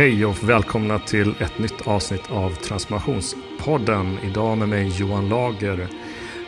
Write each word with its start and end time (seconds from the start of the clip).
Hej 0.00 0.26
och 0.26 0.48
välkomna 0.48 0.98
till 0.98 1.34
ett 1.38 1.58
nytt 1.58 1.86
avsnitt 1.86 2.30
av 2.30 2.50
Transformationspodden. 2.50 4.18
Idag 4.24 4.58
med 4.58 4.68
mig 4.68 4.92
Johan 4.98 5.28
Lager 5.28 5.88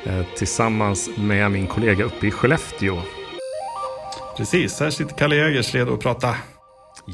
eh, 0.05 0.27
tillsammans 0.37 1.11
med 1.17 1.51
min 1.51 1.67
kollega 1.67 2.05
uppe 2.05 2.27
i 2.27 2.31
Skellefteå. 2.31 3.03
Precis, 4.37 4.81
här 4.81 4.91
sitter 4.91 5.15
Kalle 5.17 5.37
Jägers 5.37 5.75
redo 5.75 5.95
att 5.95 6.01
prata. 6.01 6.37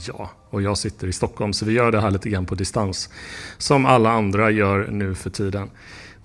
Ja, 0.06 0.30
och 0.50 0.62
jag 0.62 0.78
sitter 0.78 1.06
i 1.06 1.12
Stockholm 1.12 1.52
så 1.52 1.64
vi 1.64 1.72
gör 1.72 1.92
det 1.92 2.00
här 2.00 2.10
lite 2.10 2.28
grann 2.28 2.46
på 2.46 2.54
distans. 2.54 3.10
Som 3.58 3.86
alla 3.86 4.10
andra 4.10 4.50
gör 4.50 4.88
nu 4.90 5.14
för 5.14 5.30
tiden. 5.30 5.70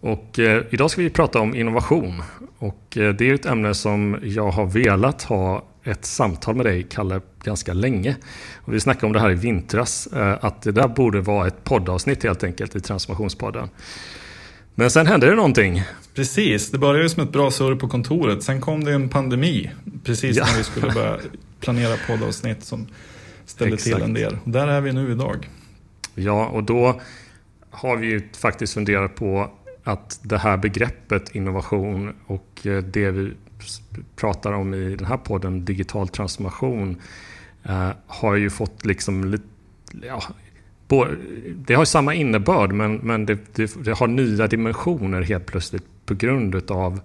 Och 0.02 0.40
eh, 0.40 0.64
idag 0.70 0.92
ska 0.92 1.02
vi 1.02 1.10
prata 1.10 1.40
om 1.40 1.56
innovation. 1.56 2.24
Och 2.60 2.98
eh, 2.98 3.14
det 3.14 3.30
är 3.30 3.34
ett 3.34 3.46
ämne 3.46 3.74
som 3.74 4.20
jag 4.24 4.52
har 4.52 4.66
velat 4.66 5.24
ha 5.24 5.64
ett 5.84 6.06
samtal 6.06 6.56
med 6.56 6.66
dig, 6.66 6.84
Kalle, 6.90 7.22
ganska 7.44 7.74
länge. 7.74 8.16
Och 8.56 8.74
vi 8.74 8.80
snackade 8.80 9.06
om 9.06 9.14
det 9.14 9.20
här 9.20 9.32
i 9.32 9.36
vintras, 9.36 10.08
eh, 10.08 10.38
att 10.42 10.62
det 10.62 10.72
där 10.72 10.88
borde 10.88 11.22
vara 11.22 11.48
ett 11.48 11.64
poddavsnitt 11.64 12.24
helt 12.24 12.44
enkelt 12.44 12.76
i 12.76 12.80
Transformationspodden. 12.80 13.70
Men 14.76 14.92
sen 14.92 15.08
hände 15.08 15.30
det 15.30 15.36
någonting. 15.36 15.84
Precis, 16.16 16.72
det 16.72 16.78
började 16.78 17.04
ju 17.04 17.10
som 17.10 17.24
ett 17.24 17.32
bra 17.32 17.52
surr 17.52 17.76
på 17.76 17.88
kontoret. 17.88 18.44
Sen 18.44 18.62
kom 18.62 18.84
det 18.84 18.94
en 18.94 19.10
pandemi, 19.10 19.72
precis 20.04 20.38
ja. 20.38 20.46
när 20.46 20.58
vi 20.58 20.64
skulle 20.64 20.92
börja 20.92 21.18
planera 21.60 21.96
poddavsnitt 22.08 22.64
som 22.64 22.88
ställde 23.46 23.74
Exakt. 23.74 23.96
till 23.96 24.04
en 24.04 24.14
del. 24.14 24.38
Och 24.44 24.50
där 24.50 24.68
är 24.68 24.82
vi 24.82 24.94
nu 24.94 25.12
idag. 25.12 25.50
Ja, 26.16 26.48
och 26.48 26.64
då 26.64 27.02
har 27.70 27.98
vi 27.98 28.08
ju 28.08 28.22
faktiskt 28.38 28.74
funderat 28.74 29.16
på 29.16 29.52
att 29.84 30.20
det 30.24 30.38
här 30.38 30.58
begreppet 30.58 31.36
innovation 31.36 32.16
och 32.26 32.68
eh, 32.68 32.84
det 32.84 33.12
vi 33.12 33.34
pratar 34.16 34.54
om 34.54 34.74
i 34.74 34.96
den 34.96 35.06
här 35.06 35.18
podden, 35.18 35.66
digital 35.66 36.08
transformation, 36.08 37.02
eh, 37.64 37.90
har 38.08 38.36
ju 38.36 38.50
fått 38.50 38.86
liksom 38.86 39.26
lite, 39.26 39.44
ja, 40.02 40.24
det 41.56 41.74
har 41.74 41.86
samma 41.86 42.14
innebörd 42.14 42.72
men, 42.72 42.96
men 42.96 43.26
det, 43.26 43.56
det, 43.56 43.84
det, 43.84 43.94
har 43.94 44.08
nya 44.08 44.48
dimensioner 44.48 45.22
helt 45.22 45.46
plötsligt 45.46 45.86
på 46.06 46.14
grund 46.14 46.72
av 46.72 47.00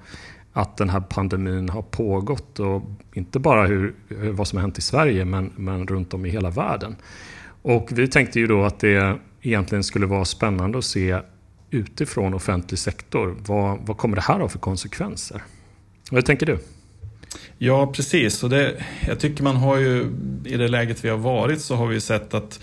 att 0.52 0.76
den 0.76 0.90
här 0.90 1.00
pandemin 1.00 1.68
har 1.68 1.82
pågått. 1.82 2.58
Och 2.58 2.82
inte 3.12 3.38
bara 3.38 3.66
hur, 3.66 3.94
vad 4.08 4.48
som 4.48 4.56
har 4.56 4.60
hänt 4.60 4.78
i 4.78 4.80
Sverige 4.80 5.24
men, 5.24 5.52
men 5.56 5.86
runt 5.86 6.14
om 6.14 6.26
i 6.26 6.30
hela 6.30 6.50
världen. 6.50 6.96
Och 7.62 7.88
vi 7.92 8.08
tänkte 8.08 8.40
ju 8.40 8.46
då 8.46 8.64
att 8.64 8.80
det 8.80 9.18
egentligen 9.42 9.84
skulle 9.84 10.06
vara 10.06 10.24
spännande 10.24 10.78
att 10.78 10.84
se 10.84 11.20
utifrån 11.70 12.34
offentlig 12.34 12.78
sektor. 12.78 13.36
Vad, 13.46 13.78
vad 13.86 13.96
kommer 13.96 14.16
det 14.16 14.22
här 14.22 14.40
ha 14.40 14.48
för 14.48 14.58
konsekvenser? 14.58 15.42
Vad 16.10 16.24
tänker 16.24 16.46
du? 16.46 16.58
Ja, 17.58 17.92
precis. 17.92 18.42
Och 18.42 18.50
det, 18.50 18.84
jag 19.06 19.20
tycker 19.20 19.42
man 19.42 19.56
har 19.56 19.76
ju, 19.76 20.06
i 20.44 20.56
det 20.56 20.68
läget 20.68 21.04
vi 21.04 21.08
har 21.08 21.18
varit 21.18 21.60
så 21.60 21.74
har 21.74 21.86
vi 21.86 22.00
sett 22.00 22.34
att, 22.34 22.60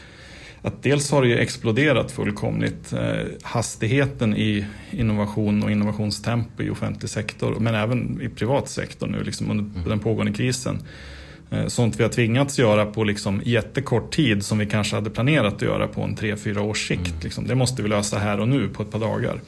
att 0.61 0.83
dels 0.83 1.11
har 1.11 1.21
det 1.21 1.27
ju 1.27 1.37
exploderat 1.37 2.11
fullkomligt. 2.11 2.93
Eh, 2.93 3.25
hastigheten 3.41 4.37
i 4.37 4.65
innovation 4.91 5.63
och 5.63 5.71
innovationstempo 5.71 6.63
i 6.63 6.69
offentlig 6.69 7.09
sektor, 7.09 7.55
men 7.59 7.75
även 7.75 8.21
i 8.21 8.29
privat 8.29 8.69
sektor 8.69 9.07
nu 9.07 9.23
liksom 9.23 9.51
under 9.51 9.63
mm. 9.63 9.89
den 9.89 9.99
pågående 9.99 10.33
krisen. 10.33 10.79
Eh, 11.51 11.67
sånt 11.67 11.99
vi 11.99 12.03
har 12.03 12.09
tvingats 12.09 12.59
göra 12.59 12.85
på 12.85 13.03
liksom 13.03 13.41
jättekort 13.45 14.13
tid 14.13 14.45
som 14.45 14.57
vi 14.57 14.65
kanske 14.65 14.95
hade 14.95 15.09
planerat 15.09 15.53
att 15.53 15.61
göra 15.61 15.87
på 15.87 16.01
en 16.01 16.15
tre 16.15 16.37
fyra 16.37 16.61
års 16.61 16.87
sikt. 16.87 17.07
Mm. 17.07 17.19
Liksom. 17.23 17.47
Det 17.47 17.55
måste 17.55 17.83
vi 17.83 17.89
lösa 17.89 18.17
här 18.17 18.39
och 18.39 18.47
nu 18.47 18.69
på 18.69 18.83
ett 18.83 18.91
par 18.91 18.99
dagar. 18.99 19.41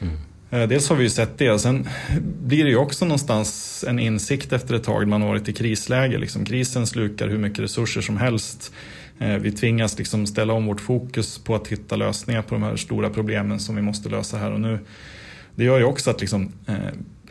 Mm. 0.00 0.16
Eh, 0.50 0.68
dels 0.68 0.88
har 0.88 0.96
vi 0.96 1.02
ju 1.02 1.10
sett 1.10 1.38
det, 1.38 1.58
sen 1.58 1.88
blir 2.20 2.64
det 2.64 2.70
ju 2.70 2.76
också 2.76 3.04
någonstans 3.04 3.84
en 3.88 3.98
insikt 3.98 4.52
efter 4.52 4.74
ett 4.74 4.84
tag 4.84 5.08
man 5.08 5.22
har 5.22 5.28
varit 5.28 5.48
i 5.48 5.52
krisläge. 5.52 6.18
Liksom, 6.18 6.44
krisen 6.44 6.86
slukar 6.86 7.28
hur 7.28 7.38
mycket 7.38 7.58
resurser 7.58 8.00
som 8.00 8.16
helst. 8.16 8.72
Eh, 9.18 9.36
vi 9.36 9.52
tvingas 9.52 9.98
liksom 9.98 10.26
ställa 10.26 10.52
om 10.52 10.66
vårt 10.66 10.80
fokus 10.80 11.38
på 11.38 11.54
att 11.54 11.68
hitta 11.68 11.96
lösningar 11.96 12.42
på 12.42 12.54
de 12.54 12.62
här 12.62 12.76
stora 12.76 13.10
problemen 13.10 13.60
som 13.60 13.76
vi 13.76 13.82
måste 13.82 14.08
lösa 14.08 14.38
här 14.38 14.52
och 14.52 14.60
nu. 14.60 14.78
Det 15.54 15.64
gör 15.64 15.78
ju 15.78 15.84
också 15.84 16.10
att 16.10 16.20
liksom, 16.20 16.52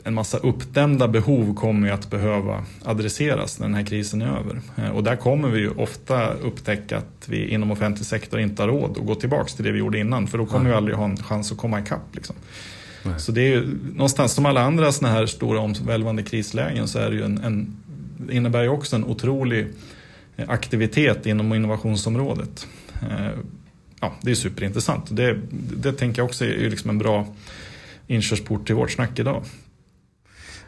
en 0.06 0.14
massa 0.14 0.38
uppdämda 0.38 1.08
behov 1.08 1.56
kommer 1.56 1.92
att 1.92 2.10
behöva 2.10 2.66
adresseras 2.84 3.60
när 3.60 3.68
den 3.68 3.76
här 3.76 3.86
krisen 3.86 4.22
är 4.22 4.38
över. 4.38 4.62
Eh, 4.78 4.90
och 4.90 5.04
där 5.04 5.16
kommer 5.16 5.50
vi 5.50 5.60
ju 5.60 5.70
ofta 5.70 6.34
upptäcka 6.34 6.98
att 6.98 7.26
vi 7.28 7.48
inom 7.48 7.72
offentlig 7.72 8.06
sektor 8.06 8.40
inte 8.40 8.62
har 8.62 8.68
råd 8.68 8.98
att 8.98 9.06
gå 9.06 9.16
tillbaka 9.16 9.46
till 9.46 9.66
det 9.66 9.72
vi 9.72 9.80
gjorde 9.80 10.00
innan. 10.00 10.28
För 10.28 10.38
då 10.38 10.46
kommer 10.46 10.70
vi 10.70 10.76
aldrig 10.76 10.98
ha 10.98 11.06
en 11.06 11.18
chans 11.18 11.52
att 11.52 11.58
komma 11.58 11.80
ikapp. 11.80 12.16
Liksom. 12.16 12.36
Så 13.18 13.32
det 13.32 13.42
är 13.42 13.50
ju 13.50 13.78
någonstans 13.94 14.34
som 14.34 14.46
alla 14.46 14.62
andra 14.62 14.92
sådana 14.92 15.16
här 15.16 15.26
stora 15.26 15.60
omvälvande 15.60 16.24
krislägen 16.24 16.88
så 16.88 17.00
är 17.00 17.10
det 17.10 17.16
ju 17.16 17.24
en, 17.24 17.38
en 17.38 17.76
innebär 18.32 18.64
ju 18.64 18.70
också 18.70 18.96
en 18.96 19.04
otrolig 19.04 19.68
eh, 20.36 20.50
aktivitet 20.50 21.26
inom 21.26 21.54
innovationsområdet. 21.54 22.68
Eh, 23.02 23.32
ja, 24.00 24.14
det 24.22 24.32
är 24.32 24.36
superintressant. 24.36 25.06
Det, 25.10 25.40
det 25.78 25.94
tänker 25.94 26.22
jag 26.22 26.26
också 26.26 26.46
är 26.46 26.70
liksom 26.70 26.90
en 26.90 26.98
bra 26.98 27.28
inkörsport 28.08 28.66
till 28.66 28.76
vårt 28.76 28.92
snack 28.92 29.20
idag. 29.20 29.44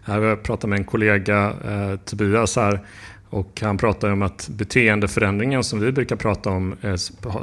Jag 0.06 0.44
pratade 0.44 0.70
med 0.70 0.80
en 0.80 0.86
kollega, 0.86 1.54
eh, 1.66 2.00
Tobias, 2.06 2.56
här, 2.56 2.86
och 3.30 3.62
han 3.62 3.78
pratar 3.78 4.12
om 4.12 4.22
att 4.22 4.50
beteendeförändringen 4.50 5.64
som 5.64 5.80
vi 5.80 5.92
brukar 5.92 6.16
prata 6.16 6.50
om, 6.50 6.76
eh, 6.82 6.96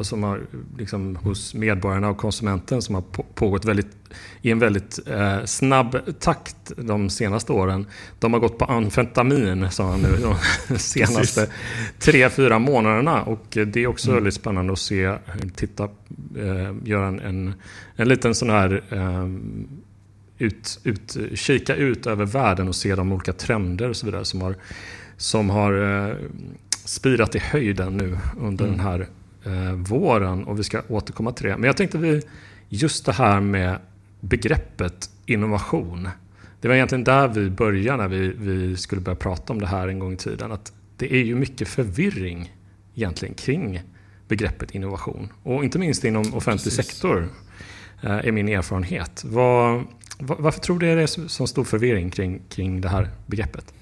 som 0.03 0.22
har, 0.22 0.41
liksom, 0.78 1.17
hos 1.17 1.55
medborgarna 1.55 2.09
och 2.09 2.17
konsumenten, 2.17 2.83
som 2.83 2.95
har 2.95 3.03
pågått 3.34 3.65
väldigt, 3.65 3.87
i 4.43 4.50
en 4.50 4.59
väldigt 4.59 4.99
eh, 5.09 5.45
snabb 5.45 5.97
takt 6.21 6.72
de 6.77 7.11
senaste 7.11 7.53
åren. 7.53 7.87
De 8.19 8.33
har 8.33 8.41
gått 8.41 8.59
på 8.59 8.65
amfetamin, 8.65 9.71
sa 9.71 9.91
han 9.91 10.00
nu, 10.00 10.17
de 10.69 10.78
senaste 10.78 11.50
tre, 11.99 12.31
fyra 12.31 12.59
månaderna. 12.59 13.22
Och 13.22 13.47
det 13.51 13.77
är 13.77 13.87
också 13.87 14.09
mm. 14.09 14.16
väldigt 14.16 14.34
spännande 14.34 14.72
att 14.72 14.78
se, 14.78 15.15
titta, 15.56 15.84
eh, 16.37 16.75
göra 16.84 17.06
en, 17.06 17.21
en, 17.21 17.55
en 17.97 18.09
liten 18.09 18.34
sån 18.34 18.51
här 18.51 18.83
eh, 18.91 19.27
ut, 20.44 20.81
ut, 20.84 21.16
kika 21.34 21.75
ut 21.75 22.06
över 22.06 22.25
världen 22.25 22.69
och 22.69 22.77
se 22.77 22.94
de 22.94 23.12
olika 23.12 23.32
trender 23.32 23.88
och 23.88 23.97
så 23.97 24.06
vidare 24.06 24.25
som 24.25 24.41
har, 24.41 24.55
som 25.16 25.50
har 25.50 26.06
eh, 26.09 26.16
spirat 26.84 27.34
i 27.34 27.38
höjden 27.38 27.97
nu 27.97 28.19
under 28.41 28.65
mm. 28.65 28.77
den 28.77 28.87
här 28.87 29.09
eh, 29.44 29.72
våren. 29.72 30.44
Och 30.44 30.59
vi 30.59 30.65
ska 30.65 30.83
återkomma 30.88 31.33
till 31.33 31.47
det. 31.47 31.56
Men 31.56 31.65
jag 31.65 31.77
tänkte 31.77 31.99
vi, 31.99 32.22
just 32.69 33.06
det 33.06 33.12
här 33.12 33.41
med 33.41 33.78
begreppet 34.21 35.10
innovation. 35.27 36.09
Det 36.60 36.69
var 36.69 36.75
egentligen 36.75 37.04
där 37.04 37.28
vi 37.28 37.50
började 37.50 38.03
när 38.03 38.09
vi, 38.09 38.28
vi 38.38 38.77
skulle 38.77 39.00
börja 39.00 39.16
prata 39.16 39.53
om 39.53 39.60
det 39.60 39.66
här 39.66 39.88
en 39.88 39.99
gång 39.99 40.12
i 40.12 40.16
tiden. 40.16 40.53
Att 40.53 40.72
det 40.97 41.15
är 41.15 41.25
ju 41.25 41.34
mycket 41.34 41.69
förvirring 41.69 42.53
egentligen 42.94 43.34
kring 43.34 43.83
begreppet 44.28 44.71
innovation. 44.71 45.28
Och 45.43 45.65
inte 45.65 45.78
minst 45.78 46.04
inom 46.04 46.34
offentlig 46.34 46.77
Precis. 46.77 46.87
sektor 46.87 47.28
eh, 48.03 48.10
är 48.10 48.33
min 48.33 48.49
erfarenhet. 48.49 49.25
Vad, 49.27 49.84
varför 50.26 50.60
tror 50.60 50.78
du 50.78 50.94
det 50.94 51.02
är 51.02 51.28
så 51.28 51.46
stor 51.46 51.64
förvirring 51.64 52.10
kring, 52.10 52.40
kring 52.48 52.80
det 52.80 52.88
här 52.88 53.08
begreppet? 53.26 53.74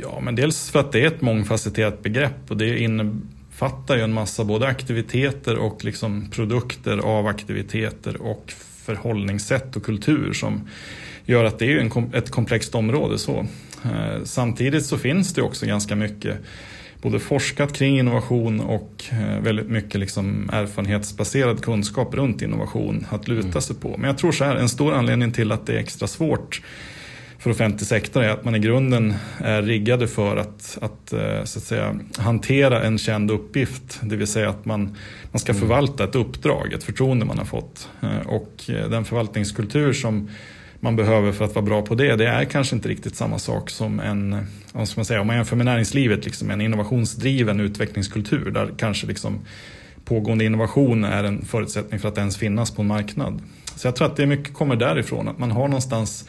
Ja, 0.00 0.20
men 0.20 0.34
dels 0.34 0.70
för 0.70 0.80
att 0.80 0.92
det 0.92 1.00
är 1.00 1.06
ett 1.06 1.20
mångfacetterat 1.20 2.02
begrepp 2.02 2.50
och 2.50 2.56
det 2.56 2.78
innefattar 2.78 3.96
ju 3.96 4.02
en 4.02 4.12
massa 4.12 4.44
både 4.44 4.66
aktiviteter 4.66 5.56
och 5.56 5.84
liksom 5.84 6.30
produkter 6.30 6.98
av 6.98 7.26
aktiviteter 7.26 8.22
och 8.22 8.52
förhållningssätt 8.84 9.76
och 9.76 9.82
kultur 9.82 10.32
som 10.32 10.68
gör 11.24 11.44
att 11.44 11.58
det 11.58 11.72
är 11.72 12.16
ett 12.16 12.30
komplext 12.30 12.74
område. 12.74 13.18
så. 13.18 13.46
Eh, 13.84 14.24
samtidigt 14.24 14.86
så 14.86 14.98
finns 14.98 15.34
det 15.34 15.42
också 15.42 15.66
ganska 15.66 15.96
mycket 15.96 16.38
både 17.02 17.18
forskat 17.18 17.72
kring 17.72 17.98
innovation 17.98 18.60
och 18.60 19.04
eh, 19.10 19.42
väldigt 19.42 19.68
mycket 19.68 20.00
liksom 20.00 20.50
erfarenhetsbaserad 20.52 21.62
kunskap 21.62 22.14
runt 22.14 22.42
innovation 22.42 23.06
att 23.10 23.28
luta 23.28 23.48
mm. 23.48 23.60
sig 23.60 23.76
på. 23.76 23.88
Men 23.88 24.04
jag 24.04 24.18
tror 24.18 24.32
så 24.32 24.44
här, 24.44 24.56
en 24.56 24.68
stor 24.68 24.92
anledning 24.94 25.32
till 25.32 25.52
att 25.52 25.66
det 25.66 25.72
är 25.72 25.78
extra 25.78 26.08
svårt 26.08 26.62
för 27.38 27.50
offentlig 27.50 27.86
sektor 27.86 28.22
är 28.22 28.28
att 28.28 28.44
man 28.44 28.54
i 28.54 28.58
grunden 28.58 29.14
är 29.38 29.62
riggade 29.62 30.08
för 30.08 30.36
att, 30.36 30.78
att, 30.80 31.12
eh, 31.12 31.44
så 31.44 31.58
att 31.58 31.64
säga, 31.64 31.98
hantera 32.16 32.82
en 32.82 32.98
känd 32.98 33.30
uppgift. 33.30 34.00
Det 34.02 34.16
vill 34.16 34.26
säga 34.26 34.50
att 34.50 34.64
man, 34.64 34.96
man 35.32 35.40
ska 35.40 35.52
mm. 35.52 35.60
förvalta 35.60 36.04
ett 36.04 36.14
uppdrag, 36.14 36.72
ett 36.72 36.84
förtroende 36.84 37.24
man 37.24 37.38
har 37.38 37.44
fått. 37.44 37.88
Eh, 38.02 38.26
och 38.26 38.62
den 38.66 39.04
förvaltningskultur 39.04 39.92
som 39.92 40.28
man 40.80 40.96
behöver 40.96 41.32
för 41.32 41.44
att 41.44 41.54
vara 41.54 41.64
bra 41.64 41.82
på 41.82 41.94
det, 41.94 42.16
det 42.16 42.26
är 42.26 42.44
kanske 42.44 42.76
inte 42.76 42.88
riktigt 42.88 43.16
samma 43.16 43.38
sak 43.38 43.70
som 43.70 44.00
en, 44.00 44.46
vad 44.72 44.88
ska 44.88 44.98
man 44.98 45.04
säga, 45.04 45.20
om 45.20 45.26
man 45.26 45.36
jämför 45.36 45.56
med 45.56 45.66
näringslivet, 45.66 46.24
liksom 46.24 46.50
en 46.50 46.60
innovationsdriven 46.60 47.60
utvecklingskultur 47.60 48.50
där 48.50 48.70
kanske 48.78 49.06
liksom 49.06 49.40
pågående 50.04 50.44
innovation 50.44 51.04
är 51.04 51.24
en 51.24 51.44
förutsättning 51.44 52.00
för 52.00 52.08
att 52.08 52.18
ens 52.18 52.36
finnas 52.36 52.70
på 52.70 52.82
en 52.82 52.88
marknad. 52.88 53.42
Så 53.76 53.86
jag 53.86 53.96
tror 53.96 54.06
att 54.06 54.16
det 54.16 54.26
mycket 54.26 54.54
kommer 54.54 54.76
därifrån, 54.76 55.28
att 55.28 55.38
man 55.38 55.50
har 55.50 55.68
någonstans 55.68 56.28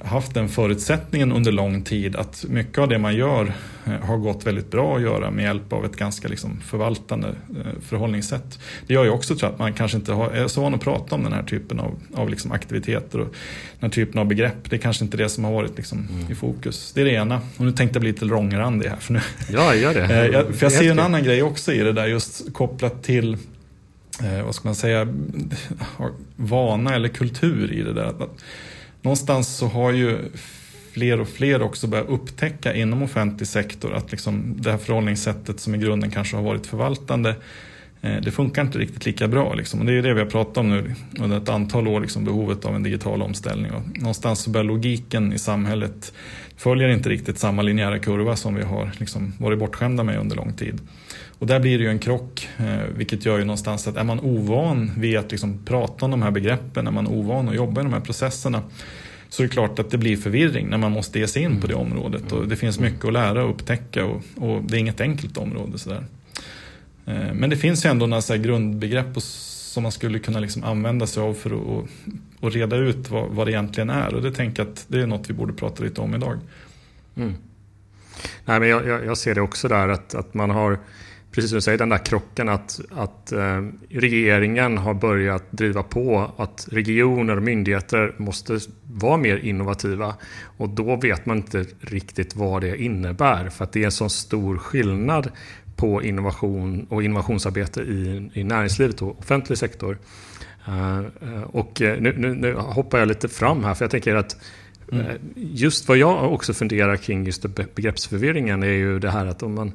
haft 0.00 0.34
den 0.34 0.48
förutsättningen 0.48 1.32
under 1.32 1.52
lång 1.52 1.82
tid 1.82 2.16
att 2.16 2.44
mycket 2.48 2.78
av 2.78 2.88
det 2.88 2.98
man 2.98 3.16
gör 3.16 3.52
eh, 3.86 3.92
har 3.92 4.16
gått 4.16 4.46
väldigt 4.46 4.70
bbra 4.70 4.96
att 4.96 5.02
göra 5.02 5.30
med 5.30 5.44
hjälp 5.44 5.72
av 5.72 5.84
ett 5.84 5.96
ganska 5.96 6.28
liksom 6.28 6.60
förvaltande 6.60 7.28
eh, 7.28 7.80
förhållningssätt. 7.88 8.58
Det 8.86 8.94
gör 8.94 9.04
ju 9.04 9.10
också 9.10 9.36
tror 9.36 9.48
jag, 9.48 9.52
att 9.52 9.58
man 9.58 9.72
kanske 9.72 9.96
inte 9.96 10.12
har, 10.12 10.30
är 10.30 10.48
så 10.48 10.60
van 10.60 10.74
att 10.74 10.80
prata 10.80 11.14
om 11.14 11.22
den 11.22 11.32
här 11.32 11.42
typen 11.42 11.80
av, 11.80 11.98
av 12.14 12.30
liksom 12.30 12.52
aktiviteter 12.52 13.20
och 13.20 13.34
den 13.80 13.80
här 13.80 13.88
typen 13.88 14.20
av 14.20 14.26
begrepp. 14.26 14.70
Det 14.70 14.76
är 14.76 14.80
kanske 14.80 15.04
inte 15.04 15.16
det 15.16 15.28
som 15.28 15.44
har 15.44 15.52
varit 15.52 15.76
liksom 15.76 16.08
mm. 16.10 16.32
i 16.32 16.34
fokus. 16.34 16.92
Det 16.94 17.00
är 17.00 17.04
det 17.04 17.14
ena. 17.14 17.40
Och 17.56 17.64
nu 17.64 17.72
tänkte 17.72 17.96
jag 17.96 18.00
bli 18.00 18.12
lite 18.12 18.24
långrandig 18.24 18.88
här. 18.88 18.96
För 18.96 19.12
nu. 19.12 19.20
Ja, 19.50 19.74
gör 19.74 19.94
det. 19.94 20.28
jag, 20.32 20.54
för 20.54 20.64
jag 20.64 20.72
ser 20.72 20.90
en 20.90 20.98
annan 20.98 21.24
grej 21.24 21.42
också 21.42 21.72
i 21.72 21.78
det 21.78 21.92
där 21.92 22.06
just 22.06 22.52
kopplat 22.52 23.02
till 23.02 23.36
vad 24.44 24.54
ska 24.54 24.68
man 24.68 24.74
säga, 24.74 25.08
vana 26.36 26.94
eller 26.94 27.08
kultur 27.08 27.72
i 27.72 27.82
det 27.82 27.92
där 27.92 28.12
någonstans 29.02 29.56
så 29.56 29.66
har 29.66 29.92
ju 29.92 30.18
fler 30.92 31.20
och 31.20 31.28
fler 31.28 31.62
också 31.62 31.86
börjat 31.86 32.08
upptäcka 32.08 32.74
inom 32.74 33.02
offentlig 33.02 33.48
sektor 33.48 33.94
att 33.94 34.10
liksom 34.10 34.54
det 34.58 34.70
här 34.70 34.78
förhållningssättet 34.78 35.60
som 35.60 35.74
i 35.74 35.78
grunden 35.78 36.10
kanske 36.10 36.36
har 36.36 36.42
varit 36.42 36.66
förvaltande 36.66 37.34
eh, 38.00 38.16
det 38.22 38.30
funkar 38.30 38.62
inte 38.62 38.78
riktigt 38.78 39.06
lika 39.06 39.28
bra. 39.28 39.54
Liksom. 39.54 39.80
Och 39.80 39.86
det 39.86 39.92
är 39.92 40.02
det 40.02 40.14
vi 40.14 40.20
har 40.20 40.26
pratat 40.26 40.56
om 40.56 40.70
nu 40.70 40.94
under 41.18 41.36
ett 41.36 41.48
antal 41.48 41.88
år, 41.88 42.00
liksom, 42.00 42.24
behovet 42.24 42.64
av 42.64 42.74
en 42.74 42.82
digital 42.82 43.22
omställning. 43.22 43.72
Och 43.72 43.98
någonstans 43.98 44.40
så 44.40 44.50
börjar 44.50 44.64
logiken 44.64 45.32
i 45.32 45.38
samhället 45.38 46.12
följer 46.56 46.88
inte 46.88 47.08
riktigt 47.08 47.38
samma 47.38 47.62
linjära 47.62 47.98
kurva 47.98 48.36
som 48.36 48.54
vi 48.54 48.62
har 48.62 48.90
liksom, 48.98 49.32
varit 49.38 49.58
bortskämda 49.58 50.04
med 50.04 50.18
under 50.18 50.36
lång 50.36 50.52
tid. 50.52 50.80
Och 51.40 51.46
där 51.46 51.60
blir 51.60 51.78
det 51.78 51.84
ju 51.84 51.90
en 51.90 51.98
krock, 51.98 52.48
eh, 52.58 52.84
vilket 52.96 53.26
gör 53.26 53.38
ju 53.38 53.44
någonstans 53.44 53.88
att 53.88 53.96
är 53.96 54.04
man 54.04 54.20
ovan 54.20 54.90
vid 54.96 55.16
att 55.16 55.30
liksom 55.30 55.58
prata 55.64 56.04
om 56.04 56.10
de 56.10 56.22
här 56.22 56.30
begreppen, 56.30 56.86
är 56.86 56.90
man 56.90 57.06
ovan 57.06 57.48
att 57.48 57.54
jobba 57.54 57.80
i 57.80 57.84
de 57.84 57.92
här 57.92 58.00
processerna, 58.00 58.62
så 59.28 59.42
är 59.42 59.46
det 59.46 59.52
klart 59.52 59.78
att 59.78 59.90
det 59.90 59.98
blir 59.98 60.16
förvirring 60.16 60.68
när 60.68 60.78
man 60.78 60.92
måste 60.92 61.18
ge 61.18 61.26
sig 61.26 61.42
in 61.42 61.60
på 61.60 61.66
det 61.66 61.74
området. 61.74 62.32
Och 62.32 62.48
det 62.48 62.56
finns 62.56 62.80
mycket 62.80 63.04
att 63.04 63.12
lära 63.12 63.44
och 63.44 63.50
upptäcka 63.50 64.04
och, 64.04 64.22
och 64.36 64.62
det 64.62 64.76
är 64.76 64.78
inget 64.78 65.00
enkelt 65.00 65.36
område. 65.36 65.78
Sådär. 65.78 66.04
Eh, 67.06 67.34
men 67.34 67.50
det 67.50 67.56
finns 67.56 67.84
ju 67.84 67.90
ändå 67.90 68.06
några 68.06 68.22
så 68.22 68.36
grundbegrepp 68.36 69.22
som 69.22 69.82
man 69.82 69.92
skulle 69.92 70.18
kunna 70.18 70.40
liksom 70.40 70.64
använda 70.64 71.06
sig 71.06 71.22
av 71.22 71.34
för 71.34 71.50
att 71.50 71.88
och 72.40 72.52
reda 72.52 72.76
ut 72.76 73.10
vad, 73.10 73.30
vad 73.30 73.46
det 73.46 73.50
egentligen 73.50 73.90
är. 73.90 74.14
Och 74.14 74.22
det 74.22 74.32
tänker 74.32 74.62
jag 74.62 74.72
att 74.72 74.84
det 74.88 75.00
är 75.00 75.06
något 75.06 75.30
vi 75.30 75.34
borde 75.34 75.52
prata 75.52 75.84
lite 75.84 76.00
om 76.00 76.14
idag. 76.14 76.38
Mm. 77.16 77.34
Nej, 78.44 78.60
men 78.60 78.68
jag, 78.68 79.04
jag, 79.04 79.18
ser 79.18 79.34
det 79.34 79.40
också 79.40 79.68
där 79.68 79.88
att, 79.88 80.14
att 80.14 80.34
man 80.34 80.50
har 80.50 80.78
precis 81.32 81.50
som 81.50 81.56
du 81.56 81.60
säger, 81.60 81.78
den 81.78 81.88
där 81.88 82.04
krocken 82.04 82.48
att, 82.48 82.80
att 82.90 83.32
eh, 83.32 83.62
regeringen 83.88 84.78
har 84.78 84.94
börjat 84.94 85.52
driva 85.52 85.82
på 85.82 86.30
att 86.36 86.68
regioner 86.70 87.36
och 87.36 87.42
myndigheter 87.42 88.14
måste 88.16 88.58
vara 88.82 89.16
mer 89.16 89.36
innovativa. 89.36 90.14
Och 90.56 90.68
då 90.68 90.96
vet 90.96 91.26
man 91.26 91.36
inte 91.36 91.64
riktigt 91.80 92.36
vad 92.36 92.62
det 92.62 92.82
innebär 92.82 93.48
för 93.48 93.64
att 93.64 93.72
det 93.72 93.80
är 93.80 93.84
en 93.84 93.92
sån 93.92 94.10
stor 94.10 94.58
skillnad 94.58 95.30
på 95.76 96.02
innovation 96.02 96.86
och 96.90 97.02
innovationsarbete 97.02 97.80
i, 97.80 98.30
i 98.34 98.44
näringslivet 98.44 99.02
och 99.02 99.18
offentlig 99.18 99.58
sektor. 99.58 99.98
Uh, 100.68 101.42
och 101.42 101.80
nu, 101.80 102.14
nu, 102.18 102.34
nu, 102.34 102.54
hoppar 102.54 102.98
jag 102.98 103.08
lite 103.08 103.28
fram 103.28 103.64
här 103.64 103.74
för 103.74 103.84
jag 103.84 103.90
tänker 103.90 104.14
att 104.14 104.36
mm. 104.92 105.06
just 105.34 105.88
vad 105.88 105.96
jag 105.96 106.32
också 106.32 106.54
funderar 106.54 106.96
kring 106.96 107.24
just 107.24 107.46
begreppsförvirringen 107.74 108.62
är 108.62 108.66
ju 108.66 108.98
det 108.98 109.10
här 109.10 109.26
att 109.26 109.42
om 109.42 109.54
man 109.54 109.72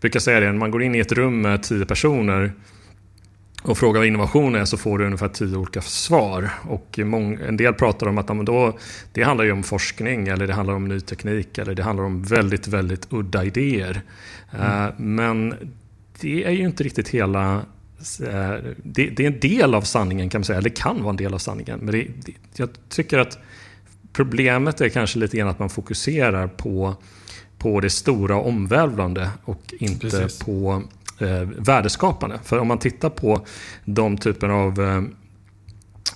brukar 0.00 0.20
säga 0.20 0.40
det, 0.40 0.46
när 0.46 0.58
man 0.58 0.70
går 0.70 0.82
in 0.82 0.94
i 0.94 0.98
ett 0.98 1.12
rum 1.12 1.40
med 1.40 1.62
tio 1.62 1.84
personer 1.84 2.52
och 3.66 3.78
frågar 3.78 4.00
vad 4.00 4.06
innovation 4.06 4.54
är 4.54 4.64
så 4.64 4.76
får 4.76 4.98
du 4.98 5.04
ungefär 5.04 5.28
tio 5.28 5.56
olika 5.56 5.80
svar. 5.80 6.50
Och 6.62 6.98
en 6.98 7.56
del 7.56 7.74
pratar 7.74 8.06
om 8.06 8.18
att 8.18 8.46
då, 8.46 8.78
det 9.12 9.22
handlar 9.22 9.44
ju 9.44 9.52
om 9.52 9.62
forskning 9.62 10.28
eller 10.28 10.46
det 10.46 10.52
handlar 10.52 10.74
om 10.74 10.88
ny 10.88 11.00
teknik 11.00 11.58
eller 11.58 11.74
det 11.74 11.82
handlar 11.82 12.04
om 12.04 12.22
väldigt, 12.22 12.68
väldigt 12.68 13.12
udda 13.12 13.44
idéer. 13.44 14.02
Mm. 14.50 14.86
Uh, 14.86 14.92
men 14.96 15.54
det 16.20 16.44
är 16.44 16.50
ju 16.50 16.64
inte 16.64 16.84
riktigt 16.84 17.08
hela 17.08 17.56
uh, 17.56 18.54
det, 18.82 19.10
det, 19.10 19.20
är 19.20 19.26
en 19.26 19.40
del 19.40 19.74
av 19.74 19.82
sanningen 19.82 20.30
kan 20.30 20.38
man 20.38 20.44
säga, 20.44 20.58
eller 20.58 20.70
det 20.70 20.76
kan 20.76 21.02
vara 21.02 21.10
en 21.10 21.16
del 21.16 21.34
av 21.34 21.38
sanningen. 21.38 21.78
Men 21.78 21.92
det, 21.92 22.06
det, 22.24 22.32
jag 22.56 22.68
tycker 22.88 23.18
att 23.18 23.38
problemet 24.12 24.80
är 24.80 24.88
kanske 24.88 25.18
lite 25.18 25.36
grann 25.36 25.48
att 25.48 25.58
man 25.58 25.70
fokuserar 25.70 26.46
på 26.46 26.96
på 27.66 27.80
det 27.80 27.90
stora 27.90 28.36
omvälvande 28.36 29.30
och 29.44 29.74
inte 29.78 30.10
Precis. 30.10 30.38
på 30.38 30.82
eh, 31.18 31.48
värdeskapande. 31.58 32.38
För 32.44 32.58
om 32.58 32.68
man 32.68 32.78
tittar 32.78 33.10
på 33.10 33.46
de 33.84 34.18
typer 34.18 34.48
av 34.48 34.80
eh, 34.80 35.02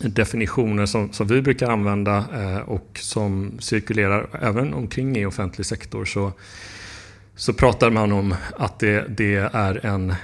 definitioner 0.08 0.87
som, 0.87 1.12
som 1.12 1.26
vi 1.26 1.43
brukar 1.43 1.70
använda 1.70 2.25
eh, 2.35 2.58
och 2.58 2.99
som 3.00 3.52
cirkulerar 3.58 4.29
även 4.43 4.75
omkring 4.75 5.17
i 5.17 5.26
offentlig 5.26 5.67
sektor 5.67 6.05
så, 6.05 6.32
så 7.37 7.53
pratar 7.53 7.91
man 7.91 8.12
om 8.12 8.35
att 8.58 8.79
det, 8.79 9.05
det 9.08 9.37
är 9.53 9.87
en, 9.87 10.14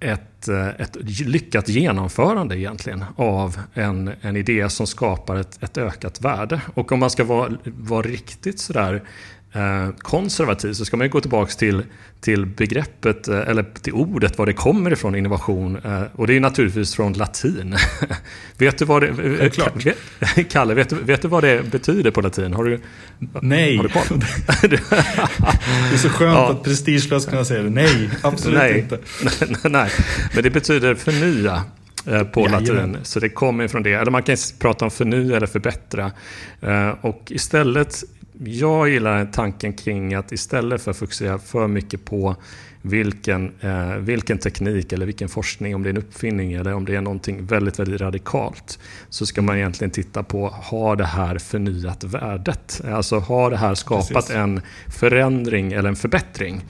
ett, 0.00 0.48
eh, 0.48 0.68
ett 0.68 0.96
lyckat 1.20 1.68
genomförande 1.68 2.58
egentligen 2.58 3.04
av 3.16 3.60
en, 3.74 4.10
en 4.20 4.36
idé 4.36 4.68
som 4.68 4.86
skapar 4.86 5.36
ett, 5.36 5.62
ett 5.62 5.78
ökat 5.78 6.20
värde. 6.20 6.60
Och 6.74 6.92
om 6.92 7.00
man 7.00 7.10
ska 7.10 7.24
vara, 7.24 7.52
vara 7.64 8.02
riktigt 8.02 8.60
sådär 8.60 9.02
konservativ 9.98 10.72
så 10.72 10.84
ska 10.84 10.96
man 10.96 11.10
gå 11.10 11.20
tillbaka 11.20 11.52
till, 11.52 11.82
till 12.20 12.46
begreppet, 12.46 13.28
eh, 13.28 13.48
eller 13.48 13.64
till 13.82 13.92
ordet, 13.92 14.38
var 14.38 14.46
det 14.46 14.52
kommer 14.52 14.92
ifrån, 14.92 15.14
innovation. 15.14 15.76
Eh, 15.84 16.02
och 16.12 16.26
det 16.26 16.36
är 16.36 16.40
naturligtvis 16.40 16.94
från 16.94 17.12
latin. 17.12 17.76
vet 18.58 18.78
du 18.78 18.84
vad 18.84 19.02
det... 19.02 19.50
Klart. 19.50 19.86
Kalle, 20.50 20.74
vet 20.74 20.88
du, 20.88 20.96
vet 20.96 21.22
du 21.22 21.28
vad 21.28 21.44
det 21.44 21.70
betyder 21.70 22.10
på 22.10 22.20
latin? 22.20 22.54
Har 22.54 22.64
du, 22.64 22.80
Nej. 23.40 23.76
Har 23.76 23.82
du 23.82 23.88
koll? 23.88 24.20
det 24.70 25.94
är 25.94 25.96
så 25.96 26.08
skönt 26.08 26.34
ja. 26.34 26.50
att 26.50 26.62
prestigelöst 26.62 27.30
kunna 27.30 27.44
säga 27.44 27.62
det. 27.62 27.70
Nej, 27.70 28.10
absolut 28.22 28.58
Nej. 28.58 28.78
inte. 28.78 28.98
Nej, 29.68 29.90
men 30.34 30.42
det 30.42 30.50
betyder 30.50 30.94
förnya 30.94 31.62
på 32.04 32.46
ja, 32.46 32.48
latin. 32.48 32.98
Så 33.02 33.20
det 33.20 33.28
kommer 33.28 33.68
från 33.68 33.82
det. 33.82 33.92
Eller 33.92 34.10
man 34.10 34.22
kan 34.22 34.36
prata 34.58 34.84
om 34.84 34.90
förnya 34.90 35.36
eller 35.36 35.46
förbättra. 35.46 36.12
Och 37.00 37.22
istället 37.30 38.04
jag 38.44 38.88
gillar 38.88 39.24
tanken 39.24 39.72
kring 39.72 40.14
att 40.14 40.32
istället 40.32 40.82
för 40.82 40.90
att 40.90 40.96
fokusera 40.96 41.38
för 41.38 41.68
mycket 41.68 42.04
på 42.04 42.36
vilken, 42.82 43.52
eh, 43.60 43.94
vilken 43.94 44.38
teknik 44.38 44.92
eller 44.92 45.06
vilken 45.06 45.28
forskning, 45.28 45.74
om 45.74 45.82
det 45.82 45.88
är 45.88 45.90
en 45.90 45.98
uppfinning 45.98 46.52
eller 46.52 46.74
om 46.74 46.84
det 46.84 46.96
är 46.96 47.00
någonting 47.00 47.46
väldigt, 47.46 47.78
väldigt 47.78 48.00
radikalt, 48.00 48.78
så 49.08 49.26
ska 49.26 49.42
man 49.42 49.56
egentligen 49.56 49.90
titta 49.90 50.22
på, 50.22 50.48
har 50.48 50.96
det 50.96 51.04
här 51.04 51.38
förnyat 51.38 52.04
värdet? 52.04 52.80
Alltså 52.92 53.18
har 53.18 53.50
det 53.50 53.56
här 53.56 53.74
skapat 53.74 54.12
Precis. 54.12 54.34
en 54.34 54.60
förändring 54.88 55.72
eller 55.72 55.88
en 55.88 55.96
förbättring? 55.96 56.60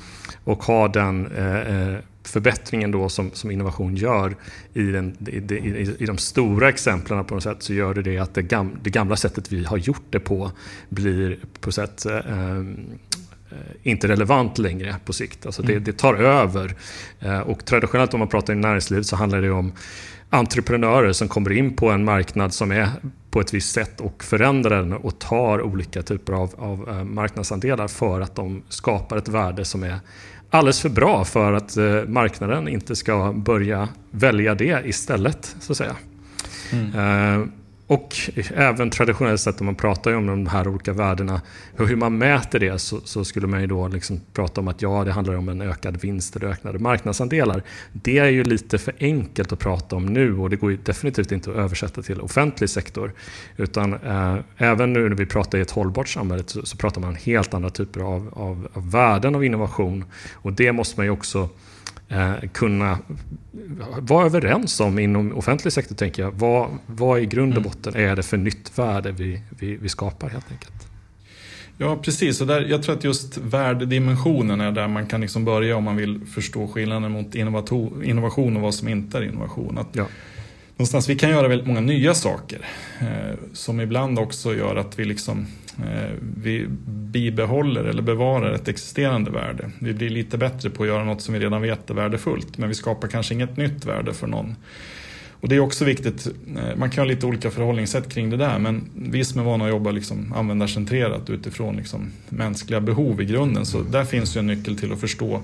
Och 0.44 0.64
har 0.64 0.88
den 0.88 1.26
eh, 1.26 1.56
eh 1.56 1.98
förbättringen 2.24 2.90
då 2.90 3.08
som, 3.08 3.30
som 3.32 3.50
innovation 3.50 3.96
gör 3.96 4.36
i, 4.74 4.82
den, 4.82 5.16
i, 5.26 5.54
i, 5.54 5.96
i, 5.98 6.06
de 6.06 6.18
stora 6.18 6.68
exemplen 6.68 7.24
på 7.24 7.34
något 7.34 7.42
sätt 7.42 7.62
så 7.62 7.74
gör 7.74 7.94
det 7.94 8.02
det 8.02 8.18
att 8.18 8.34
det, 8.34 8.42
gam, 8.42 8.78
det 8.82 8.90
gamla 8.90 9.16
sättet 9.16 9.52
vi 9.52 9.64
har 9.64 9.76
gjort 9.76 10.06
det 10.10 10.20
på 10.20 10.50
blir 10.88 11.38
på 11.60 11.72
sätt 11.72 12.06
eh, 12.06 12.16
eh, 12.16 12.62
inte 13.82 14.08
relevant 14.08 14.58
längre 14.58 14.96
på 15.04 15.12
sikt. 15.12 15.46
Alltså 15.46 15.62
det, 15.62 15.72
mm. 15.72 15.84
det 15.84 15.98
tar 15.98 16.14
över. 16.14 16.74
Eh, 17.20 17.40
och 17.40 17.64
traditionellt 17.64 18.14
om 18.14 18.18
man 18.18 18.28
pratar 18.28 18.52
i 18.52 18.56
näringsliv 18.56 19.02
så 19.02 19.16
handlar 19.16 19.42
det 19.42 19.50
om 19.50 19.72
entreprenörer 20.30 21.12
som 21.12 21.28
kommer 21.28 21.52
in 21.52 21.76
på 21.76 21.90
en 21.90 22.04
marknad 22.04 22.54
som 22.54 22.72
är 22.72 22.88
på 23.30 23.40
ett 23.40 23.54
visst 23.54 23.72
sätt 23.72 24.00
och 24.00 24.24
förändrar 24.24 24.76
den 24.76 24.92
och 24.92 25.18
tar 25.18 25.62
olika 25.62 26.02
typer 26.02 26.32
av, 26.32 26.54
av 26.58 26.88
eh, 26.88 27.04
marknadsandelar 27.04 27.88
för 27.88 28.20
att 28.20 28.34
de 28.34 28.62
skapar 28.68 29.16
ett 29.16 29.28
värde 29.28 29.64
som 29.64 29.82
är 29.82 29.98
alldeles 30.52 30.80
för 30.80 30.88
bra 30.88 31.24
för 31.24 31.52
att 31.52 31.76
eh, 31.76 32.04
marknaden 32.06 32.68
inte 32.68 32.96
ska 32.96 33.32
börja 33.32 33.88
välja 34.10 34.54
det 34.54 34.82
istället. 34.84 35.56
så 35.60 35.72
att 35.72 35.76
säga. 35.76 35.96
Mm. 36.72 37.52
Och 37.86 38.16
även 38.54 38.90
traditionellt 38.90 39.40
sett 39.40 39.60
om 39.60 39.66
man 39.66 39.74
pratar 39.74 40.12
om 40.12 40.26
de 40.26 40.46
här 40.46 40.68
olika 40.68 40.92
värdena 40.92 41.40
och 41.78 41.88
hur 41.88 41.96
man 41.96 42.18
mäter 42.18 42.58
det 42.58 42.78
så, 42.78 43.00
så, 43.04 43.24
skulle 43.24 43.46
man 43.46 43.60
ju 43.60 43.66
då 43.66 43.88
liksom 43.88 44.20
prata 44.32 44.60
om 44.60 44.68
att 44.68 44.82
ja, 44.82 45.04
det 45.04 45.12
handlar 45.12 45.34
om 45.34 45.48
en 45.48 45.60
ökad 45.60 46.00
vinst 46.00 46.36
eller 46.36 46.46
ökade 46.46 46.78
marknadsandelar. 46.78 47.62
Det 47.92 48.18
är 48.18 48.28
ju 48.28 48.44
lite 48.44 48.78
för 48.78 48.94
enkelt 49.00 49.52
att 49.52 49.58
prata 49.58 49.96
om 49.96 50.06
nu 50.06 50.38
och 50.38 50.50
det 50.50 50.56
går 50.56 50.70
ju 50.70 50.76
definitivt 50.76 51.32
inte 51.32 51.50
att 51.50 51.56
översätta 51.56 52.02
till 52.02 52.20
offentlig 52.20 52.70
sektor. 52.70 53.12
Utan 53.56 53.94
eh, 53.94 54.36
även 54.56 54.92
nu 54.92 55.08
när 55.08 55.16
vi 55.16 55.26
pratar 55.26 55.58
i 55.58 55.60
ett 55.60 55.70
hållbart 55.70 56.08
samhälle 56.08 56.42
så, 56.46 56.66
så 56.66 56.76
pratar 56.76 57.00
man 57.00 57.14
helt 57.14 57.54
andra 57.54 57.70
typer 57.70 58.00
av, 58.00 58.28
av, 58.32 58.68
av 58.72 58.90
värden 58.90 59.34
av 59.34 59.44
innovation 59.44 60.04
och 60.34 60.52
det 60.52 60.72
måste 60.72 61.00
man 61.00 61.06
ju 61.06 61.10
också 61.10 61.48
kunna 62.52 62.98
vara 63.98 64.26
överens 64.26 64.80
om 64.80 64.98
inom 64.98 65.32
offentlig 65.32 65.72
sektor, 65.72 65.96
tänker 65.96 66.22
jag. 66.22 66.32
Vad, 66.32 66.68
vad 66.86 67.20
i 67.20 67.26
grund 67.26 67.52
och 67.52 67.58
mm. 67.58 67.70
botten 67.70 67.96
är 67.96 68.16
det 68.16 68.22
för 68.22 68.36
nytt 68.36 68.78
värde 68.78 69.12
vi, 69.12 69.40
vi, 69.58 69.76
vi 69.76 69.88
skapar 69.88 70.28
helt 70.28 70.50
enkelt? 70.50 70.88
Ja, 71.78 71.96
precis. 71.96 72.40
Och 72.40 72.46
där, 72.46 72.60
jag 72.60 72.82
tror 72.82 72.96
att 72.96 73.04
just 73.04 73.38
värdedimensionen 73.38 74.60
är 74.60 74.72
där 74.72 74.88
man 74.88 75.06
kan 75.06 75.20
liksom 75.20 75.44
börja 75.44 75.76
om 75.76 75.84
man 75.84 75.96
vill 75.96 76.20
förstå 76.26 76.68
skillnaden 76.68 77.12
mot 77.12 77.34
innovation 77.34 78.56
och 78.56 78.62
vad 78.62 78.74
som 78.74 78.88
inte 78.88 79.18
är 79.18 79.22
innovation. 79.22 79.78
Att 79.78 79.88
ja. 79.92 80.06
någonstans, 80.76 81.08
vi 81.08 81.18
kan 81.18 81.30
göra 81.30 81.48
väldigt 81.48 81.66
många 81.66 81.80
nya 81.80 82.14
saker 82.14 82.66
eh, 83.00 83.38
som 83.52 83.80
ibland 83.80 84.18
också 84.18 84.54
gör 84.54 84.76
att 84.76 84.98
vi 84.98 85.04
liksom 85.04 85.38
eh, 85.38 85.46
Eh, 85.78 86.10
vi 86.42 86.66
bibehåller 86.86 87.84
eller 87.84 88.02
bevarar 88.02 88.52
ett 88.52 88.68
existerande 88.68 89.30
värde. 89.30 89.70
Vi 89.78 89.94
blir 89.94 90.10
lite 90.10 90.38
bättre 90.38 90.70
på 90.70 90.82
att 90.82 90.88
göra 90.88 91.04
något 91.04 91.22
som 91.22 91.34
vi 91.34 91.40
redan 91.40 91.62
vet 91.62 91.90
är 91.90 91.94
värdefullt 91.94 92.58
men 92.58 92.68
vi 92.68 92.74
skapar 92.74 93.08
kanske 93.08 93.34
inget 93.34 93.56
nytt 93.56 93.84
värde 93.84 94.14
för 94.14 94.26
någon. 94.26 94.56
Och 95.30 95.48
det 95.48 95.56
är 95.56 95.60
också 95.60 95.84
viktigt, 95.84 96.26
eh, 96.56 96.76
man 96.76 96.90
kan 96.90 97.02
ha 97.02 97.08
lite 97.08 97.26
olika 97.26 97.50
förhållningssätt 97.50 98.12
kring 98.12 98.30
det 98.30 98.36
där 98.36 98.58
men 98.58 98.90
vi 98.94 99.24
som 99.24 99.40
är 99.40 99.44
vana 99.44 99.64
att 99.64 99.70
jobba 99.70 99.90
liksom 99.90 100.32
användarcentrerat 100.32 101.30
utifrån 101.30 101.76
liksom 101.76 102.12
mänskliga 102.28 102.80
behov 102.80 103.20
i 103.20 103.24
grunden 103.24 103.66
så 103.66 103.82
där 103.82 104.04
finns 104.04 104.36
ju 104.36 104.38
en 104.38 104.46
nyckel 104.46 104.78
till 104.78 104.92
att 104.92 105.00
förstå 105.00 105.42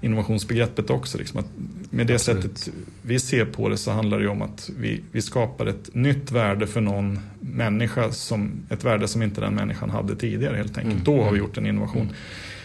innovationsbegreppet 0.00 0.90
också. 0.90 1.18
Liksom 1.18 1.40
att 1.40 1.46
med 1.90 2.06
det 2.06 2.14
Absolut. 2.14 2.42
sättet 2.42 2.74
vi 3.02 3.18
ser 3.18 3.44
på 3.44 3.68
det 3.68 3.76
så 3.76 3.90
handlar 3.90 4.18
det 4.18 4.28
om 4.28 4.42
att 4.42 4.70
vi, 4.78 5.00
vi 5.12 5.22
skapar 5.22 5.66
ett 5.66 5.94
nytt 5.94 6.30
värde 6.30 6.66
för 6.66 6.80
någon 6.80 7.18
människa, 7.40 8.12
som, 8.12 8.52
ett 8.70 8.84
värde 8.84 9.08
som 9.08 9.22
inte 9.22 9.40
den 9.40 9.54
människan 9.54 9.90
hade 9.90 10.16
tidigare 10.16 10.56
helt 10.56 10.78
enkelt. 10.78 10.94
Mm. 10.94 11.04
Då 11.04 11.22
har 11.22 11.32
vi 11.32 11.38
gjort 11.38 11.56
en 11.56 11.66
innovation. 11.66 12.02
Mm. 12.02 12.14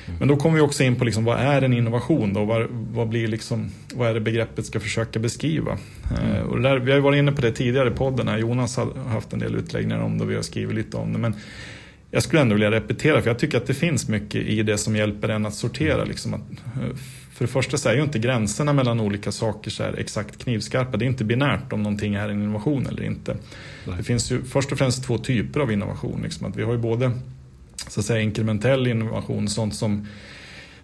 mm. 0.06 0.20
Men 0.20 0.28
då 0.28 0.36
kommer 0.36 0.56
vi 0.56 0.62
också 0.62 0.84
in 0.84 0.96
på 0.96 1.06
liksom, 1.06 1.24
vad 1.24 1.40
är 1.40 1.62
en 1.62 1.74
innovation? 1.74 2.34
Då? 2.34 2.46
Vad, 2.46 2.68
vad, 2.70 3.10
blir 3.10 3.28
liksom, 3.28 3.72
vad 3.94 4.10
är 4.10 4.14
det 4.14 4.20
begreppet 4.20 4.66
ska 4.66 4.80
försöka 4.80 5.20
beskriva? 5.20 5.78
Mm. 6.20 6.36
Uh, 6.36 6.42
och 6.42 6.62
där, 6.62 6.80
vi 6.80 6.92
har 6.92 7.00
varit 7.00 7.18
inne 7.18 7.32
på 7.32 7.42
det 7.42 7.52
tidigare 7.52 7.90
i 7.90 7.92
podden. 7.92 8.28
Här. 8.28 8.38
Jonas 8.38 8.78
har 8.78 8.94
haft 9.08 9.34
en 9.34 9.40
del 9.40 9.56
utläggningar 9.56 10.00
om 10.00 10.18
det 10.18 10.24
och 10.24 10.32
vi 10.32 10.36
har 10.36 10.42
skrivit 10.42 10.76
lite 10.76 10.98
om 10.98 11.14
det. 11.14 11.20
Men 11.20 11.36
jag 12.12 12.24
skulle 12.24 12.42
ändå 12.42 12.54
vilja 12.54 12.72
repetera 12.72 13.22
för 13.22 13.30
jag 13.30 13.40
tycker 13.40 13.58
att 13.58 13.68
det 13.68 13.74
finns 13.74 14.08
mycket 14.08 14.46
i 14.46 14.64
det 14.64 14.78
som 14.78 14.96
hjälper 14.96 15.30
en 15.30 15.46
att 15.46 15.56
sortera. 15.56 16.04
Liksom, 16.04 16.34
att, 16.34 16.42
uh, 16.52 16.96
för 17.42 17.48
det 17.48 17.54
första 17.54 17.78
så 17.78 17.90
är 17.90 17.96
ju 17.96 18.04
inte 18.04 18.20
gränserna 18.20 18.74
mellan 18.74 19.00
olika 19.00 19.32
saker 19.32 19.72
så 19.72 19.84
exakt 19.84 20.44
knivskarpa. 20.44 20.98
Det 20.98 21.06
är 21.06 21.08
inte 21.08 21.24
binärt 21.24 21.74
om 21.74 21.84
någonting 21.84 22.16
är 22.16 22.30
en 22.30 22.44
innovation 22.44 22.88
eller 22.88 23.04
inte. 23.04 23.38
Nej. 23.88 23.98
Det 23.98 24.04
finns 24.04 24.32
ju 24.32 24.44
först 24.44 24.72
och 24.72 24.78
främst 24.78 25.04
två 25.04 25.18
typer 25.18 25.60
av 25.60 25.72
innovation. 25.72 26.22
Liksom 26.24 26.48
att 26.48 26.56
vi 26.56 26.64
har 26.64 26.72
ju 26.72 26.78
både 26.78 27.12
så 27.88 28.00
att 28.00 28.06
säga, 28.06 28.22
inkrementell 28.22 28.88
innovation, 28.88 29.48
sånt 29.50 29.76
som 29.76 30.08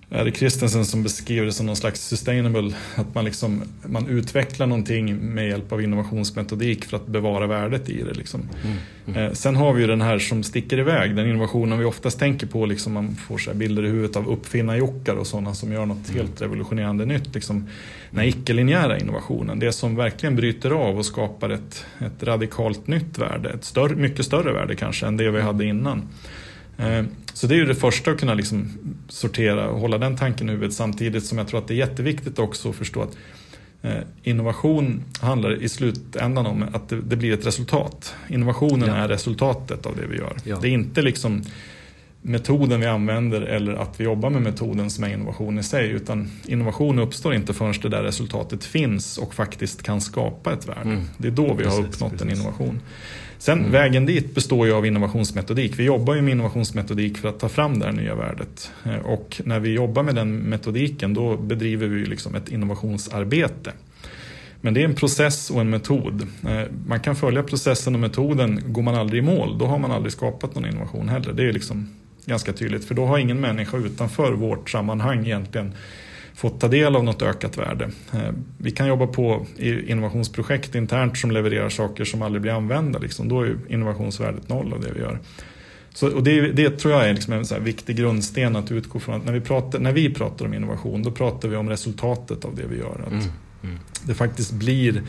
är 0.10 0.26
det 0.26 0.32
Christensen 0.32 0.86
som 0.86 1.04
beskriver 1.04 1.46
det 1.46 1.52
som 1.52 1.66
någon 1.66 1.76
slags 1.76 2.08
sustainable, 2.08 2.76
att 2.96 3.16
man, 3.16 3.26
liksom, 3.26 3.64
man 3.86 4.08
utvecklar 4.08 4.68
någonting 4.68 5.18
med 5.18 5.48
hjälp 5.48 5.72
av 5.72 5.82
innovationsmetodik 5.82 6.86
för 6.86 6.98
att 6.98 7.08
bevara 7.08 7.48
värdet 7.48 7.90
i 7.90 8.04
det. 8.04 8.14
Liksom. 8.14 8.50
Mm, 8.64 8.78
mm. 9.08 9.24
Eh, 9.24 9.34
sen 9.34 9.56
har 9.56 9.74
vi 9.74 9.82
ju 9.82 9.88
den 9.88 10.02
här 10.02 10.20
som 10.20 10.44
sticker 10.44 10.80
iväg, 10.80 11.16
den 11.16 11.30
innovationen 11.30 11.80
vi 11.80 11.86
oftast 11.86 12.20
tänker 12.20 12.48
på, 12.48 12.66
liksom 12.66 12.94
man 12.94 13.16
får 13.16 13.38
så 13.38 13.54
bilder 13.54 13.86
i 13.86 13.88
huvudet 13.88 14.16
av 14.16 14.30
uppfinnarjockar 14.30 15.16
och 15.16 15.28
sådana 15.28 15.54
som 15.54 15.72
gör 15.72 15.86
något 15.86 16.10
mm. 16.10 16.20
helt 16.20 16.42
revolutionerande 16.42 17.06
nytt. 17.06 17.36
Liksom, 17.36 17.68
den 18.10 18.20
här 18.20 18.28
icke-linjära 18.28 19.00
innovationen, 19.00 19.60
det 19.60 19.72
som 19.72 19.96
verkligen 19.96 20.36
bryter 20.36 20.72
av 20.72 20.98
och 20.98 21.06
skapar 21.06 21.50
ett, 21.50 21.86
ett 22.00 22.24
radikalt 22.24 22.88
nytt 22.88 23.18
värde, 23.18 23.50
ett 23.50 23.64
större, 23.64 23.96
mycket 23.96 24.26
större 24.26 24.54
värde 24.54 24.76
kanske 24.76 25.06
än 25.06 25.18
det 25.18 25.32
vi 25.32 25.42
hade 25.42 25.66
innan. 25.66 26.02
Eh, 26.78 27.04
så 27.34 27.48
det 27.48 27.56
är 27.56 27.58
ju 27.58 27.66
det 27.66 27.76
första 27.76 28.12
att 28.12 28.20
kunna 28.20 28.34
liksom 28.34 28.72
sortera 29.10 29.70
och 29.70 29.80
hålla 29.80 29.98
den 29.98 30.18
tanken 30.18 30.50
i 30.50 30.52
huvudet 30.52 30.76
samtidigt 30.76 31.26
som 31.26 31.38
jag 31.38 31.48
tror 31.48 31.60
att 31.60 31.68
det 31.68 31.74
är 31.74 31.78
jätteviktigt 31.78 32.40
också 32.40 32.70
att 32.70 32.76
förstå 32.76 33.02
att 33.02 33.18
eh, 33.82 34.02
Innovation 34.24 35.04
handlar 35.22 35.64
i 35.64 35.70
slutändan 35.70 36.46
om 36.46 36.66
att 36.74 36.90
det, 36.90 37.16
blir 37.16 37.34
ett 37.34 37.46
resultat. 37.46 38.16
Innovationen 38.30 38.90
ja. 38.90 38.96
är 38.96 39.08
resultatet 39.08 39.86
av 39.86 39.96
det 39.96 40.08
vi 40.08 40.18
gör. 40.18 40.38
Ja. 40.44 40.60
Det 40.62 40.68
är 40.68 40.72
inte 40.72 41.02
liksom 41.02 41.44
metoden 42.22 42.80
vi 42.80 42.86
använder 42.86 43.42
eller 43.42 43.74
att 43.74 44.00
vi 44.00 44.04
jobbar 44.04 44.30
med 44.30 44.42
metoden 44.42 44.90
som 44.90 45.04
är 45.04 45.14
innovation 45.14 45.60
i 45.60 45.64
sig. 45.64 45.90
Utan 45.90 46.32
innovation 46.46 47.00
uppstår 47.00 47.34
inte 47.34 47.54
förrän 47.54 47.74
det 47.82 47.90
där 47.90 48.04
resultatet 48.04 48.64
finns 48.64 49.18
och 49.18 49.34
faktiskt 49.34 49.84
kan 49.84 50.02
skapa 50.02 50.54
ett 50.54 50.70
värde. 50.70 50.82
Mm. 50.82 51.04
Det 51.18 51.28
är 51.28 51.32
då 51.32 51.54
vi 51.54 51.64
precis, 51.64 51.80
har 51.80 51.80
uppnått 51.80 52.12
precis. 52.12 52.22
en 52.22 52.30
innovation. 52.30 52.80
Sen 53.38 53.60
mm. 53.60 53.72
vägen 53.72 54.06
dit 54.06 54.36
består 54.36 54.68
ju 54.68 54.74
av 54.74 54.86
innovationsmetodik. 54.86 55.80
Vi 55.80 55.84
jobbar 55.84 56.16
ju 56.16 56.22
med 56.22 56.32
innovationsmetodik 56.32 57.18
för 57.18 57.30
att 57.30 57.40
ta 57.40 57.50
fram 57.50 57.80
det 57.80 57.86
här 57.86 57.92
nya 57.92 58.16
värdet. 58.16 58.72
Eh, 58.86 58.96
och 58.96 59.42
när 59.46 59.60
vi 59.60 59.74
jobbar 59.74 60.04
med 60.04 60.16
den 60.16 60.38
metodiken 60.38 61.14
då 61.14 61.38
bedriver 61.38 61.88
vi 61.88 62.06
liksom 62.06 62.36
ett 62.36 62.50
innovationsarbete. 62.50 63.72
Men 64.62 64.74
det 64.74 64.82
är 64.82 64.86
en 64.86 64.96
process 64.96 65.50
och 65.50 65.62
en 65.62 65.70
metod. 65.70 66.28
Eh, 66.48 66.62
man 66.88 67.00
kan 67.00 67.16
följa 67.16 67.44
processen 67.44 67.94
och 67.94 68.00
metoden. 68.00 68.64
Går 68.66 68.82
man 68.82 68.96
aldrig 68.96 69.24
i 69.24 69.26
mål, 69.26 69.58
då 69.58 69.66
har 69.66 69.80
man 69.80 69.92
aldrig 69.92 70.12
skapat 70.12 70.56
någon 70.56 70.66
innovation 70.66 71.10
heller. 71.10 71.34
Det 71.34 71.44
är 71.44 71.54
liksom 71.54 71.90
ganska 72.28 72.54
tydligt. 72.54 72.86
För 72.86 72.96
då 72.96 73.06
har 73.06 73.18
ingen 73.18 73.40
människa 73.40 73.78
utanför 73.78 74.32
vårt 74.32 74.70
sammanhang 74.70 75.26
egentligen 75.26 75.74
fått 76.36 76.60
ta 76.60 76.68
del 76.68 76.96
av 76.96 77.04
något 77.04 77.22
ökat 77.22 77.58
värde. 77.58 77.90
Eh, 78.14 78.32
vi 78.58 78.72
kan 78.72 78.88
jobba 78.88 79.08
på 79.08 79.46
innovationsprojekt 79.58 80.76
internt 80.76 81.18
som 81.18 81.32
levererar 81.32 81.70
saker 81.70 82.06
som 82.06 82.22
aldrig 82.22 82.42
blir 82.42 82.52
använda. 82.52 83.00
Liksom. 83.00 83.30
Då 83.30 83.42
är 83.42 83.58
innovationsvärdet 83.68 84.50
noll 84.50 84.74
av 84.74 84.82
det 84.82 84.92
vi 84.96 85.00
gör. 85.00 85.20
Så, 85.94 86.16
och 86.16 86.24
det, 86.24 86.52
det 86.52 86.80
tror 86.80 86.94
jag 86.94 87.10
är 87.10 87.14
liksom 87.14 87.34
en 87.34 87.46
så 87.46 87.60
viktig 87.60 87.96
grundsten 87.96 88.56
att 88.56 88.72
utgå 88.72 89.00
från. 89.00 89.16
Att 89.16 89.26
när, 89.26 89.34
vi 89.34 89.42
pratar, 89.42 89.80
när 89.80 89.92
vi 89.92 90.14
pratar 90.14 90.46
om 90.46 90.54
innovation 90.54 91.04
då 91.04 91.12
pratar 91.12 91.50
vi 91.50 91.56
om 91.56 91.70
resultatet 91.70 92.46
av 92.46 92.56
det 92.56 92.68
vi 92.70 92.78
gör. 92.78 93.04
Att 93.06 93.12
mm. 93.12 93.26
Mm. 93.64 93.80
Det 94.04 94.14
faktiskt 94.14 94.52
blir 94.52 95.02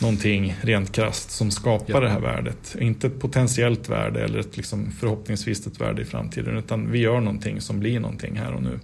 någonting 0.00 0.56
rent 0.62 0.92
krast 0.92 1.30
som 1.30 1.50
skapar 1.50 1.94
ja. 1.94 2.00
det 2.00 2.08
här 2.08 2.20
värdet. 2.20 2.76
Inte 2.80 3.06
ett 3.06 3.20
potentiellt 3.20 3.88
värde 3.88 4.24
eller 4.24 4.38
ett 4.38 4.56
liksom 4.56 4.90
förhoppningsvis 4.90 5.66
ett 5.66 5.80
värde 5.80 6.02
i 6.02 6.04
framtiden 6.04 6.56
utan 6.56 6.90
vi 6.90 6.98
gör 6.98 7.20
någonting 7.20 7.60
som 7.60 7.80
blir 7.80 8.00
någonting 8.00 8.36
här 8.36 8.52
och 8.52 8.62
nu. 8.62 8.80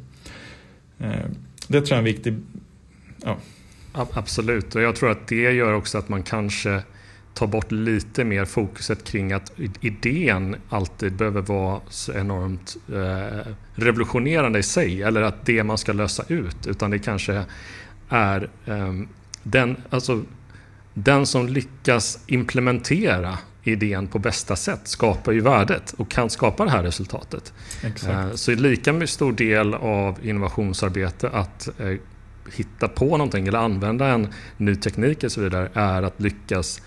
Eh, 0.99 1.27
det 1.69 1.81
tror 1.81 1.89
jag 1.89 1.93
är 1.93 1.99
en 1.99 2.05
viktig... 2.05 2.37
Ja. 3.25 3.37
Absolut, 3.93 4.75
och 4.75 4.83
jag 4.83 4.97
tror 4.97 5.11
att 5.11 5.27
det 5.29 5.53
gör 5.53 5.73
också 5.73 5.99
att 5.99 6.09
man 6.09 6.23
kanske 6.23 6.83
tar 7.35 7.47
bort 7.47 7.73
lite 7.73 8.25
mer 8.25 8.45
fokuset 8.45 9.05
kring 9.05 9.33
att 9.33 9.53
idén 9.81 10.57
alltid 10.69 11.13
behöver 11.13 11.43
vara 11.43 11.81
så 11.89 12.13
enormt 12.13 12.77
eh, 12.93 13.53
revolutionerande 13.75 14.59
i 14.59 14.63
sig 14.63 15.03
eller 15.03 15.23
att 15.23 15.47
det 15.47 15.65
man 15.65 15.79
ska 15.79 15.93
lösa 15.93 16.25
ut 16.29 16.67
utan 16.67 16.91
det 16.91 16.99
kanske 16.99 17.45
är 18.09 18.49
eh, 18.67 18.93
den, 19.43 19.77
alltså, 19.91 20.23
den 20.95 21.27
som 21.27 21.47
lyckas 21.47 22.19
implementera 22.27 23.39
idén 23.63 24.07
på 24.07 24.19
bästa 24.19 24.57
sätt 24.57 24.81
skapar 24.85 25.33
ju 25.33 25.41
värdet 25.41 25.95
och 25.97 26.11
kan 26.11 26.31
skapa 26.31 26.65
det 26.65 26.71
här 26.71 26.83
resultatet. 26.83 27.53
Exakt. 27.85 28.13
Eh, 28.13 28.35
så 28.35 28.51
lika 28.51 29.07
stor 29.07 29.33
del 29.33 29.75
av 29.75 30.19
innovationsarbete 30.23 31.29
att 31.29 31.69
eh, 31.81 31.97
hitta 32.57 32.89
på 32.89 33.05
någonting 33.17 33.49
eller 33.49 33.59
använda 33.59 34.07
en 34.07 34.29
ny 34.57 34.77
teknik 34.77 35.25
och 35.25 35.33
så 35.33 35.41
vidare 35.41 35.69
är 35.75 36.03
att 36.03 36.21
lyckas 36.21 36.83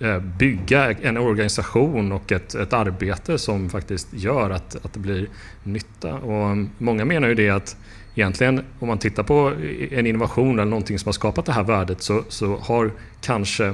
eh, 0.00 0.18
bygga 0.18 0.92
en 0.92 1.16
organisation 1.16 2.12
och 2.12 2.32
ett, 2.32 2.54
ett 2.54 2.72
arbete 2.72 3.38
som 3.38 3.70
faktiskt 3.70 4.08
gör 4.12 4.50
att, 4.50 4.84
att 4.84 4.92
det 4.92 5.00
blir 5.00 5.28
nytta. 5.62 6.14
Och 6.14 6.56
många 6.78 7.04
menar 7.04 7.28
ju 7.28 7.34
det 7.34 7.50
att 7.50 7.76
egentligen 8.14 8.64
om 8.78 8.88
man 8.88 8.98
tittar 8.98 9.22
på 9.22 9.52
en 9.90 10.06
innovation 10.06 10.58
eller 10.58 10.70
någonting 10.70 10.98
som 10.98 11.08
har 11.08 11.12
skapat 11.12 11.46
det 11.46 11.52
här 11.52 11.62
värdet 11.62 12.02
så, 12.02 12.24
så 12.28 12.56
har 12.56 12.90
kanske 13.20 13.66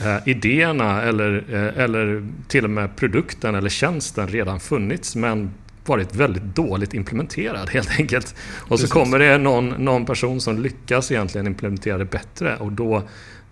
eh, 0.00 0.16
idéerna 0.26 1.02
eller, 1.02 1.44
eh, 1.48 1.82
eller 1.84 2.28
till 2.48 2.64
och 2.64 2.70
med 2.70 2.96
produkten 2.96 3.54
eller 3.54 3.68
tjänsten 3.68 4.28
redan 4.28 4.60
funnits 4.60 5.16
men 5.16 5.50
varit 5.86 6.14
väldigt 6.14 6.42
dåligt 6.42 6.94
implementerad 6.94 7.70
helt 7.70 7.90
enkelt. 7.98 8.34
Och 8.54 8.68
Precis. 8.68 8.88
så 8.88 8.92
kommer 8.92 9.18
det 9.18 9.38
någon, 9.38 9.68
någon 9.68 10.04
person 10.04 10.40
som 10.40 10.62
lyckas 10.62 11.10
egentligen 11.12 11.46
implementera 11.46 11.98
det 11.98 12.04
bättre 12.04 12.56
och 12.56 12.72
då, 12.72 13.02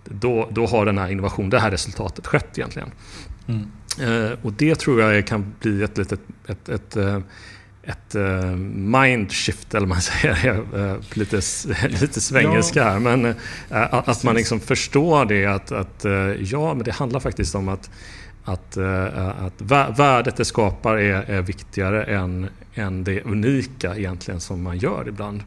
då, 0.05 0.49
då 0.51 0.65
har 0.65 0.85
den 0.85 0.97
här 0.97 1.11
innovationen, 1.11 1.49
det 1.49 1.59
här 1.59 1.71
resultatet 1.71 2.27
skett 2.27 2.57
egentligen. 2.57 2.91
Mm. 3.47 3.67
Eh, 4.01 4.31
och 4.41 4.53
det 4.53 4.75
tror 4.75 5.01
jag 5.01 5.27
kan 5.27 5.53
bli 5.59 5.83
ett 5.83 5.97
litet 5.97 6.19
ett, 6.47 6.69
ett, 6.69 6.97
ett 6.97 7.23
ett 7.83 8.15
uh, 8.15 8.55
mindshift, 8.55 9.73
eller 9.73 9.87
man 9.87 10.01
säger, 10.01 10.59
uh, 10.75 10.95
lite, 11.13 11.35
lite 11.87 12.21
svengelska 12.21 12.83
här. 12.83 12.99
Men 12.99 13.25
uh, 13.25 13.35
att 13.69 14.23
man 14.23 14.35
liksom 14.35 14.59
förstår 14.59 15.25
det 15.25 15.45
att, 15.45 15.71
att 15.71 16.05
ja, 16.39 16.73
men 16.73 16.83
det 16.83 16.91
handlar 16.91 17.19
faktiskt 17.19 17.55
om 17.55 17.69
att, 17.69 17.89
att, 18.43 18.77
att 18.77 19.61
värdet 19.99 20.35
det 20.35 20.45
skapar 20.45 20.97
är, 20.97 21.29
är 21.29 21.41
viktigare 21.41 22.03
än, 22.03 22.49
än 22.73 23.03
det 23.03 23.21
unika 23.21 23.95
egentligen 23.95 24.39
som 24.39 24.63
man 24.63 24.77
gör 24.77 25.05
ibland. 25.07 25.43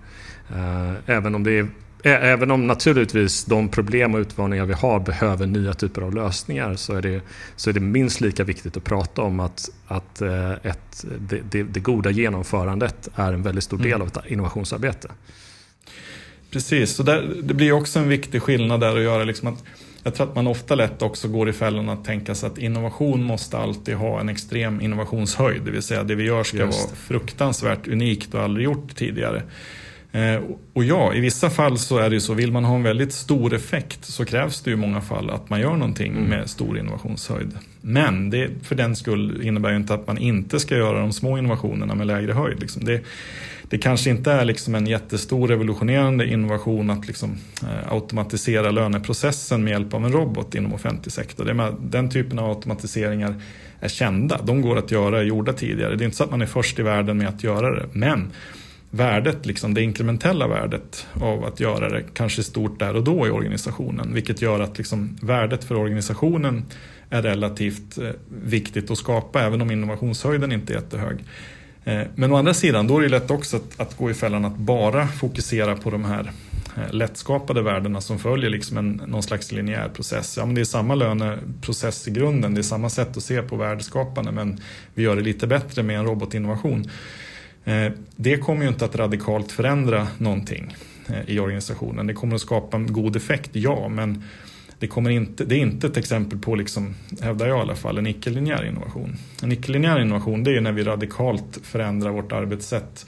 Även 1.07 1.35
om 1.35 1.45
det 1.45 1.59
är 1.59 1.69
Även 2.09 2.51
om 2.51 2.67
naturligtvis 2.67 3.45
de 3.45 3.69
problem 3.69 4.15
och 4.15 4.21
utmaningar 4.21 4.67
vi 4.67 4.73
har 4.73 5.01
behöver 5.01 5.47
nya 5.47 5.75
typer 5.75 6.03
av 6.03 6.15
lösningar 6.15 6.75
så 6.75 6.95
är 6.95 7.03
det, 7.03 7.21
så 7.57 7.71
är 7.71 7.75
det 7.75 7.81
minst 7.81 8.21
lika 8.21 8.45
viktigt 8.45 8.77
att 8.77 8.85
prata 8.85 9.23
om 9.23 9.41
att, 9.41 9.71
att 9.87 10.23
ett, 10.63 11.05
det, 11.19 11.41
det, 11.51 11.63
det 11.63 11.81
goda 11.81 12.11
genomförandet 12.11 13.09
är 13.15 13.33
en 13.33 13.43
väldigt 13.43 13.65
stor 13.65 13.79
del 13.79 13.87
mm. 13.87 14.03
av 14.03 14.09
ett 14.09 14.31
innovationsarbete. 14.31 15.09
Precis, 16.51 16.91
så 16.91 17.03
där, 17.03 17.35
det 17.43 17.55
blir 17.55 17.73
också 17.73 17.99
en 17.99 18.09
viktig 18.09 18.43
skillnad 18.43 18.81
där 18.81 18.97
att 18.97 19.03
göra. 19.03 19.25
Liksom 19.25 19.49
att, 19.49 19.65
jag 20.03 20.15
tror 20.15 20.29
att 20.29 20.35
man 20.35 20.47
ofta 20.47 20.75
lätt 20.75 21.03
också 21.03 21.29
går 21.29 21.49
i 21.49 21.53
fällan 21.53 21.89
att 21.89 22.05
tänka 22.05 22.35
sig 22.35 22.47
att 22.47 22.59
innovation 22.59 23.23
måste 23.23 23.59
alltid 23.59 23.95
ha 23.95 24.21
en 24.21 24.29
extrem 24.29 24.81
innovationshöjd. 24.81 25.63
Det 25.65 25.71
vill 25.71 25.83
säga 25.83 26.03
det 26.03 26.15
vi 26.15 26.25
gör 26.25 26.45
ska 26.45 26.67
vara 26.67 26.95
fruktansvärt 26.97 27.89
unikt 27.89 28.35
och 28.35 28.43
aldrig 28.43 28.65
gjort 28.65 28.97
tidigare. 28.97 29.43
Eh, 30.17 30.43
och 30.73 30.85
ja, 30.85 31.15
i 31.15 31.21
vissa 31.21 31.51
fall 31.51 31.79
så 31.79 31.99
är 31.99 32.11
det 32.11 32.15
ju 32.15 32.21
så, 32.21 32.35
vill 32.35 32.53
man 32.53 32.65
ha 32.65 32.77
en 32.77 32.83
väldigt 32.83 33.13
stor 33.13 33.55
effekt 33.55 34.05
så 34.05 34.25
krävs 34.25 34.61
det 34.61 34.71
ju 34.71 34.77
i 34.77 34.81
många 34.81 35.01
fall 35.01 35.31
att 35.31 35.51
man 35.51 35.61
gör 35.61 35.73
någonting 35.73 36.13
mm. 36.13 36.25
med 36.25 36.51
stor 36.51 36.79
innovationshöjd. 36.79 37.59
Men 37.81 38.31
det 38.31 38.51
för 38.63 38.75
den 38.75 38.97
skull 38.97 39.43
innebär 39.43 39.71
ju 39.71 39.77
inte 39.77 39.95
att 39.95 40.07
man 40.07 40.19
inte 40.19 40.61
ska 40.61 40.77
göra 40.77 41.01
de 41.01 41.13
små 41.13 41.39
innovationerna 41.39 41.95
med 41.95 42.07
lägre 42.07 42.33
höjd. 42.33 42.61
Liksom 42.61 42.85
det, 42.85 43.01
det 43.63 43.79
kanske 43.79 44.11
inte 44.11 44.33
är 44.33 44.45
liksom 44.45 44.75
en 44.75 44.87
jättestor 44.87 45.49
revolutionerande 45.49 46.27
innovation 46.27 46.91
att 46.91 47.07
liksom, 47.07 47.31
eh, 47.63 47.93
automatisera 47.93 48.71
löneprocessen 48.71 49.65
med 49.65 49.71
hjälp 49.71 49.95
av 49.95 50.05
en 50.05 50.13
robot 50.13 50.55
inom 50.55 50.75
offentlig 50.75 51.13
sektor. 51.13 51.45
Det 51.45 51.55
med, 51.55 51.75
den 51.81 52.11
typen 52.11 52.39
av 52.39 52.51
automatiseringar 52.51 53.35
är 53.81 53.89
kända. 53.89 54.41
De 54.43 54.63
går 54.63 54.79
att 54.79 54.91
göra, 54.91 55.23
gjorda 55.23 55.53
tidigare. 55.53 55.97
Det 55.97 56.05
är 56.05 56.07
inte 56.07 56.17
så 56.17 56.25
att 56.25 56.31
man 56.31 56.43
är 56.43 56.47
först 56.47 56.79
i 56.79 56.83
världen 56.83 57.19
med 57.19 57.29
att 57.29 57.45
göra 57.45 57.75
det. 57.75 57.87
Men 57.93 58.33
värdet, 58.97 59.47
liksom 59.47 59.75
det 59.75 59.83
inkrementella 59.83 60.49
värdet 60.49 61.07
av 61.13 61.45
att 61.45 61.61
göra 61.61 61.89
det 61.89 62.03
kanske 62.15 62.43
stort 62.43 62.79
där 62.79 62.97
och 62.97 63.05
då 63.05 63.27
i 63.27 63.31
organisationen. 63.31 64.15
Vilket 64.15 64.43
gör 64.43 64.61
att 64.61 64.79
liksom 64.79 65.17
värdet 65.23 65.65
för 65.65 65.77
organisationen 65.77 66.65
är 67.11 67.23
relativt 67.23 67.99
eh, 67.99 68.11
viktigt 68.29 68.91
att 68.91 68.99
skapa 68.99 69.43
även 69.43 69.63
om 69.63 69.71
innovationshöjden 69.71 70.53
inte 70.53 70.73
är 70.73 70.75
jättehög. 70.75 71.25
Eh, 71.85 72.03
men 72.15 72.33
å 72.33 72.37
andra 72.37 72.55
sidan, 72.55 72.87
då 72.87 72.99
är 72.99 73.03
det 73.03 73.09
lätt 73.09 73.31
också 73.31 73.57
att, 73.57 73.81
att 73.81 73.97
gå 73.97 74.11
i 74.11 74.15
fällan 74.15 74.45
att 74.45 74.57
bara 74.57 75.09
fokusera 75.09 75.77
på 75.77 75.91
de 75.91 76.05
här 76.05 76.33
eh, 76.77 76.93
lättskapade 76.93 77.63
värdena 77.63 78.01
som 78.01 78.19
följer 78.19 78.51
liksom 78.51 78.77
en, 78.77 79.03
någon 79.07 79.23
slags 79.23 79.53
linjär 79.53 79.89
process. 79.89 80.37
Ja, 80.37 80.47
men 80.47 80.55
det 80.55 80.61
är 80.61 80.65
samma 80.65 80.95
löneprocess 80.95 82.09
i 82.09 82.11
grunden, 82.11 82.55
det 82.55 82.61
är 82.61 82.63
samma 82.63 82.91
sätt 82.91 83.17
att 83.17 83.23
se 83.23 83.43
på 83.43 83.57
värdeskapande 83.57 84.33
men 84.33 84.61
vi 84.95 85.03
gör 85.03 85.17
det 85.17 85.23
lite 85.23 85.47
bättre 85.47 85.83
med 85.83 85.99
en 85.99 86.05
robotinnovation. 86.05 86.91
Eh, 87.67 87.93
det 88.17 88.37
kommer 88.37 88.63
ju 88.63 88.69
inte 88.69 88.85
att 88.85 88.97
radikalt 88.97 89.53
förändra 89.53 90.09
någonting 90.19 90.77
eh, 91.09 91.31
i 91.31 91.41
organisationen. 91.41 92.07
Det 92.07 92.15
kommer 92.15 92.35
att 92.35 92.41
skapa 92.41 92.77
en 92.77 92.93
god 92.93 93.17
effekt, 93.17 93.51
ja, 93.53 93.89
men 93.89 94.25
det, 94.79 94.87
kommer 94.87 95.11
inte, 95.11 95.45
det 95.45 95.55
är 95.55 95.59
inte 95.59 95.87
ett 95.87 95.97
exempel 95.97 96.39
på, 96.39 96.55
liksom, 96.55 96.95
hävdar 97.21 97.47
jag 97.47 97.59
i 97.59 97.61
alla 97.61 97.75
fall, 97.75 97.99
en 97.99 98.07
icke-linjär 98.07 98.65
innovation. 98.65 99.17
En 99.43 99.53
icke-linjär 99.53 100.01
innovation 100.01 100.45
det 100.45 100.57
är 100.57 100.61
när 100.61 100.73
vi 100.73 100.83
radikalt 100.83 101.59
förändrar 101.63 102.11
vårt 102.11 102.33
arbetssätt 102.33 103.07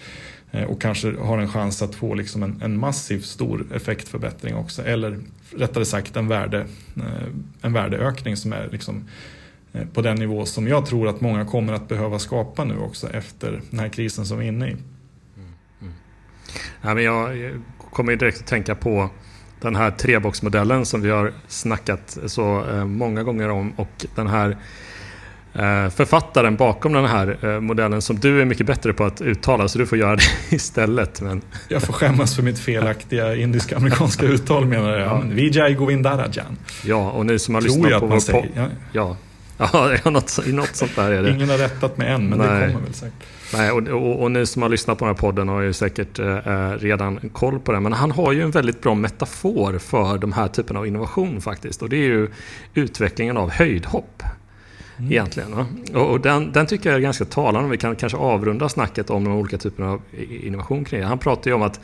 eh, 0.50 0.64
och 0.64 0.80
kanske 0.80 1.16
har 1.16 1.38
en 1.38 1.48
chans 1.48 1.82
att 1.82 1.94
få 1.94 2.14
liksom 2.14 2.42
en, 2.42 2.60
en 2.62 2.78
massiv 2.78 3.20
stor 3.20 3.66
effektförbättring 3.74 4.54
också. 4.54 4.82
Eller 4.82 5.18
rättare 5.56 5.84
sagt 5.84 6.16
en, 6.16 6.28
värde, 6.28 6.66
en 7.62 7.72
värdeökning 7.72 8.36
som 8.36 8.52
är 8.52 8.68
liksom 8.72 9.04
på 9.94 10.02
den 10.02 10.16
nivå 10.16 10.46
som 10.46 10.68
jag 10.68 10.86
tror 10.86 11.08
att 11.08 11.20
många 11.20 11.44
kommer 11.44 11.72
att 11.72 11.88
behöva 11.88 12.18
skapa 12.18 12.64
nu 12.64 12.78
också 12.78 13.10
efter 13.10 13.60
den 13.70 13.80
här 13.80 13.88
krisen 13.88 14.26
som 14.26 14.38
vi 14.38 14.44
är 14.44 14.48
inne 14.48 14.66
i. 14.66 14.72
Mm. 14.72 14.84
Mm. 15.80 15.92
Ja, 16.82 16.94
men 16.94 17.04
jag 17.04 17.52
kommer 17.92 18.16
direkt 18.16 18.38
att 18.40 18.46
tänka 18.46 18.74
på 18.74 19.10
den 19.60 19.76
här 19.76 19.90
treboxmodellen 19.90 20.86
som 20.86 21.02
vi 21.02 21.10
har 21.10 21.32
snackat 21.48 22.18
så 22.26 22.64
eh, 22.70 22.84
många 22.84 23.22
gånger 23.22 23.48
om 23.50 23.72
och 23.76 24.06
den 24.14 24.26
här 24.26 24.50
eh, 25.54 25.90
författaren 25.90 26.56
bakom 26.56 26.92
den 26.92 27.04
här 27.04 27.38
eh, 27.42 27.60
modellen 27.60 28.02
som 28.02 28.16
du 28.18 28.40
är 28.40 28.44
mycket 28.44 28.66
bättre 28.66 28.92
på 28.92 29.04
att 29.04 29.20
uttala 29.20 29.68
så 29.68 29.78
du 29.78 29.86
får 29.86 29.98
göra 29.98 30.16
det 30.50 30.56
istället. 30.56 31.20
Men... 31.20 31.42
Jag 31.68 31.82
får 31.82 31.92
skämmas 31.92 32.36
för 32.36 32.42
mitt 32.42 32.58
felaktiga 32.58 33.36
indiska-amerikanska 33.36 34.26
uttal 34.26 34.66
menar 34.66 34.98
jag. 34.98 35.08
Ja. 35.08 35.22
Vijay 35.30 35.74
Govindarajan. 35.74 36.56
Ja, 36.84 37.10
och 37.10 37.26
ni 37.26 37.38
som 37.38 37.54
har 37.54 37.62
Tror 37.62 37.76
lyssnat 37.76 38.00
på 38.00 38.06
vår 38.06 38.32
podd. 38.32 38.48
Ja. 38.54 38.66
ja. 38.92 39.16
Ja, 39.72 40.10
något, 40.10 40.46
något 40.46 40.76
sånt 40.76 40.96
där 40.96 41.10
är 41.10 41.22
det. 41.22 41.30
Ingen 41.30 41.48
har 41.48 41.58
rättat 41.58 41.98
mig 41.98 42.08
än, 42.08 42.28
men 42.28 42.38
Nej. 42.38 42.66
det 42.66 42.72
kommer 42.72 42.86
väl 42.86 42.94
säkert. 42.94 43.26
Nej, 43.52 43.70
och, 43.70 43.88
och, 43.88 44.22
och, 44.22 44.30
ni 44.30 44.46
som 44.46 44.62
har 44.62 44.68
lyssnat 44.68 44.98
på 44.98 45.04
den 45.04 45.14
här 45.14 45.20
podden 45.20 45.48
har 45.48 45.60
ju 45.60 45.72
säkert 45.72 46.18
eh, 46.18 46.70
redan 46.70 47.30
koll 47.32 47.60
på 47.60 47.72
det. 47.72 47.80
Men 47.80 47.92
han 47.92 48.10
har 48.10 48.32
ju 48.32 48.42
en 48.42 48.50
väldigt 48.50 48.82
bra 48.82 48.94
metafor 48.94 49.78
för 49.78 50.18
de 50.18 50.32
här 50.32 50.48
typen 50.48 50.76
av 50.76 50.86
innovation 50.86 51.40
faktiskt. 51.40 51.82
Och 51.82 51.88
det 51.88 51.96
är 51.96 52.08
ju 52.08 52.28
utvecklingen 52.74 53.36
av 53.36 53.50
höjdhopp. 53.50 54.22
Mm. 54.98 55.12
Egentligen. 55.12 55.52
Och, 55.94 56.10
och 56.10 56.20
den, 56.20 56.52
den, 56.52 56.66
tycker 56.66 56.90
jag 56.90 56.96
är 56.96 57.00
ganska 57.00 57.24
talande. 57.24 57.70
Vi 57.70 57.76
kan 57.76 57.96
kanske 57.96 58.18
avrunda 58.18 58.68
snacket 58.68 59.10
om 59.10 59.24
de 59.24 59.34
olika 59.34 59.58
typerna 59.58 59.90
av 59.90 60.02
innovation 60.42 60.84
kring 60.84 61.00
det. 61.00 61.06
Han 61.06 61.18
pratar 61.18 61.50
ju 61.50 61.54
om 61.54 61.62
att 61.62 61.80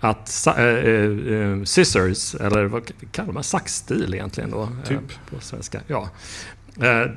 att 0.00 0.46
äh, 0.46 0.64
äh, 0.64 1.62
scissors, 1.64 2.34
eller 2.34 2.64
vad 2.64 2.90
kallar 3.12 3.32
man 3.32 3.44
saxstil 3.44 4.14
egentligen 4.14 4.50
då? 4.50 4.68
Typ. 4.88 5.00
på 5.30 5.40
svenska. 5.40 5.80
Ja. 5.86 6.08
Eh, 6.80 7.10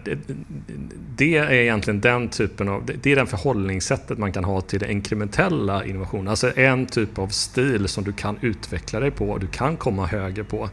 det 1.16 1.38
är 1.38 1.52
egentligen 1.52 2.02
den 2.02 2.30
typen 2.30 2.70
av, 2.70 2.86
det 3.02 3.12
är 3.12 3.16
den 3.16 3.28
förhållningssättet 3.28 4.18
man 4.18 4.32
kan 4.32 4.44
ha 4.44 4.62
till 4.62 4.84
inkrementella 4.84 5.86
innovationer. 5.86 6.30
Alltså 6.32 6.58
en 6.58 6.86
typ 6.86 7.20
av 7.20 7.28
stil 7.28 7.88
som 7.88 8.04
du 8.04 8.14
kan 8.14 8.38
utveckla 8.42 9.00
dig 9.00 9.12
på, 9.12 9.30
och 9.30 9.40
du 9.40 9.48
kan 9.48 9.78
komma 9.78 10.06
högre 10.06 10.44
på. 10.44 10.70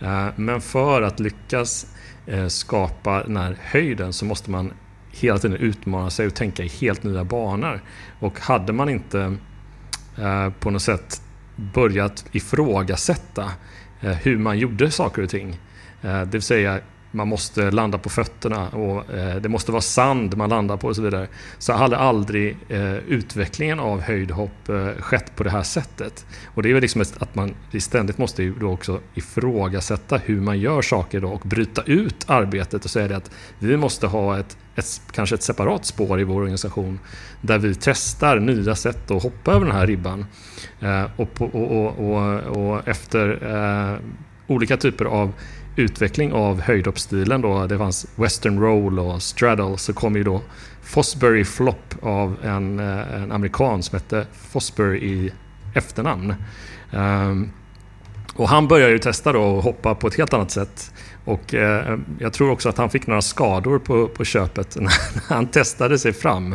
Eh, 0.00 0.26
men 0.36 0.60
för 0.60 1.02
att 1.02 1.20
lyckas 1.20 1.86
eh, 2.26 2.46
skapa 2.46 3.22
den 3.22 3.36
här 3.36 3.56
höjden 3.60 4.12
så 4.12 4.24
måste 4.24 4.50
man 4.50 4.72
hela 5.10 5.38
tiden 5.38 5.56
utmana 5.56 6.10
sig 6.10 6.26
och 6.26 6.34
tänka 6.34 6.64
i 6.64 6.68
helt 6.68 7.02
nya 7.02 7.24
banor. 7.24 7.80
Och 8.20 8.40
hade 8.40 8.72
man 8.72 8.88
inte 8.88 9.36
på 10.60 10.70
något 10.70 10.82
sätt 10.82 11.22
börjat 11.56 12.24
ifrågasätta 12.32 13.50
hur 14.00 14.38
man 14.38 14.58
gjorde 14.58 14.90
saker 14.90 15.22
och 15.22 15.28
ting, 15.28 15.60
det 16.00 16.32
vill 16.32 16.42
säga 16.42 16.80
man 17.10 17.28
måste 17.28 17.70
landa 17.70 17.98
på 17.98 18.08
fötterna 18.08 18.68
och 18.68 19.14
eh, 19.14 19.36
det 19.36 19.48
måste 19.48 19.72
vara 19.72 19.82
sand 19.82 20.36
man 20.36 20.48
landar 20.48 20.76
på 20.76 20.88
och 20.88 20.96
så 20.96 21.02
vidare. 21.02 21.28
Så 21.58 21.72
hade 21.72 21.96
aldrig 21.96 22.56
eh, 22.68 22.96
utvecklingen 22.96 23.80
av 23.80 24.00
höjdhopp 24.00 24.68
eh, 24.68 24.88
skett 24.98 25.36
på 25.36 25.42
det 25.42 25.50
här 25.50 25.62
sättet. 25.62 26.26
Och 26.54 26.62
det 26.62 26.70
är 26.70 26.74
väl 26.74 26.82
liksom 26.82 27.04
att 27.18 27.34
man 27.34 27.54
ständigt 27.78 28.18
måste 28.18 28.42
ju 28.42 28.54
då 28.54 28.72
också 28.72 29.00
ifrågasätta 29.14 30.16
hur 30.16 30.40
man 30.40 30.58
gör 30.58 30.82
saker 30.82 31.20
då 31.20 31.28
och 31.28 31.40
bryta 31.40 31.82
ut 31.82 32.24
arbetet 32.26 32.84
och 32.84 32.90
säga 32.90 33.08
det 33.08 33.16
att 33.16 33.30
vi 33.58 33.76
måste 33.76 34.06
ha 34.06 34.38
ett, 34.38 34.56
ett, 34.74 35.02
kanske 35.12 35.34
ett 35.34 35.42
separat 35.42 35.84
spår 35.84 36.20
i 36.20 36.24
vår 36.24 36.34
organisation 36.34 37.00
där 37.40 37.58
vi 37.58 37.74
testar 37.74 38.40
nya 38.40 38.74
sätt 38.74 39.10
att 39.10 39.22
hoppa 39.22 39.52
över 39.52 39.66
den 39.66 39.74
här 39.74 39.86
ribban. 39.86 40.26
Eh, 40.80 41.04
och, 41.16 41.34
på, 41.34 41.44
och, 41.44 41.98
och, 41.98 42.40
och, 42.56 42.88
efter 42.88 43.38
eh, 43.42 43.98
olika 44.46 44.76
typer 44.76 45.04
av 45.04 45.32
utveckling 45.78 46.32
av 46.32 46.60
höjdhoppsstilen 46.60 47.40
då, 47.40 47.66
det 47.66 47.78
fanns 47.78 48.06
western 48.16 48.60
roll 48.60 48.98
och 48.98 49.22
straddle, 49.22 49.78
så 49.78 49.92
kom 49.92 50.16
ju 50.16 50.24
då 50.24 50.42
Fosbury 50.82 51.44
Flop 51.44 51.94
av 52.02 52.36
en, 52.42 52.80
eh, 52.80 53.14
en 53.14 53.32
amerikan 53.32 53.82
som 53.82 53.96
hette 53.96 54.26
Fosbury 54.32 54.98
i 54.98 55.32
efternamn. 55.74 56.34
Um, 56.92 57.50
och 58.34 58.48
han 58.48 58.68
började 58.68 58.92
ju 58.92 58.98
testa 58.98 59.32
då 59.32 59.42
och 59.42 59.62
hoppa 59.62 59.94
på 59.94 60.06
ett 60.06 60.14
helt 60.14 60.34
annat 60.34 60.50
sätt. 60.50 60.92
Och 61.24 61.54
eh, 61.54 61.98
jag 62.18 62.32
tror 62.32 62.50
också 62.50 62.68
att 62.68 62.78
han 62.78 62.90
fick 62.90 63.06
några 63.06 63.22
skador 63.22 63.78
på, 63.78 64.08
på 64.08 64.24
köpet 64.24 64.76
när 64.80 64.92
han 65.28 65.46
testade 65.46 65.98
sig 65.98 66.12
fram. 66.12 66.52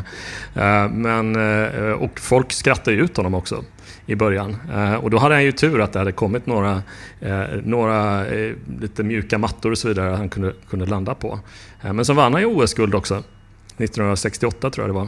Eh, 0.56 0.90
men, 0.90 1.36
eh, 1.36 1.92
och 1.92 2.20
folk 2.20 2.52
skrattade 2.52 2.98
ut 2.98 3.18
honom 3.18 3.34
också 3.34 3.64
i 4.06 4.16
början. 4.16 4.56
Eh, 4.74 4.96
och 4.96 5.10
då 5.10 5.18
hade 5.18 5.36
han 5.36 5.44
ju 5.44 5.52
tur 5.52 5.82
att 5.82 5.94
det 5.94 6.00
hade 6.00 6.12
kommit 6.12 6.46
några, 6.46 6.82
eh, 7.20 7.44
några 7.64 8.28
eh, 8.28 8.56
lite 8.80 9.04
mjuka 9.04 9.38
mattor 9.38 9.72
och 9.72 9.78
så 9.78 9.88
vidare 9.88 10.16
han 10.16 10.30
kunde, 10.30 10.54
kunde 10.70 10.86
landa 10.86 11.16
på. 11.16 11.40
men 11.82 12.06
så 12.06 12.14
vann 12.14 12.34
han 12.34 12.42
ju 12.42 12.48
OS-guld 12.48 12.96
också. 12.96 13.16
1968 13.78 14.70
tror 14.70 14.88
jag 14.88 14.96
det 14.96 15.00
var. 15.00 15.08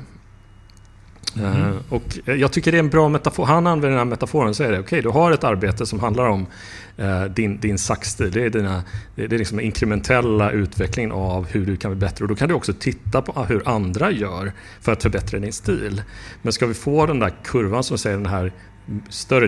Mm. 1.37 1.77
Och 1.89 2.19
jag 2.25 2.51
tycker 2.51 2.71
det 2.71 2.77
är 2.77 2.79
en 2.79 2.89
bra 2.89 3.09
metafor. 3.09 3.45
Han 3.45 3.67
använder 3.67 3.89
den 3.89 3.97
här 3.97 4.05
metaforen 4.05 4.49
och 4.49 4.55
säger 4.55 4.71
det. 4.71 4.79
Okej, 4.79 4.87
okay, 4.87 5.01
du 5.01 5.09
har 5.09 5.31
ett 5.31 5.43
arbete 5.43 5.85
som 5.85 5.99
handlar 5.99 6.25
om 6.25 6.45
din, 7.29 7.59
din 7.59 7.77
saxstil. 7.77 8.31
Det 8.31 8.45
är, 8.45 8.49
dina, 8.49 8.83
det 9.15 9.23
är 9.23 9.37
liksom 9.37 9.59
inkrementella 9.59 10.51
utvecklingen 10.51 11.11
av 11.11 11.47
hur 11.47 11.65
du 11.65 11.77
kan 11.77 11.91
bli 11.91 11.99
bättre. 11.99 12.23
Och 12.23 12.29
då 12.29 12.35
kan 12.35 12.49
du 12.49 12.55
också 12.55 12.73
titta 12.73 13.21
på 13.21 13.43
hur 13.43 13.69
andra 13.69 14.11
gör 14.11 14.51
för 14.81 14.91
att 14.91 15.03
förbättra 15.03 15.39
din 15.39 15.53
stil. 15.53 16.01
Men 16.41 16.53
ska 16.53 16.65
vi 16.65 16.73
få 16.73 17.05
den 17.05 17.19
där 17.19 17.33
kurvan 17.43 17.83
som 17.83 17.97
säger 17.97 18.17
den 18.17 18.25
här 18.25 18.51
större 19.09 19.47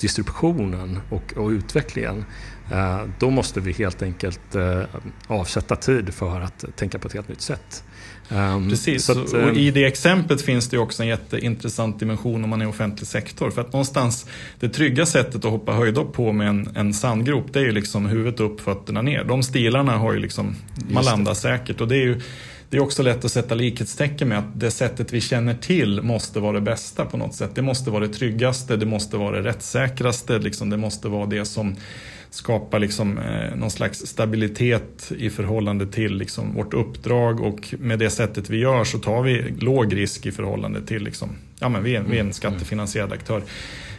distributionen 0.00 1.00
och, 1.10 1.32
och 1.36 1.48
utvecklingen, 1.48 2.24
eh, 2.72 3.00
då 3.18 3.30
måste 3.30 3.60
vi 3.60 3.72
helt 3.72 4.02
enkelt 4.02 4.54
eh, 4.54 4.82
avsätta 5.26 5.76
tid 5.76 6.14
för 6.14 6.40
att 6.40 6.64
tänka 6.76 6.98
på 6.98 7.08
ett 7.08 7.14
helt 7.14 7.28
nytt 7.28 7.40
sätt. 7.40 7.84
Um, 8.28 8.70
Precis, 8.70 9.10
att, 9.10 9.16
och 9.16 9.38
ehm, 9.38 9.56
i 9.56 9.70
det 9.70 9.84
exemplet 9.84 10.42
finns 10.42 10.68
det 10.68 10.78
också 10.78 11.02
en 11.02 11.08
jätteintressant 11.08 11.98
dimension 11.98 12.44
om 12.44 12.50
man 12.50 12.62
är 12.62 12.68
offentlig 12.68 13.08
sektor. 13.08 13.50
För 13.50 13.60
att 13.60 13.72
någonstans, 13.72 14.26
det 14.60 14.68
trygga 14.68 15.06
sättet 15.06 15.44
att 15.44 15.50
hoppa 15.50 15.72
höjdhopp 15.72 16.12
på 16.12 16.32
med 16.32 16.48
en, 16.48 16.68
en 16.76 16.94
sandgrop, 16.94 17.52
det 17.52 17.58
är 17.58 17.64
ju 17.64 17.72
liksom 17.72 18.06
huvudet 18.06 18.40
upp, 18.40 18.60
fötterna 18.60 19.02
ner. 19.02 19.24
De 19.24 19.42
stilarna 19.42 19.96
har 19.96 20.12
ju 20.12 20.18
liksom, 20.18 20.56
man 20.90 21.04
landar 21.04 21.34
säkert 21.34 21.80
och 21.80 21.88
det 21.88 21.96
är 21.96 22.04
ju 22.04 22.20
det 22.72 22.78
är 22.78 22.82
också 22.82 23.02
lätt 23.02 23.24
att 23.24 23.30
sätta 23.32 23.54
likhetstecken 23.54 24.28
med 24.28 24.38
att 24.38 24.60
det 24.60 24.70
sättet 24.70 25.12
vi 25.12 25.20
känner 25.20 25.54
till 25.54 26.02
måste 26.02 26.40
vara 26.40 26.52
det 26.52 26.60
bästa 26.60 27.04
på 27.04 27.16
något 27.16 27.34
sätt. 27.34 27.50
Det 27.54 27.62
måste 27.62 27.90
vara 27.90 28.06
det 28.06 28.12
tryggaste, 28.12 28.76
det 28.76 28.86
måste 28.86 29.16
vara 29.16 29.36
det 29.36 29.48
rättssäkraste, 29.48 30.38
liksom 30.38 30.70
det 30.70 30.76
måste 30.76 31.08
vara 31.08 31.26
det 31.26 31.44
som 31.44 31.76
skapar 32.30 32.78
liksom, 32.78 33.18
eh, 33.18 33.56
någon 33.56 33.70
slags 33.70 34.06
stabilitet 34.06 35.12
i 35.18 35.30
förhållande 35.30 35.86
till 35.86 36.14
liksom, 36.16 36.54
vårt 36.54 36.74
uppdrag 36.74 37.40
och 37.40 37.74
med 37.78 37.98
det 37.98 38.10
sättet 38.10 38.50
vi 38.50 38.58
gör 38.58 38.84
så 38.84 38.98
tar 38.98 39.22
vi 39.22 39.54
låg 39.58 39.96
risk 39.96 40.26
i 40.26 40.32
förhållande 40.32 40.86
till, 40.86 41.02
liksom, 41.02 41.28
ja 41.58 41.68
men 41.68 41.82
vi 41.82 41.96
är, 41.96 42.00
vi 42.00 42.16
är 42.16 42.20
en 42.20 42.20
mm, 42.20 42.32
skattefinansierad 42.32 43.12
aktör. 43.12 43.42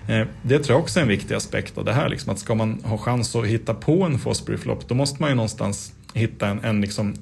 Eh, 0.07 0.27
det 0.41 0.59
tror 0.59 0.75
jag 0.75 0.81
också 0.83 0.99
är 0.99 1.03
en 1.03 1.09
viktig 1.09 1.35
aspekt 1.35 1.77
av 1.77 1.85
det 1.85 1.93
här. 1.93 2.09
Liksom, 2.09 2.33
att 2.33 2.39
ska 2.39 2.55
man 2.55 2.81
ha 2.83 2.97
chans 2.97 3.35
att 3.35 3.45
hitta 3.45 3.73
på 3.73 4.03
en 4.03 4.19
Fosbury 4.19 4.57
Flop 4.57 4.87
då 4.87 4.95
måste 4.95 5.21
man 5.21 5.29
ju 5.29 5.35
någonstans 5.35 5.93
hitta 6.13 6.47
en, 6.47 6.63
en 6.63 6.81
liksom, 6.81 7.13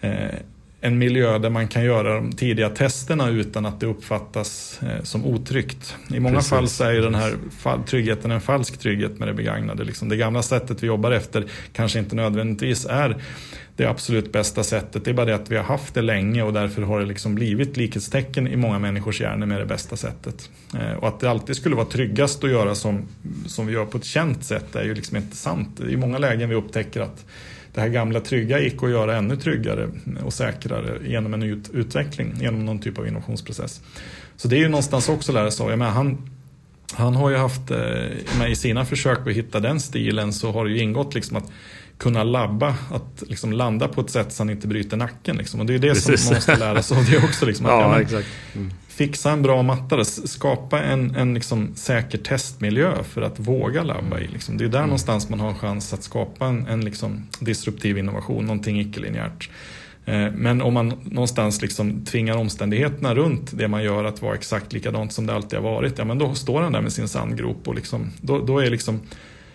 eh, 0.00 0.34
en 0.84 0.98
miljö 0.98 1.38
där 1.38 1.50
man 1.50 1.68
kan 1.68 1.84
göra 1.84 2.14
de 2.14 2.32
tidiga 2.32 2.70
testerna 2.70 3.28
utan 3.28 3.66
att 3.66 3.80
det 3.80 3.86
uppfattas 3.86 4.80
eh, 4.82 5.02
som 5.02 5.26
otryggt. 5.26 5.96
I 6.14 6.20
många 6.20 6.34
Precis. 6.34 6.50
fall 6.50 6.68
så 6.68 6.84
är 6.84 6.94
den 6.94 7.14
här 7.14 7.36
tryggheten 7.86 8.30
en 8.30 8.40
falsk 8.40 8.78
trygghet 8.78 9.18
med 9.18 9.28
det 9.28 9.34
begagnade. 9.34 9.84
Liksom 9.84 10.08
det 10.08 10.16
gamla 10.16 10.42
sättet 10.42 10.82
vi 10.82 10.86
jobbar 10.86 11.10
efter 11.10 11.44
kanske 11.72 11.98
inte 11.98 12.16
nödvändigtvis 12.16 12.86
är 12.86 13.16
det 13.76 13.86
absolut 13.86 14.32
bästa 14.32 14.64
sättet. 14.64 15.04
Det 15.04 15.10
är 15.10 15.14
bara 15.14 15.26
det 15.26 15.34
att 15.34 15.50
vi 15.50 15.56
har 15.56 15.64
haft 15.64 15.94
det 15.94 16.02
länge 16.02 16.42
och 16.42 16.52
därför 16.52 16.82
har 16.82 17.00
det 17.00 17.06
liksom 17.06 17.34
blivit 17.34 17.76
likhetstecken 17.76 18.48
i 18.48 18.56
många 18.56 18.78
människors 18.78 19.20
hjärnor 19.20 19.46
med 19.46 19.60
det 19.60 19.66
bästa 19.66 19.96
sättet. 19.96 20.50
Eh, 20.74 20.92
och 20.92 21.08
att 21.08 21.20
det 21.20 21.30
alltid 21.30 21.56
skulle 21.56 21.76
vara 21.76 21.86
tryggast 21.86 22.44
att 22.44 22.50
göra 22.50 22.74
som, 22.74 23.02
som 23.46 23.66
vi 23.66 23.72
gör 23.72 23.84
på 23.84 23.98
ett 23.98 24.04
känt 24.04 24.44
sätt 24.44 24.76
är 24.76 24.84
ju 24.84 24.94
liksom 24.94 25.16
inte 25.16 25.36
sant. 25.36 25.80
I 25.80 25.96
många 25.96 26.18
lägen 26.18 26.48
vi 26.48 26.54
upptäcker 26.54 27.00
att 27.00 27.24
det 27.74 27.80
här 27.80 27.88
gamla 27.88 28.20
trygga 28.20 28.60
gick 28.60 28.82
att 28.82 28.90
göra 28.90 29.16
ännu 29.16 29.36
tryggare 29.36 29.88
och 30.24 30.32
säkrare 30.32 30.98
genom 31.08 31.34
en 31.34 31.42
ut 31.42 31.70
utveckling, 31.72 32.34
genom 32.40 32.66
någon 32.66 32.78
typ 32.78 32.98
av 32.98 33.06
innovationsprocess. 33.06 33.80
Så 34.36 34.48
det 34.48 34.56
är 34.56 34.60
ju 34.60 34.68
någonstans 34.68 35.08
också 35.08 35.32
lära 35.32 35.50
sig. 35.50 35.78
Han, 35.78 36.30
han 36.92 37.14
har 37.14 37.30
ju 37.30 37.36
haft, 37.36 37.70
eh, 37.70 38.50
i 38.50 38.56
sina 38.56 38.84
försök 38.84 39.26
att 39.26 39.32
hitta 39.32 39.60
den 39.60 39.80
stilen 39.80 40.32
så 40.32 40.52
har 40.52 40.64
det 40.64 40.70
ju 40.70 40.78
ingått 40.78 41.14
liksom 41.14 41.36
att 41.36 41.50
kunna 41.98 42.24
labba, 42.24 42.76
att 42.90 43.22
liksom 43.28 43.52
landa 43.52 43.88
på 43.88 44.00
ett 44.00 44.10
sätt 44.10 44.32
så 44.32 44.42
han 44.42 44.50
inte 44.50 44.66
bryter 44.68 44.96
nacken. 44.96 45.36
Liksom. 45.36 45.60
Och 45.60 45.66
det 45.66 45.74
är 45.74 45.78
det 45.78 45.88
Precis. 45.88 46.20
som 46.20 46.28
man 46.28 46.34
måste 46.34 46.56
lära 46.56 46.82
sig 46.82 46.98
av 46.98 47.04
det 47.04 47.24
också. 47.24 47.46
Liksom, 47.46 47.66
att, 47.66 47.72
ja, 48.12 48.18
ja, 48.18 48.22
mm. 48.54 48.72
Fixa 49.02 49.30
en 49.30 49.42
bra 49.42 49.62
matta, 49.62 50.04
skapa 50.04 50.82
en, 50.82 51.14
en 51.14 51.34
liksom 51.34 51.74
säker 51.74 52.18
testmiljö 52.18 53.02
för 53.02 53.22
att 53.22 53.40
våga 53.40 53.82
labba 53.82 54.18
i. 54.18 54.28
Liksom. 54.28 54.56
Det 54.56 54.64
är 54.64 54.68
där 54.68 54.78
mm. 54.78 54.88
någonstans 54.88 55.28
man 55.28 55.40
har 55.40 55.48
en 55.48 55.58
chans 55.58 55.92
att 55.92 56.02
skapa 56.02 56.46
en, 56.46 56.66
en 56.66 56.80
liksom 56.80 57.26
disruptiv 57.40 57.98
innovation, 57.98 58.44
någonting 58.44 58.80
icke-linjärt. 58.80 59.50
Eh, 60.04 60.30
men 60.34 60.62
om 60.62 60.74
man 60.74 60.92
någonstans 61.04 61.62
liksom 61.62 62.04
tvingar 62.04 62.36
omständigheterna 62.36 63.14
runt 63.14 63.58
det 63.58 63.68
man 63.68 63.84
gör 63.84 64.04
att 64.04 64.22
vara 64.22 64.34
exakt 64.34 64.72
likadant 64.72 65.12
som 65.12 65.26
det 65.26 65.34
alltid 65.34 65.58
har 65.58 65.70
varit, 65.70 65.98
ja 65.98 66.04
men 66.04 66.18
då 66.18 66.34
står 66.34 66.62
han 66.62 66.72
där 66.72 66.80
med 66.80 66.92
sin 66.92 67.08
sandgrop 67.08 67.68
och 67.68 67.74
liksom, 67.74 68.10
då, 68.20 68.38
då 68.38 68.58
är 68.58 68.70
liksom 68.70 69.00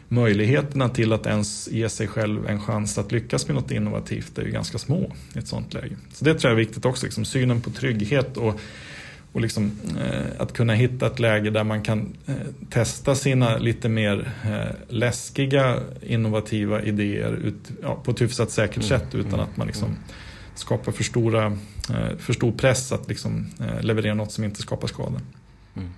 möjligheterna 0.08 0.90
till 0.90 1.14
att 1.14 1.26
ens 1.26 1.70
ge 1.72 1.90
sig 1.90 2.08
själv 2.08 2.48
en 2.48 2.62
chans 2.62 2.98
att 2.98 3.12
lyckas 3.12 3.48
med 3.48 3.56
något 3.56 3.72
innovativt 3.72 4.38
är 4.38 4.44
ju 4.44 4.52
ganska 4.52 4.78
små 4.78 5.12
i 5.36 5.40
ett 5.40 5.48
sånt 5.48 5.74
läge. 5.74 5.98
Så 6.14 6.26
det 6.26 6.34
tror 6.34 6.52
jag 6.52 6.60
är 6.60 6.66
viktigt 6.66 6.86
också, 6.86 7.06
liksom, 7.06 7.26
synen 7.26 7.62
på 7.62 7.70
trygghet 7.70 8.38
och, 8.38 8.60
och 9.32 9.42
liksom, 9.42 9.72
eh, 10.00 10.42
att 10.42 10.54
kunna 10.54 10.74
hitta 10.74 11.08
ett 11.08 11.20
läge 11.20 11.50
där 11.50 11.64
man 11.64 11.82
kan 11.84 12.18
eh, 12.26 12.36
testa 12.70 13.16
sina 13.16 13.58
lite 13.58 13.90
mer 13.90 14.32
eh, 14.46 14.76
läskiga 14.88 15.80
innovativa 16.02 16.82
idéer 16.82 17.32
ut, 17.32 17.72
ja, 17.82 18.02
på 18.04 18.12
ett 18.12 18.22
hyfsat 18.22 18.52
säkert 18.52 18.76
mm. 18.78 18.88
sätt 18.88 19.16
utan 19.16 19.40
att 19.40 19.58
man 19.58 19.68
liksom 19.68 19.96
skapar 20.60 20.92
för, 20.92 21.04
stora, 21.04 21.46
eh, 21.90 22.18
för 22.18 22.34
stor 22.34 22.52
press 22.52 22.92
att 22.92 23.10
liksom, 23.10 23.48
eh, 23.60 23.82
leverera 23.82 24.14
något 24.14 24.32
som 24.32 24.44
inte 24.44 24.62
skapar 24.62 24.88
skada. 24.88 25.22
Mm. 25.76 25.90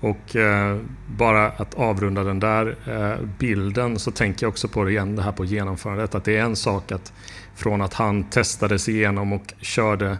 Och 0.00 0.36
eh, 0.36 0.78
bara 1.16 1.48
att 1.48 1.74
avrunda 1.74 2.24
den 2.24 2.40
där 2.40 2.76
bilden 3.38 3.98
så 3.98 4.10
tänker 4.10 4.46
jag 4.46 4.50
också 4.50 4.68
på 4.68 4.84
det 4.84 4.90
igen, 4.90 5.16
det 5.16 5.22
här 5.22 5.32
på 5.32 5.44
genomförandet. 5.44 6.14
Att 6.14 6.24
det 6.24 6.36
är 6.36 6.42
en 6.42 6.56
sak 6.56 6.92
att 6.92 7.12
från 7.54 7.82
att 7.82 7.94
han 7.94 8.24
testades 8.24 8.88
igenom 8.88 9.32
och 9.32 9.54
körde 9.60 10.18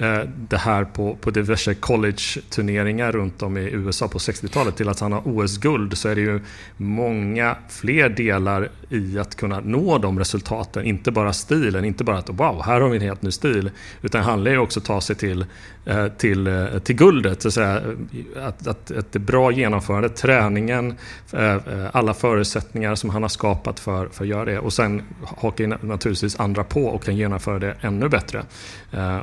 Eh, 0.00 0.20
det 0.48 0.56
här 0.56 0.84
på, 0.84 1.16
på 1.16 1.30
diverse 1.30 1.74
college-turneringar 1.74 3.12
runt 3.12 3.42
om 3.42 3.56
i 3.56 3.60
USA 3.60 4.08
på 4.08 4.18
60-talet 4.18 4.76
till 4.76 4.88
att 4.88 5.00
han 5.00 5.12
har 5.12 5.22
OS-guld 5.24 5.98
så 5.98 6.08
är 6.08 6.14
det 6.14 6.20
ju 6.20 6.40
många 6.76 7.56
fler 7.68 8.08
delar 8.08 8.68
i 8.88 9.18
att 9.18 9.34
kunna 9.34 9.60
nå 9.60 9.98
de 9.98 10.18
resultaten. 10.18 10.84
Inte 10.84 11.10
bara 11.10 11.32
stilen, 11.32 11.84
inte 11.84 12.04
bara 12.04 12.18
att 12.18 12.28
wow, 12.28 12.62
här 12.64 12.80
har 12.80 12.88
vi 12.88 12.96
en 12.96 13.02
helt 13.02 13.22
ny 13.22 13.30
stil. 13.30 13.70
Utan 14.02 14.20
det 14.20 14.26
handlar 14.26 14.50
ju 14.50 14.58
också 14.58 14.80
om 14.80 14.82
att 14.82 14.86
ta 14.86 15.00
sig 15.00 15.16
till, 15.16 15.46
Eh, 15.88 16.08
till, 16.08 16.46
eh, 16.46 16.78
till 16.78 16.96
guldet. 16.96 17.42
Så 17.42 17.48
att, 17.48 17.54
säga. 17.54 17.82
Att, 18.36 18.66
att, 18.66 18.90
att 18.90 19.12
det 19.12 19.18
bra 19.18 19.52
genomförande, 19.52 20.08
träningen, 20.08 20.94
eh, 21.32 21.56
alla 21.92 22.14
förutsättningar 22.14 22.94
som 22.94 23.10
han 23.10 23.22
har 23.22 23.28
skapat 23.28 23.80
för, 23.80 24.08
för 24.08 24.24
att 24.24 24.28
göra 24.28 24.44
det. 24.44 24.58
Och 24.58 24.72
sen 24.72 25.02
hakar 25.24 25.86
naturligtvis 25.86 26.40
andra 26.40 26.64
på 26.64 26.86
och 26.86 27.04
kan 27.04 27.16
genomföra 27.16 27.58
det 27.58 27.76
ännu 27.80 28.08
bättre. 28.08 28.42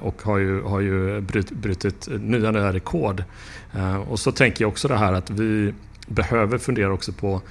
Och 0.01 0.21
har 0.21 0.37
ju 0.37 0.61
har 0.61 0.79
ju 0.79 1.21
brutit 1.51 2.07
nya, 2.19 2.51
nya 2.51 2.73
rekord. 2.73 3.23
Och 4.07 4.19
så 4.19 4.31
tänker 4.31 4.63
jag 4.63 4.69
också 4.69 4.87
det 4.87 4.97
här 4.97 5.13
att 5.13 5.29
vi 5.29 5.73
behöver 6.07 6.57
fundera 6.57 6.93
också 6.93 7.11
på 7.11 7.41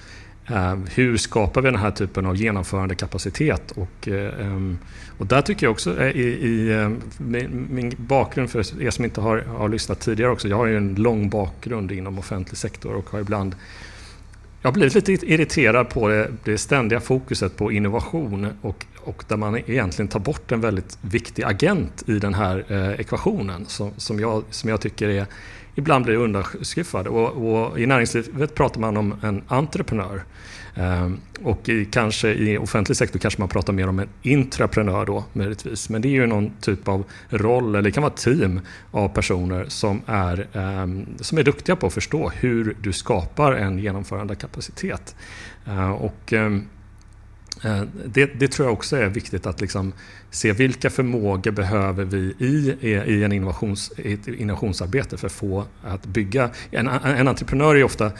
Ehm, 0.47 0.87
hur 0.95 1.17
skapar 1.17 1.61
vi 1.61 1.71
den 1.71 1.81
här 1.81 1.91
typen 1.91 2.27
av 2.27 2.37
genomförandekapacitet? 2.37 3.71
Och, 3.71 4.09
ehm, 4.09 4.79
och 5.19 5.27
där 5.27 5.43
tycker 5.43 5.67
jag 5.67 5.71
också 5.71 6.01
eh, 6.01 6.17
i, 6.17 6.23
i 6.23 6.73
ehm, 6.73 7.01
min, 7.19 7.69
min, 7.71 7.93
bakgrund 7.97 8.51
för 8.51 8.83
er 8.83 8.91
som 8.91 9.05
inte 9.05 9.21
har, 9.21 9.39
har 9.39 9.69
lyssnat 9.69 10.01
tidigare 10.01 10.31
också. 10.31 10.49
Jag 10.49 10.57
har 10.57 10.67
ju 10.67 10.77
en 10.77 10.95
lång 10.95 11.29
bakgrund 11.29 11.93
inom 11.93 12.19
offentlig 12.19 12.59
sektor 12.59 12.95
och 12.95 13.11
har 13.11 13.21
ibland 13.21 13.55
jag 14.63 14.69
har 14.69 14.73
blivit 14.73 15.09
lite 15.09 15.27
irriterad 15.33 15.89
på 15.89 16.09
det, 16.09 16.31
det 16.45 16.59
ständiga 16.59 17.01
fokuset 17.01 17.57
på 17.57 17.73
innovation 17.73 18.49
och, 18.61 18.87
och 18.99 19.25
där 19.29 19.37
man 19.37 19.57
egentligen 19.57 20.09
tar 20.09 20.21
bort 20.21 20.53
en 20.53 20.61
väldigt 20.61 20.99
viktig 21.01 21.43
agent 21.43 22.05
i 22.07 22.19
den 22.19 22.35
här 22.35 22.65
eh, 22.69 23.01
ekvationen 23.01 23.67
som, 23.67 23.91
som, 23.97 24.21
jag, 24.21 24.43
som 24.51 24.71
jag 24.71 24.81
tycker 24.81 25.09
är, 25.09 25.27
ibland 25.75 26.05
blir 26.05 26.17
undanskuffad. 26.17 27.07
Och, 27.07 27.29
och 27.29 27.81
I 27.81 27.87
näringslivet 27.87 28.55
pratar 28.55 28.81
man 28.81 28.97
om 28.97 29.15
en 29.23 29.43
entreprenör. 29.49 30.23
Ehm, 30.75 31.21
och 31.43 31.69
i, 31.69 31.85
kanske 31.85 32.29
i 32.29 32.59
offentlig 32.59 32.97
sektor 32.97 33.19
kanske 33.19 33.41
man 33.41 33.49
pratar 33.49 33.73
mer 33.73 33.89
om 33.89 33.99
en 33.99 34.09
intraprenör 34.23 35.07
då 35.07 35.25
möjligtvis. 35.33 35.89
Men 35.89 36.03
det 36.03 36.09
är 36.09 36.11
ju 36.11 36.27
någon 36.27 36.51
typ 36.61 36.89
av 36.89 37.05
roll, 37.29 37.69
eller 37.69 37.83
det 37.83 37.91
kan 37.91 38.03
vara 38.03 38.13
team 38.13 38.61
av 38.91 39.09
personer 39.09 39.65
som 39.69 40.03
är, 40.07 40.47
ehm, 40.53 41.07
som 41.21 41.39
är 41.39 41.43
duktiga 41.43 41.77
på 41.77 41.87
att 41.87 41.95
förstå 41.95 42.29
hur 42.29 42.77
du 42.81 42.93
skapar 42.93 43.53
en 43.53 43.79
genomförande 43.79 44.35
kapacitet. 44.35 45.17
Ehm, 45.67 45.93
och 45.93 46.33
ehm, 46.33 46.65
Eh, 47.65 47.83
det, 48.07 48.27
det, 48.27 48.49
tror 48.49 48.69
jag 48.69 48.73
också 48.73 48.97
är 48.97 49.09
viktigt 49.09 49.47
att 49.47 49.61
liksom 49.61 49.93
se 50.31 50.53
vilka 50.53 50.91
förmågor 50.91 51.51
behöver 51.51 52.05
vi 52.05 52.35
i, 52.39 52.77
i, 52.81 53.25
en 53.25 53.33
innovations, 53.33 53.93
i 53.97 54.13
ett 54.13 54.29
innovationsarbete 54.29 55.17
för 55.17 55.27
att 55.27 55.33
få 55.33 55.65
att 55.83 56.07
bygga. 56.07 56.51
En, 56.71 56.89
en 56.89 57.29
entreprenör 57.29 57.75
är 57.75 57.85
ofta 57.85 58.13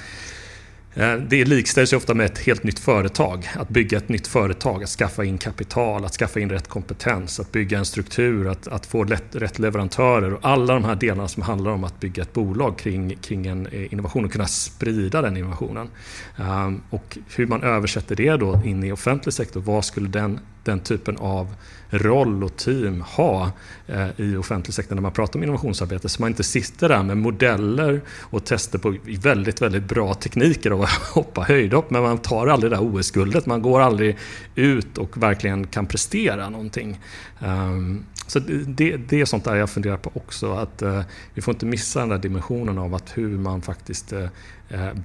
Eh, 0.95 1.15
det 1.15 1.45
likställs 1.45 1.93
ofta 1.93 2.15
med 2.15 2.27
ett 2.27 2.39
helt 2.39 2.63
nytt 2.63 2.79
företag. 2.79 3.49
Att 3.57 3.69
bygga 3.69 3.99
ett 3.99 4.09
nytt 4.09 4.27
företag, 4.27 4.83
att 4.83 4.89
skaffa 4.89 5.25
in 5.25 5.39
kapital, 5.39 6.05
att 6.05 6.13
skaffa 6.13 6.41
in 6.41 6.51
rätt 6.51 6.69
kompetens, 6.69 7.41
att 7.41 7.53
bygga 7.53 7.79
en 7.79 7.85
struktur, 7.85 8.49
att, 8.49 8.69
att 8.69 8.87
få 8.87 9.05
lätt, 9.05 9.37
rätt 9.37 9.59
leverantörer 9.59 10.35
och 10.35 10.41
alla 10.43 10.75
de 10.75 10.85
här 10.85 10.95
delarna 10.95 11.29
som 11.29 11.43
handlar 11.43 11.71
om 11.71 11.85
att 11.85 12.01
bygga 12.01 12.23
ett 12.23 12.33
bolag 12.33 12.79
kring, 12.79 13.17
kring 13.17 13.47
en 13.47 13.67
eh, 13.67 13.93
innovation 13.93 14.25
och 14.25 14.33
kunna 14.33 14.47
sprida 14.47 15.23
den 15.23 15.37
innovationen. 15.37 15.89
Ehm, 16.37 16.81
och 16.91 17.19
hur 17.37 17.47
man 17.47 17.63
översätter 17.63 18.17
det 18.17 18.37
då 18.37 18.61
in 18.65 18.85
i 18.85 18.93
offentlig 18.93 19.35
sektor, 19.35 19.61
vad 19.61 19.85
skulle 19.85 20.09
den, 20.09 20.41
den 20.65 20.81
typen 20.81 21.17
av 21.17 21.55
roll 21.93 22.45
och 22.45 22.57
team 22.57 23.01
ha 23.01 23.51
eh, 23.87 24.09
i 24.17 24.37
offentlig 24.37 24.75
sektor 24.75 24.95
när 24.95 25.03
man 25.03 25.13
pratar 25.13 25.39
om 25.39 25.43
innovationsarbete. 25.43 26.09
Så 26.09 26.23
man 26.23 26.31
inte 26.31 26.45
sitter 26.45 26.89
där 26.89 27.03
med 27.03 27.17
modeller 27.17 28.01
och 28.21 28.45
tester 28.45 28.79
på 28.79 28.97
väldigt, 29.05 29.63
väldigt 29.63 29.85
bra 29.85 30.15
tekniker 30.15 30.73
och 30.73 30.89
hoppa 31.15 31.43
höjdhopp. 31.43 31.91
Men 31.91 32.03
man 32.03 32.19
tar 32.19 32.47
aldrig 32.47 32.73
det 32.73 32.77
där 32.77 32.85
OS-guldet. 32.85 33.47
Man 33.47 33.63
går 33.63 33.81
aldrig 33.81 34.17
ut 34.55 34.99
och 34.99 35.23
verkligen 35.23 35.67
kan 35.67 35.87
prestera 35.87 36.49
någonting. 36.49 37.01
Ehm, 37.41 38.05
så 38.27 38.39
det, 38.39 38.97
det, 38.97 39.21
är 39.21 39.25
sånt 39.25 39.45
där 39.45 39.55
jag 39.55 39.71
funderar 39.71 39.97
på 39.97 40.11
också. 40.15 40.53
Att 40.53 40.83
eh, 40.83 41.03
vi 41.35 41.43
får 41.43 41.55
inte 41.55 41.67
missa 41.67 42.01
den 42.01 42.09
där 42.09 42.19
dimensionen 42.19 42.79
av 42.79 42.95
att 42.95 43.19
hur 43.19 43.39
man 43.39 43.63
faktiskt 43.63 44.13
eh, 44.13 44.29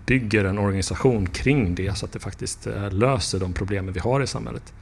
bygger 0.06 0.46
en 0.46 0.58
organisation 0.58 1.28
kring 1.28 1.76
det 1.76 1.98
så 1.98 2.06
att 2.06 2.12
det 2.12 2.20
faktiskt 2.20 2.68
löser 2.92 3.40
de 3.40 3.54
problemen 3.54 3.94
vi 3.94 4.00
har 4.00 4.22
i 4.22 4.28
samhället. 4.28 4.74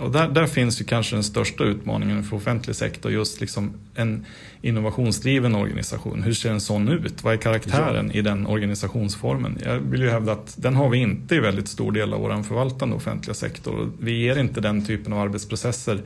Och 0.00 0.10
där, 0.10 0.28
där, 0.28 0.46
finns 0.46 0.80
ju 0.80 0.84
kanske 0.84 1.16
den 1.16 1.22
största 1.22 1.64
utmaningen 1.64 2.24
för 2.24 2.36
offentlig 2.36 2.76
sektor, 2.76 3.12
just 3.12 3.40
liksom 3.40 3.72
en 3.94 4.26
innovationsdriven 4.62 5.54
organisation. 5.54 6.22
Hur 6.22 6.32
ser 6.32 6.50
en 6.50 6.60
sån 6.60 6.88
ut? 6.88 7.24
Vad 7.24 7.32
är 7.32 7.38
karaktären 7.38 8.12
i 8.12 8.22
den 8.22 8.46
organisationsformen? 8.46 9.58
Jag 9.64 9.78
vill 9.78 10.00
ju 10.02 10.10
hävda 10.10 10.32
att 10.32 10.54
den 10.58 10.76
har 10.76 10.88
vi 10.88 10.98
inte 10.98 11.34
i 11.34 11.40
väldigt 11.40 11.68
stor 11.68 11.92
del 11.92 12.14
av 12.14 12.20
vår 12.20 12.42
förvaltande 12.42 12.96
offentliga 12.96 13.34
sektor. 13.34 13.92
Vi 14.00 14.22
ger 14.22 14.38
inte 14.38 14.60
den 14.60 14.84
typen 14.84 15.12
av 15.12 15.18
arbetsprocesser 15.18 16.02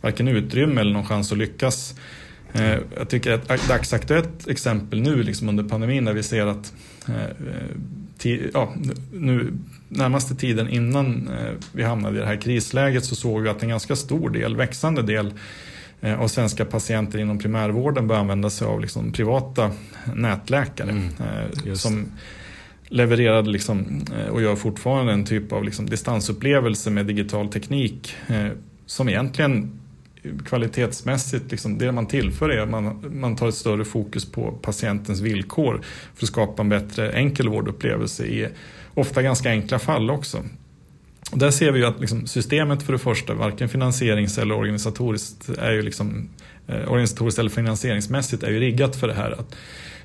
varken 0.00 0.28
utrymme 0.28 0.80
eller 0.80 0.92
någon 0.92 1.06
chans 1.06 1.32
att 1.32 1.38
lyckas. 1.38 1.94
Eh, 2.52 2.78
jag 2.96 3.08
tycker 3.08 3.30
ett 3.30 3.68
dagsaktuellt 3.68 4.48
exempel 4.48 5.00
nu 5.00 5.22
liksom 5.22 5.48
under 5.48 5.64
pandemin 5.64 6.04
där 6.04 6.12
vi 6.12 6.22
ser 6.22 6.46
att 6.46 6.72
eh, 7.08 8.40
ja, 8.52 8.74
nu 9.12 9.52
närmaste 9.94 10.34
tiden 10.34 10.68
innan 10.68 11.28
eh, 11.28 11.52
vi 11.72 11.82
hamnade 11.82 12.16
i 12.16 12.20
det 12.20 12.26
här 12.26 12.40
krisläget 12.40 13.04
så 13.04 13.14
såg 13.14 13.42
vi 13.42 13.48
att 13.48 13.62
en 13.62 13.68
ganska 13.68 13.96
stor 13.96 14.30
del, 14.30 14.56
växande 14.56 15.02
del 15.02 15.32
eh, 16.00 16.20
av 16.20 16.28
svenska 16.28 16.64
patienter 16.64 17.18
inom 17.18 17.38
primärvården 17.38 18.06
börjar 18.06 18.20
använda 18.20 18.50
sig 18.50 18.66
av 18.66 18.80
liksom 18.80 19.12
privata 19.12 19.70
nätläkare. 20.14 20.90
Mm, 20.90 21.76
som 21.76 22.06
levererade 22.88 23.50
liksom, 23.50 24.04
eh, 24.18 24.32
och 24.32 24.42
gör 24.42 24.56
fortfarande 24.56 25.12
en 25.12 25.24
typ 25.24 25.52
av 25.52 25.64
liksom 25.64 25.86
distansupplevelse 25.90 26.90
med 26.90 27.06
digital 27.06 27.48
teknik 27.48 28.14
eh, 28.28 28.48
som 28.86 29.08
egentligen 29.08 29.80
kvalitetsmässigt, 30.46 31.50
liksom, 31.50 31.78
det 31.78 31.92
man 31.92 32.06
tillför 32.06 32.48
är 32.48 32.60
att 32.60 32.68
man, 32.68 33.04
man 33.20 33.36
tar 33.36 33.48
ett 33.48 33.54
större 33.54 33.84
fokus 33.84 34.32
på 34.32 34.52
patientens 34.52 35.20
villkor 35.20 35.80
för 36.14 36.24
att 36.24 36.28
skapa 36.28 36.62
en 36.62 36.68
bättre 36.68 37.12
enkel 37.12 37.48
vårdupplevelse 37.48 38.24
i 38.24 38.48
ofta 38.94 39.22
ganska 39.22 39.50
enkla 39.50 39.78
fall 39.78 40.10
också. 40.10 40.42
Och 41.32 41.38
där 41.38 41.50
ser 41.50 41.72
vi 41.72 41.78
ju 41.78 41.86
att 41.86 42.00
liksom 42.00 42.26
systemet 42.26 42.82
för 42.82 42.92
det 42.92 42.98
första, 42.98 43.34
varken 43.34 43.68
finansierings 43.68 44.38
eller 44.38 44.54
organisatoriskt, 44.54 45.48
är 45.48 45.72
ju 45.72 45.82
liksom, 45.82 46.28
eh, 46.66 46.92
organisatoriskt 46.92 47.38
eller 47.38 47.50
finansieringsmässigt 47.50 48.42
är 48.42 48.50
ju 48.50 48.60
riggat 48.60 48.96
för 48.96 49.08
det 49.08 49.14
här. 49.14 49.30
Att 49.30 49.56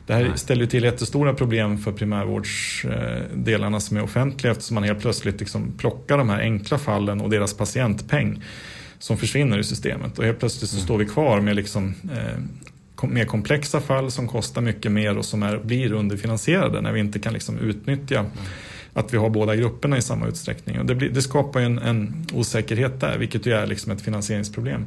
det 0.08 0.13
här 0.13 0.32
ställer 0.36 0.62
ju 0.62 0.67
till 0.67 0.84
jättestora 0.84 1.34
problem 1.34 1.78
för 1.78 1.91
primärvårdsdelarna 1.91 3.80
som 3.80 3.97
är 3.97 4.04
offentliga 4.04 4.52
eftersom 4.52 4.75
man 4.75 4.84
helt 4.84 5.02
plötsligt 5.02 5.39
liksom 5.39 5.71
plockar 5.78 6.17
de 6.17 6.30
här 6.30 6.39
enkla 6.39 6.78
fallen 6.78 7.21
och 7.21 7.30
deras 7.30 7.54
patientpeng 7.54 8.43
som 8.99 9.17
försvinner 9.17 9.58
i 9.58 9.63
systemet. 9.63 10.19
Och 10.19 10.25
helt 10.25 10.39
plötsligt 10.39 10.69
så 10.69 10.75
mm. 10.75 10.86
står 10.86 10.97
vi 10.97 11.06
kvar 11.06 11.41
med 11.41 11.56
liksom, 11.56 11.95
eh, 12.13 13.08
mer 13.08 13.25
komplexa 13.25 13.82
fall 13.82 14.12
som 14.12 14.28
kostar 14.28 14.62
mycket 14.62 14.91
mer 14.91 15.17
och 15.17 15.25
som 15.25 15.43
är, 15.43 15.58
blir 15.58 15.91
underfinansierade 15.91 16.82
när 16.82 16.91
vi 16.91 16.99
inte 16.99 17.19
kan 17.19 17.34
liksom 17.34 17.60
utnyttja 17.60 18.19
mm. 18.19 18.32
Att 18.99 19.13
vi 19.13 19.17
har 19.17 19.29
båda 19.29 19.55
grupperna 19.55 19.97
i 19.97 20.01
samma 20.01 20.27
utsträckning. 20.27 20.79
Och 20.79 20.85
det, 20.85 20.95
blir, 20.95 21.09
det 21.09 21.21
skapar 21.21 21.59
ju 21.59 21.65
en, 21.65 21.79
en, 21.79 22.25
osäkerhet 22.33 22.99
där, 22.99 23.17
vilket 23.17 23.45
ju 23.45 23.53
är 23.53 23.67
liksom 23.67 23.91
ett 23.91 24.01
finansieringsproblem 24.01 24.85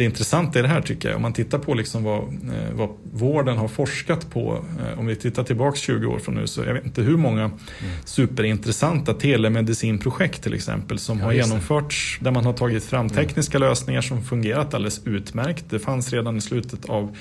det 0.00 0.04
intressanta 0.04 0.58
i 0.58 0.62
det 0.62 0.68
här 0.68 0.80
tycker 0.80 1.08
jag, 1.08 1.16
om 1.16 1.22
man 1.22 1.32
tittar 1.32 1.58
på 1.58 1.74
liksom 1.74 2.02
vad, 2.04 2.22
eh, 2.22 2.72
vad 2.72 2.88
vården 3.12 3.56
har 3.56 3.68
forskat 3.68 4.30
på, 4.30 4.64
eh, 4.78 4.98
om 4.98 5.06
vi 5.06 5.16
tittar 5.16 5.44
tillbaka 5.44 5.76
20 5.76 6.06
år 6.06 6.18
från 6.18 6.34
nu, 6.34 6.46
så 6.46 6.60
jag 6.64 6.74
vet 6.74 6.84
inte 6.84 7.02
hur 7.02 7.16
många 7.16 7.42
mm. 7.42 7.60
superintressanta 8.04 9.14
telemedicinprojekt 9.14 10.42
till 10.42 10.54
exempel 10.54 10.98
som 10.98 11.18
ja, 11.18 11.24
har 11.24 11.32
genomförts 11.32 12.18
där 12.20 12.30
man 12.30 12.44
har 12.44 12.52
tagit 12.52 12.84
fram 12.84 13.08
tekniska 13.08 13.56
mm. 13.56 13.68
lösningar 13.68 14.00
som 14.00 14.22
fungerat 14.22 14.74
alldeles 14.74 15.06
utmärkt. 15.06 15.64
Det 15.70 15.78
fanns 15.78 16.12
redan 16.12 16.36
i 16.36 16.40
slutet 16.40 16.84
av 16.84 17.16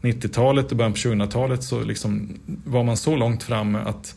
90-talet 0.00 0.70
och 0.70 0.76
början 0.76 0.92
på 0.92 0.98
2000-talet 0.98 1.62
så 1.62 1.80
liksom 1.80 2.38
var 2.64 2.84
man 2.84 2.96
så 2.96 3.16
långt 3.16 3.42
framme 3.42 3.78
att 3.78 4.16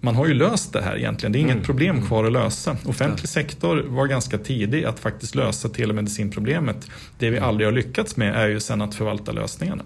man 0.00 0.14
har 0.14 0.26
ju 0.26 0.34
löst 0.34 0.72
det 0.72 0.82
här 0.82 0.96
egentligen. 0.96 1.32
Det 1.32 1.38
är 1.38 1.40
inget 1.40 1.52
mm. 1.52 1.64
problem 1.64 2.06
kvar 2.06 2.24
att 2.24 2.32
lösa. 2.32 2.76
Offentlig 2.84 3.28
sektor 3.28 3.84
var 3.88 4.06
ganska 4.06 4.38
tidig 4.38 4.84
att 4.84 5.00
faktiskt 5.00 5.34
lösa 5.34 5.68
telemedicinproblemet. 5.68 6.90
Det 7.18 7.30
vi 7.30 7.36
mm. 7.36 7.48
aldrig 7.48 7.66
har 7.66 7.72
lyckats 7.72 8.16
med 8.16 8.34
är 8.34 8.48
ju 8.48 8.60
sen 8.60 8.82
att 8.82 8.94
förvalta 8.94 9.32
lösningarna. 9.32 9.82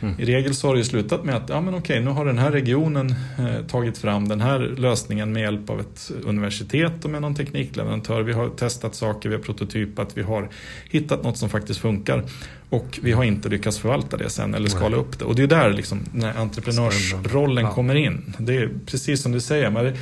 Mm. 0.00 0.14
I 0.18 0.24
regel 0.24 0.54
så 0.54 0.66
har 0.66 0.74
det 0.74 0.78
ju 0.78 0.84
slutat 0.84 1.24
med 1.24 1.34
att 1.34 1.48
ja, 1.48 1.60
men 1.60 1.74
okej, 1.74 2.00
nu 2.00 2.10
har 2.10 2.24
den 2.24 2.38
här 2.38 2.50
regionen 2.50 3.14
eh, 3.38 3.66
tagit 3.66 3.98
fram 3.98 4.28
den 4.28 4.40
här 4.40 4.58
lösningen 4.58 5.32
med 5.32 5.42
hjälp 5.42 5.70
av 5.70 5.80
ett 5.80 6.10
universitet 6.24 7.04
och 7.04 7.10
med 7.10 7.22
någon 7.22 7.34
teknikleverantör. 7.34 8.22
Vi 8.22 8.32
har 8.32 8.48
testat 8.48 8.94
saker, 8.94 9.28
vi 9.28 9.34
har 9.34 9.42
prototypat, 9.42 10.16
vi 10.16 10.22
har 10.22 10.48
hittat 10.90 11.22
något 11.22 11.38
som 11.38 11.48
faktiskt 11.48 11.80
funkar. 11.80 12.24
Och 12.70 12.98
vi 13.02 13.12
har 13.12 13.24
inte 13.24 13.48
lyckats 13.48 13.78
förvalta 13.78 14.16
det 14.16 14.30
sen 14.30 14.54
eller 14.54 14.68
skala 14.68 14.96
upp 14.96 15.18
det. 15.18 15.24
Och 15.24 15.34
det 15.34 15.42
är 15.42 15.46
där 15.46 15.70
liksom, 15.70 16.00
när 16.12 16.38
entreprenörsrollen 16.38 17.64
ja. 17.64 17.72
kommer 17.72 17.94
in. 17.94 18.34
Det 18.38 18.56
är 18.56 18.70
precis 18.86 19.22
som 19.22 19.32
du 19.32 19.40
säger. 19.40 19.70
Men 19.70 19.94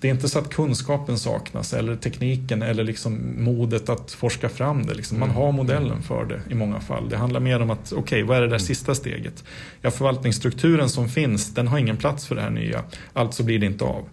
det, 0.00 0.08
är 0.08 0.12
inte 0.12 0.28
så 0.28 0.38
att 0.38 0.54
kunskapen 0.54 1.18
saknas 1.18 1.72
eller 1.72 1.96
tekniken 1.96 2.62
eller 2.62 2.84
liksom 2.84 3.44
modet 3.44 3.88
att 3.88 4.12
forska 4.12 4.48
fram 4.48 4.86
det. 4.86 4.94
Liksom. 4.94 5.18
Man 5.18 5.30
mm. 5.30 5.42
har 5.42 5.52
modellen 5.52 6.02
för 6.02 6.24
det 6.24 6.40
i 6.50 6.54
många 6.54 6.80
fall. 6.80 7.08
Det 7.08 7.16
handlar 7.16 7.40
mer 7.40 7.62
om 7.62 7.70
att, 7.70 7.92
okej, 7.92 8.02
okay, 8.02 8.22
vad 8.22 8.36
är 8.36 8.40
det 8.40 8.46
där 8.46 8.54
mm. 8.56 8.66
sista 8.66 8.94
steget? 8.94 9.44
Ja, 9.82 9.90
förvaltningsstrukturen 9.90 10.88
som 10.88 11.08
finns, 11.08 11.54
den 11.54 11.68
har 11.68 11.78
ingen 11.78 11.96
plats 11.96 12.26
för 12.26 12.34
det 12.34 12.40
här 12.40 12.50
nya. 12.50 12.82
Alltså 13.12 13.42
blir 13.42 13.58
det 13.58 13.66
inte 13.66 13.84
av. 13.84 14.04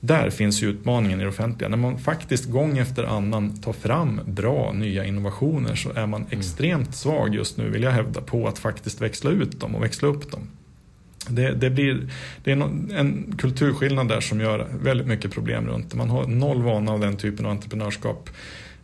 Där 0.00 0.30
finns 0.30 0.62
ju 0.62 0.70
utmaningen 0.70 1.20
i 1.20 1.22
det 1.22 1.28
offentliga. 1.28 1.68
När 1.68 1.76
man 1.76 1.98
faktiskt 1.98 2.44
gång 2.44 2.78
efter 2.78 3.04
annan 3.04 3.56
tar 3.56 3.72
fram 3.72 4.20
bra 4.26 4.72
nya 4.72 5.04
innovationer 5.04 5.74
så 5.74 5.90
är 5.90 6.06
man 6.06 6.20
mm. 6.22 6.38
extremt 6.38 6.94
svag 6.94 7.34
just 7.34 7.56
nu, 7.56 7.70
vill 7.70 7.82
jag 7.82 7.90
hävda, 7.90 8.20
på 8.20 8.48
att 8.48 8.58
faktiskt 8.58 9.00
växla 9.00 9.30
ut 9.30 9.60
dem 9.60 9.74
och 9.74 9.82
växla 9.82 10.08
upp 10.08 10.30
dem. 10.30 10.40
Det, 11.28 11.54
det, 11.54 11.70
blir, 11.70 12.08
det 12.44 12.52
är 12.52 12.56
en 12.98 13.34
kulturskillnad 13.38 14.08
där 14.08 14.20
som 14.20 14.40
gör 14.40 14.66
väldigt 14.82 15.06
mycket 15.06 15.32
problem 15.32 15.66
runt 15.66 15.90
det. 15.90 15.96
Man 15.96 16.10
har 16.10 16.26
noll 16.26 16.62
vana 16.62 16.92
av 16.92 17.00
den 17.00 17.16
typen 17.16 17.46
av 17.46 17.52
entreprenörskap. 17.52 18.30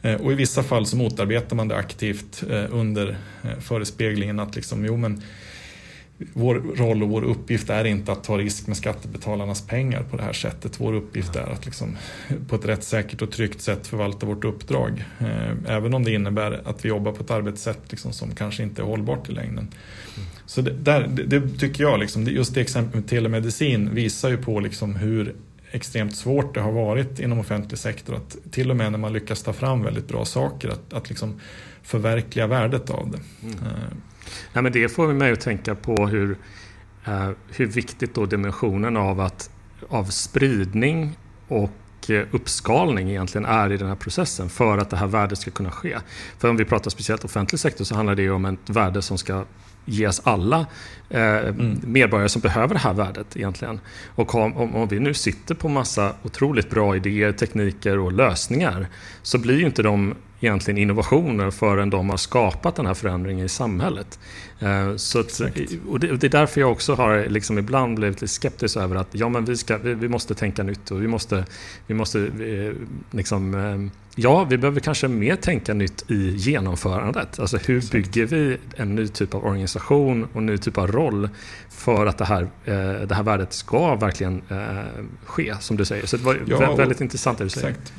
Eh, 0.04 0.14
och 0.14 0.33
i 0.33 0.35
vissa 0.35 0.62
fall 0.62 0.87
så 0.87 0.96
motarbetar 0.96 1.57
man 1.57 1.68
det 1.68 1.76
aktivt 1.76 2.44
eh, 2.50 2.64
under 2.70 3.16
eh, 3.42 3.59
förespeglingen 3.61 4.40
att 4.40 4.57
liksom, 4.57 4.85
jo 4.85 4.96
men 4.96 5.22
vår 6.33 6.54
roll 6.54 7.02
och 7.02 7.09
vår 7.09 7.24
uppgift 7.24 7.70
är 7.70 7.85
inte 7.85 8.12
att 8.12 8.24
ta 8.24 8.38
risk 8.38 8.66
med 8.66 8.76
skattebetalarnas 8.76 9.66
pengar 9.66 10.02
på 10.02 10.16
det 10.16 10.22
här 10.22 10.33
sättet. 10.33 10.80
Vår 10.80 10.92
uppgift 10.92 11.37
är 11.37 11.52
att 11.52 11.64
liksom 11.64 11.96
på 12.48 12.57
ett 12.57 12.64
rättssäkert 12.64 13.22
och 13.22 13.30
tryggt 13.30 13.61
sätt 13.61 13.87
förvalta 13.87 14.26
vårt 14.26 14.44
uppdrag. 14.44 15.04
Även 15.66 15.94
om 15.94 16.04
det 16.04 16.12
innebär 16.12 16.62
att 16.64 16.85
vi 16.85 16.88
jobbar 16.88 17.12
på 17.12 17.22
ett 17.22 17.30
arbetssätt 17.30 17.80
liksom 17.90 18.12
som 18.12 18.35
kanske 18.35 18.62
inte 18.62 18.83
är 18.83 18.87
hållbart 18.87 19.28
i 19.28 19.33
längden. 19.33 19.68
Mm. 20.16 20.28
Så 20.46 20.61
det, 20.61 20.70
där, 20.70 21.07
det, 21.07 21.22
det, 21.22 21.59
tycker 21.59 21.85
jag, 21.85 22.00
liksom, 22.00 22.22
just 22.22 22.54
det 22.54 22.61
exemplet 22.61 22.94
med 22.94 23.07
telemedicin 23.07 23.94
visar 23.94 24.30
ju 24.30 24.37
på 24.37 24.61
liksom 24.61 24.96
hur 24.96 25.35
extremt 25.70 26.16
svårt 26.16 26.54
det 26.54 26.61
har 26.61 26.72
varit 26.72 27.20
inom 27.20 27.38
offentlig 27.38 27.78
sektor. 27.78 28.14
Att 28.14 28.37
till 28.50 28.70
och 28.70 28.76
med 28.76 28.92
när 28.92 28.98
man 28.98 29.12
lyckas 29.12 29.42
ta 29.42 29.52
fram 29.52 29.83
väldigt 29.83 30.09
bra 30.09 30.24
saker, 30.24 30.68
att, 30.68 30.92
att 30.92 31.09
liksom 31.09 31.40
förverkliga 31.83 32.46
värdet 32.46 32.90
av 32.90 33.11
det. 33.11 33.46
Mm. 33.46 33.59
Uh. 33.59 33.70
Nej, 34.52 34.62
men 34.62 34.72
det 34.72 34.88
får 34.88 35.12
mig 35.12 35.33
att 35.33 35.40
tänka 35.40 35.74
på 35.74 36.07
hur, 36.07 36.30
uh, 37.09 37.30
hur 37.48 37.66
viktigt 37.66 38.14
då 38.14 38.26
dimensionen 38.26 38.96
av, 38.96 39.20
att, 39.20 39.50
av 39.88 40.04
spridning 40.04 41.18
och 41.48 41.70
eh, 42.11 42.26
uppskalning 42.30 43.11
egentligen 43.11 43.44
är 43.44 43.72
i 43.72 43.76
den 43.76 43.88
här 43.88 43.94
processen 43.94 44.48
för 44.48 44.78
att 44.78 44.90
det 44.90 44.96
här 44.96 45.07
värdet 45.07 45.38
ska 45.38 45.50
kunna 45.50 45.70
ske. 45.70 45.98
För 46.38 46.48
om 46.48 46.57
vi 46.57 46.64
pratar 46.64 46.90
speciellt 46.90 47.24
offentlig 47.24 47.61
sektor 47.61 47.85
så 47.85 47.94
handlar 47.94 48.14
det 48.14 48.30
om 48.30 48.44
ett 48.44 48.70
värde 48.70 49.02
som 49.02 49.18
ska 49.18 49.44
ges 49.87 50.20
alla 50.25 50.66
eh, 51.11 51.38
mm. 51.38 51.81
medborgare 51.83 52.29
som 52.29 52.43
behöver 52.43 52.75
det 52.75 52.81
här 52.81 52.95
värdet 52.95 53.37
egentligen. 53.37 53.81
Och 54.14 54.35
om, 54.35 54.75
om, 54.75 54.88
vi 54.88 55.01
nu 55.01 55.14
sitter 55.14 55.55
på 55.55 55.69
massa 55.69 56.14
otroligt 56.23 56.71
bra 56.71 56.97
idéer, 56.97 57.33
tekniker 57.33 57.99
och 57.99 58.12
lösningar 58.12 58.87
så 59.23 59.38
blir 59.38 59.59
ju 59.59 59.67
inte 59.67 59.83
de 59.83 60.14
egentligen 60.40 60.79
innovationer 60.79 61.51
förrän 61.51 61.90
de 61.90 62.11
har 62.11 62.17
skapat 62.17 62.77
den 62.77 62.87
här 62.87 62.95
förändringen 62.95 63.47
i 63.47 63.49
samhället. 63.49 64.19
Eh, 64.59 64.97
så 64.97 65.21
att, 65.21 65.40
och 65.88 66.01
det, 66.01 66.17
det, 66.17 66.27
är 66.27 66.31
därför 66.31 66.61
jag 66.61 66.73
också 66.73 66.95
har 66.95 67.27
liksom 67.29 67.59
ibland 67.59 67.97
blivit 67.97 68.21
lite 68.21 68.33
skeptisk 68.33 68.77
över 68.77 68.97
att 68.97 69.09
ja, 69.12 69.29
men 69.29 69.45
vi, 69.45 69.57
ska, 69.57 69.79
vi, 69.79 69.95
vi 69.95 70.09
måste 70.09 70.35
tänka 70.35 70.62
nytt 70.62 70.90
och 70.90 71.03
vi 71.03 71.09
måste, 71.09 71.45
vi 71.87 71.95
måste 71.95 72.21
eh, 72.21 72.73
liksom, 73.11 73.55
eh, 73.55 74.03
ja, 74.17 74.45
vi 74.45 74.59
behöver 74.59 74.81
kanske 74.81 75.09
mer 75.09 75.37
tänka 75.37 75.75
nytt 75.75 76.11
i 76.11 76.31
genomförandet. 76.37 77.38
Alltså 77.38 77.57
hur 77.57 77.90
bygger 77.93 78.27
vi 78.27 78.57
en 78.77 78.95
ny 78.95 79.09
typ 79.09 79.35
av 79.35 79.45
organisation 79.45 80.25
och 80.33 80.37
en 80.37 80.47
ny 80.47 80.59
typ 80.59 80.79
av 80.79 80.93
roll 80.94 81.28
för 81.70 82.07
att 82.07 82.18
det 82.18 82.24
här, 82.24 82.50
det 83.07 83.14
här 83.14 83.22
värdet 83.22 83.52
ska 83.52 83.94
verkligen 83.94 84.42
ske, 85.24 85.54
som 85.61 85.76
du 85.76 85.85
säger. 85.85 86.07
Så 86.07 86.16
det 86.16 86.24
var 86.24 86.38
ja, 86.46 86.74
väldigt 86.74 87.00
intressant 87.00 87.38
det 87.38 87.44
du 87.44 87.50
säger. 87.50 87.68
Exakt. 87.68 87.92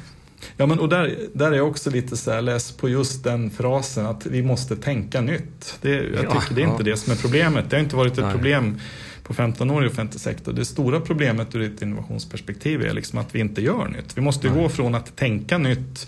Ja, 0.58 0.65
men 0.65 0.79
och 0.79 0.89
där, 0.89 1.17
där 1.34 1.51
är 1.51 1.55
jag 1.55 1.67
också 1.67 1.89
lite 1.89 2.17
så 2.17 2.31
här 2.31 2.41
less 2.41 2.71
på 2.71 2.89
just 2.89 3.23
den 3.23 3.49
frasen 3.49 4.05
att 4.05 4.25
vi 4.25 4.43
måste 4.43 4.75
tänka 4.75 5.21
nytt. 5.21 5.77
Det, 5.81 5.89
jag 5.89 6.23
ja, 6.23 6.41
tycker 6.41 6.55
det 6.55 6.62
är 6.62 6.65
ja. 6.65 6.71
inte 6.71 6.84
det 6.84 6.97
som 6.97 7.13
är 7.13 7.17
problemet. 7.17 7.69
Det 7.69 7.75
har 7.75 7.84
inte 7.84 7.95
varit 7.95 8.13
ett 8.13 8.23
Nej. 8.23 8.34
problem 8.34 8.79
på 9.23 9.34
15 9.34 9.71
år 9.71 9.86
i 9.86 9.88
offentlig 9.88 10.21
sektor. 10.21 10.53
Det 10.53 10.65
stora 10.65 10.99
problemet 10.99 11.55
ur 11.55 11.62
ett 11.62 11.81
innovationsperspektiv 11.81 12.81
är 12.81 12.93
liksom 12.93 13.19
att 13.19 13.36
vi 13.36 13.39
inte 13.39 13.62
gör 13.62 13.88
nytt. 13.88 14.17
Vi 14.17 14.21
måste 14.21 14.47
gå 14.47 14.69
från 14.69 14.95
att 14.95 15.15
tänka 15.15 15.58
nytt 15.58 16.08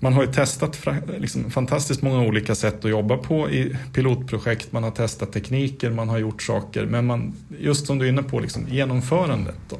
man 0.00 0.12
har 0.12 0.22
ju 0.22 0.32
testat 0.32 0.86
liksom, 1.18 1.50
fantastiskt 1.50 2.02
många 2.02 2.20
olika 2.20 2.54
sätt 2.54 2.84
att 2.84 2.90
jobba 2.90 3.16
på 3.16 3.50
i 3.50 3.76
pilotprojekt. 3.92 4.72
Man 4.72 4.82
har 4.82 4.90
testat 4.90 5.32
tekniker, 5.32 5.90
man 5.90 6.08
har 6.08 6.18
gjort 6.18 6.42
saker. 6.42 6.86
Men 6.86 7.06
man, 7.06 7.32
just 7.60 7.86
som 7.86 7.98
du 7.98 8.04
är 8.04 8.08
inne 8.08 8.22
på, 8.22 8.40
liksom, 8.40 8.66
genomförandet. 8.68 9.58
Då. 9.68 9.76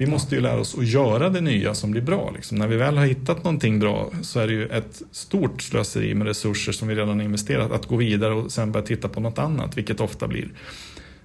Vi 0.00 0.06
måste 0.06 0.34
ju 0.34 0.40
lära 0.40 0.60
oss 0.60 0.78
att 0.78 0.86
göra 0.86 1.28
det 1.28 1.40
nya 1.40 1.74
som 1.74 1.90
blir 1.90 2.02
bra. 2.02 2.32
Liksom. 2.34 2.58
När 2.58 2.68
vi 2.68 2.76
väl 2.76 2.96
har 2.96 3.06
hittat 3.06 3.44
någonting 3.44 3.78
bra 3.78 4.10
så 4.22 4.40
är 4.40 4.46
det 4.46 4.52
ju 4.52 4.66
ett 4.66 5.02
stort 5.12 5.62
slöseri 5.62 6.14
med 6.14 6.26
resurser 6.26 6.72
som 6.72 6.88
vi 6.88 6.94
redan 6.94 7.18
har 7.18 7.24
investerat 7.24 7.72
att 7.72 7.86
gå 7.86 7.96
vidare 7.96 8.34
och 8.34 8.52
sen 8.52 8.72
börja 8.72 8.86
titta 8.86 9.08
på 9.08 9.20
något 9.20 9.38
annat, 9.38 9.78
vilket 9.78 10.00
ofta 10.00 10.28
blir. 10.28 10.48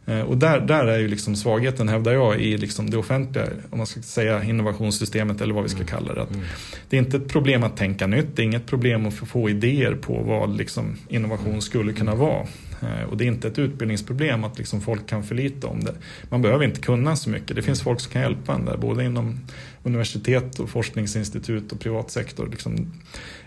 Eh, 0.05 0.21
och 0.21 0.37
där, 0.37 0.59
där 0.59 0.87
är 0.87 0.99
ju 0.99 1.07
liksom 1.07 1.35
svagheten, 1.35 1.89
hävdar 1.89 2.13
jag, 2.13 2.41
i 2.41 2.57
liksom 2.57 2.89
det 2.89 2.97
offentliga, 2.97 3.45
om 3.69 3.77
man 3.77 3.87
ska 3.87 4.01
säga 4.01 4.43
innovationssystemet 4.43 5.41
eller 5.41 5.53
vad 5.53 5.63
vi 5.63 5.69
ska 5.69 5.79
mm. 5.79 5.87
kalla 5.87 6.13
det. 6.13 6.21
Att 6.21 6.33
mm. 6.33 6.45
Det 6.89 6.97
är 6.97 7.01
inte 7.01 7.17
ett 7.17 7.27
problem 7.27 7.63
att 7.63 7.77
tänka 7.77 8.07
nytt, 8.07 8.35
det 8.35 8.41
är 8.41 8.43
inget 8.43 8.65
problem 8.65 9.05
att 9.05 9.13
få 9.13 9.49
idéer 9.49 9.95
på 9.95 10.23
vad 10.23 10.57
liksom 10.57 10.97
innovation 11.07 11.61
skulle 11.61 11.93
kunna 11.93 12.15
vara. 12.15 12.47
Eh, 12.81 13.09
och 13.09 13.17
det 13.17 13.23
är 13.23 13.27
inte 13.27 13.47
ett 13.47 13.59
utbildningsproblem 13.59 14.43
att 14.43 14.57
liksom 14.57 14.81
folk 14.81 15.07
kan 15.07 15.23
förlita 15.23 15.67
om 15.67 15.83
det. 15.83 15.93
Man 16.29 16.41
behöver 16.41 16.65
inte 16.65 16.81
kunna 16.81 17.15
så 17.15 17.29
mycket. 17.29 17.55
Det 17.55 17.61
finns 17.61 17.81
folk 17.81 17.99
som 17.99 18.11
kan 18.11 18.21
hjälpa 18.21 18.53
en 18.53 18.65
där, 18.65 18.77
både 18.77 19.05
inom 19.05 19.39
universitet 19.83 20.59
och 20.59 20.69
forskningsinstitut 20.69 21.71
och 21.71 21.79
privat 21.79 22.11
sektor. 22.11 22.47
Liksom. 22.51 22.91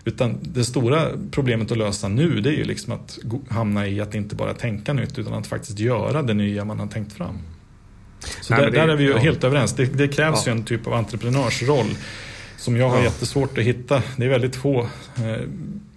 Utan 0.09 0.39
det 0.41 0.63
stora 0.63 1.07
problemet 1.31 1.71
att 1.71 1.77
lösa 1.77 2.07
nu 2.07 2.41
det 2.41 2.49
är 2.49 2.53
ju 2.53 2.63
liksom 2.63 2.93
att 2.93 3.19
hamna 3.49 3.87
i 3.87 4.01
att 4.01 4.15
inte 4.15 4.35
bara 4.35 4.53
tänka 4.53 4.93
nytt 4.93 5.19
utan 5.19 5.33
att 5.33 5.47
faktiskt 5.47 5.79
göra 5.79 6.21
det 6.21 6.33
nya 6.33 6.65
man 6.65 6.79
har 6.79 6.87
tänkt 6.87 7.13
fram. 7.13 7.37
Så 8.41 8.53
där, 8.53 8.65
det, 8.65 8.71
där, 8.71 8.87
är 8.87 8.95
vi 8.95 9.03
ju 9.03 9.11
ja. 9.11 9.17
helt 9.17 9.43
överens. 9.43 9.73
Det, 9.73 9.85
det 9.85 10.07
krävs 10.07 10.45
ja. 10.45 10.51
ju 10.51 10.57
en 10.57 10.65
typ 10.65 10.87
av 10.87 10.93
entreprenörsroll 10.93 11.95
som 12.57 12.77
jag 12.77 12.89
har 12.89 12.97
ja. 12.97 13.03
jättesvårt 13.03 13.57
att 13.57 13.63
hitta. 13.63 14.03
Det 14.17 14.25
är 14.25 14.29
väldigt 14.29 14.55
få 14.55 14.79
eh, 14.81 15.41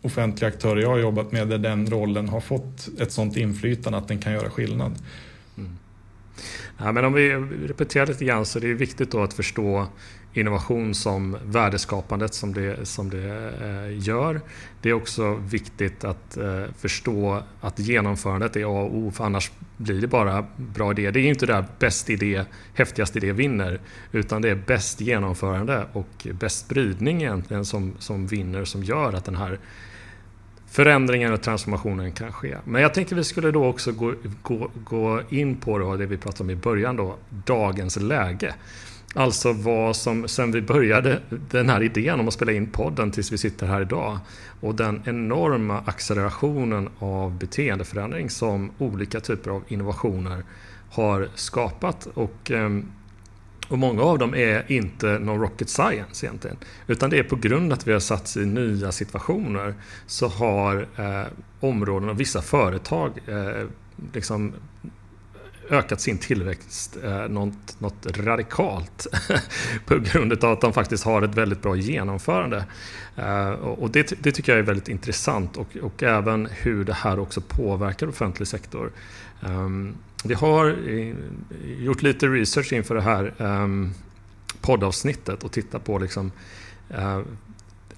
offentliga 0.02 0.48
aktörer 0.48 0.80
jag 0.80 0.88
har 0.88 0.98
jobbat 0.98 1.32
med 1.32 1.48
där 1.48 1.58
den 1.58 1.90
rollen 1.90 2.28
har 2.28 2.40
fått 2.40 2.88
ett 3.00 3.12
sånt 3.12 3.36
inflytande 3.36 3.98
att 3.98 4.08
den 4.08 4.18
kan 4.18 4.32
göra 4.32 4.50
skillnad. 4.50 4.94
Mm. 5.58 5.78
Ja, 6.78 6.92
men 6.92 7.04
om 7.04 7.12
vi 7.12 7.34
repeterar 7.66 8.06
lite 8.06 8.24
grann 8.24 8.46
så 8.46 8.58
är 8.58 8.62
det 8.62 8.74
viktigt 8.74 9.10
då 9.10 9.22
att 9.22 9.34
förstå 9.34 9.86
innovation 10.32 10.94
som 10.94 11.36
värdeskapandet 11.44 12.34
som 12.34 12.54
det, 12.54 12.88
som 12.88 13.10
det 13.10 13.52
eh, 13.60 14.08
gör. 14.08 14.40
Det 14.80 14.88
är 14.88 14.92
också 14.92 15.34
viktigt 15.34 16.04
att 16.04 16.36
eh, 16.36 16.64
förstå 16.78 17.42
att 17.60 17.78
genomförandet 17.78 18.56
är 18.56 18.64
A 18.64 18.82
och 18.82 18.96
O 18.96 19.10
för 19.10 19.24
annars 19.24 19.50
blir 19.76 20.00
det 20.00 20.06
bara 20.06 20.46
bra 20.56 20.90
idéer. 20.90 21.12
Det 21.12 21.20
är 21.20 21.28
inte 21.28 21.46
där 21.46 21.64
bäst 21.78 22.10
idé, 22.10 22.44
häftigast 22.74 23.16
idé 23.16 23.32
vinner 23.32 23.80
utan 24.12 24.42
det 24.42 24.50
är 24.50 24.54
bäst 24.54 25.00
genomförande 25.00 25.86
och 25.92 26.26
bäst 26.32 26.64
spridning 26.66 27.22
egentligen 27.22 27.64
som, 27.64 27.94
som 27.98 28.26
vinner 28.26 28.64
som 28.64 28.82
gör 28.82 29.12
att 29.12 29.24
den 29.24 29.36
här 29.36 29.58
förändringen 30.72 31.32
och 31.32 31.42
transformationen 31.42 32.12
kan 32.12 32.32
ske. 32.32 32.56
Men 32.64 32.82
jag 32.82 32.94
tänkte 32.94 33.14
vi 33.14 33.24
skulle 33.24 33.50
då 33.50 33.66
också 33.66 33.92
gå, 33.92 34.14
gå, 34.42 34.70
gå 34.84 35.20
in 35.30 35.56
på 35.56 35.78
då, 35.78 35.96
det 35.96 36.06
vi 36.06 36.16
pratade 36.16 36.42
om 36.42 36.50
i 36.50 36.56
början, 36.56 36.96
då, 36.96 37.16
dagens 37.28 37.96
läge. 37.96 38.54
Alltså 39.14 39.52
vad 39.52 39.96
som, 39.96 40.28
sen 40.28 40.52
vi 40.52 40.62
började 40.62 41.20
den 41.50 41.68
här 41.68 41.82
idén 41.82 42.20
om 42.20 42.28
att 42.28 42.34
spela 42.34 42.52
in 42.52 42.66
podden 42.66 43.10
tills 43.10 43.32
vi 43.32 43.38
sitter 43.38 43.66
här 43.66 43.80
idag 43.80 44.18
och 44.60 44.74
den 44.74 45.02
enorma 45.04 45.82
accelerationen 45.86 46.88
av 46.98 47.38
beteendeförändring 47.38 48.30
som 48.30 48.70
olika 48.78 49.20
typer 49.20 49.50
av 49.50 49.62
innovationer 49.68 50.44
har 50.90 51.28
skapat. 51.34 52.06
Och, 52.14 52.50
ehm, 52.50 52.92
och 53.68 53.78
många 53.78 54.02
av 54.02 54.18
dem 54.18 54.34
är 54.34 54.72
inte 54.72 55.18
någon 55.18 55.40
rocket 55.40 55.68
science 55.68 56.26
egentligen. 56.26 56.56
Utan 56.86 57.10
det 57.10 57.18
är 57.18 57.22
på 57.22 57.36
grund 57.36 57.72
av 57.72 57.78
att 57.78 57.86
vi 57.86 57.92
har 57.92 58.00
satts 58.00 58.36
i 58.36 58.46
nya 58.46 58.92
situationer 58.92 59.74
så 60.06 60.28
har 60.28 60.86
eh, 60.96 61.26
områden 61.60 62.08
och 62.08 62.20
vissa 62.20 62.42
företag 62.42 63.10
eh, 63.26 63.68
liksom 64.12 64.52
ökat 65.72 66.00
sin 66.00 66.18
tillväxt 66.18 66.96
eh, 67.04 67.28
något, 67.28 67.80
något 67.80 68.06
radikalt 68.16 69.06
på 69.86 69.98
grund 69.98 70.44
av 70.44 70.52
att 70.52 70.60
de 70.60 70.72
faktiskt 70.72 71.04
har 71.04 71.22
ett 71.22 71.34
väldigt 71.34 71.62
bra 71.62 71.76
genomförande. 71.76 72.64
Eh, 73.16 73.50
och 73.50 73.90
det, 73.90 74.12
det, 74.22 74.32
tycker 74.32 74.52
jag 74.52 74.58
är 74.58 74.62
väldigt 74.62 74.88
intressant 74.88 75.56
och, 75.56 75.76
och, 75.82 76.02
även 76.02 76.48
hur 76.50 76.84
det 76.84 76.92
här 76.92 77.18
också 77.18 77.40
påverkar 77.40 78.08
offentlig 78.08 78.48
sektor. 78.48 78.92
Um, 79.40 79.94
vi 80.24 80.34
har 80.34 80.66
eh, 80.88 81.14
gjort 81.78 82.02
lite 82.02 82.26
research 82.26 82.72
inför 82.72 82.94
det 82.94 83.02
här 83.02 83.34
um, 83.38 83.94
poddavsnittet 84.60 85.44
och 85.44 85.52
tittat 85.52 85.84
på 85.84 85.98
liksom, 85.98 86.32
uh, 86.90 87.20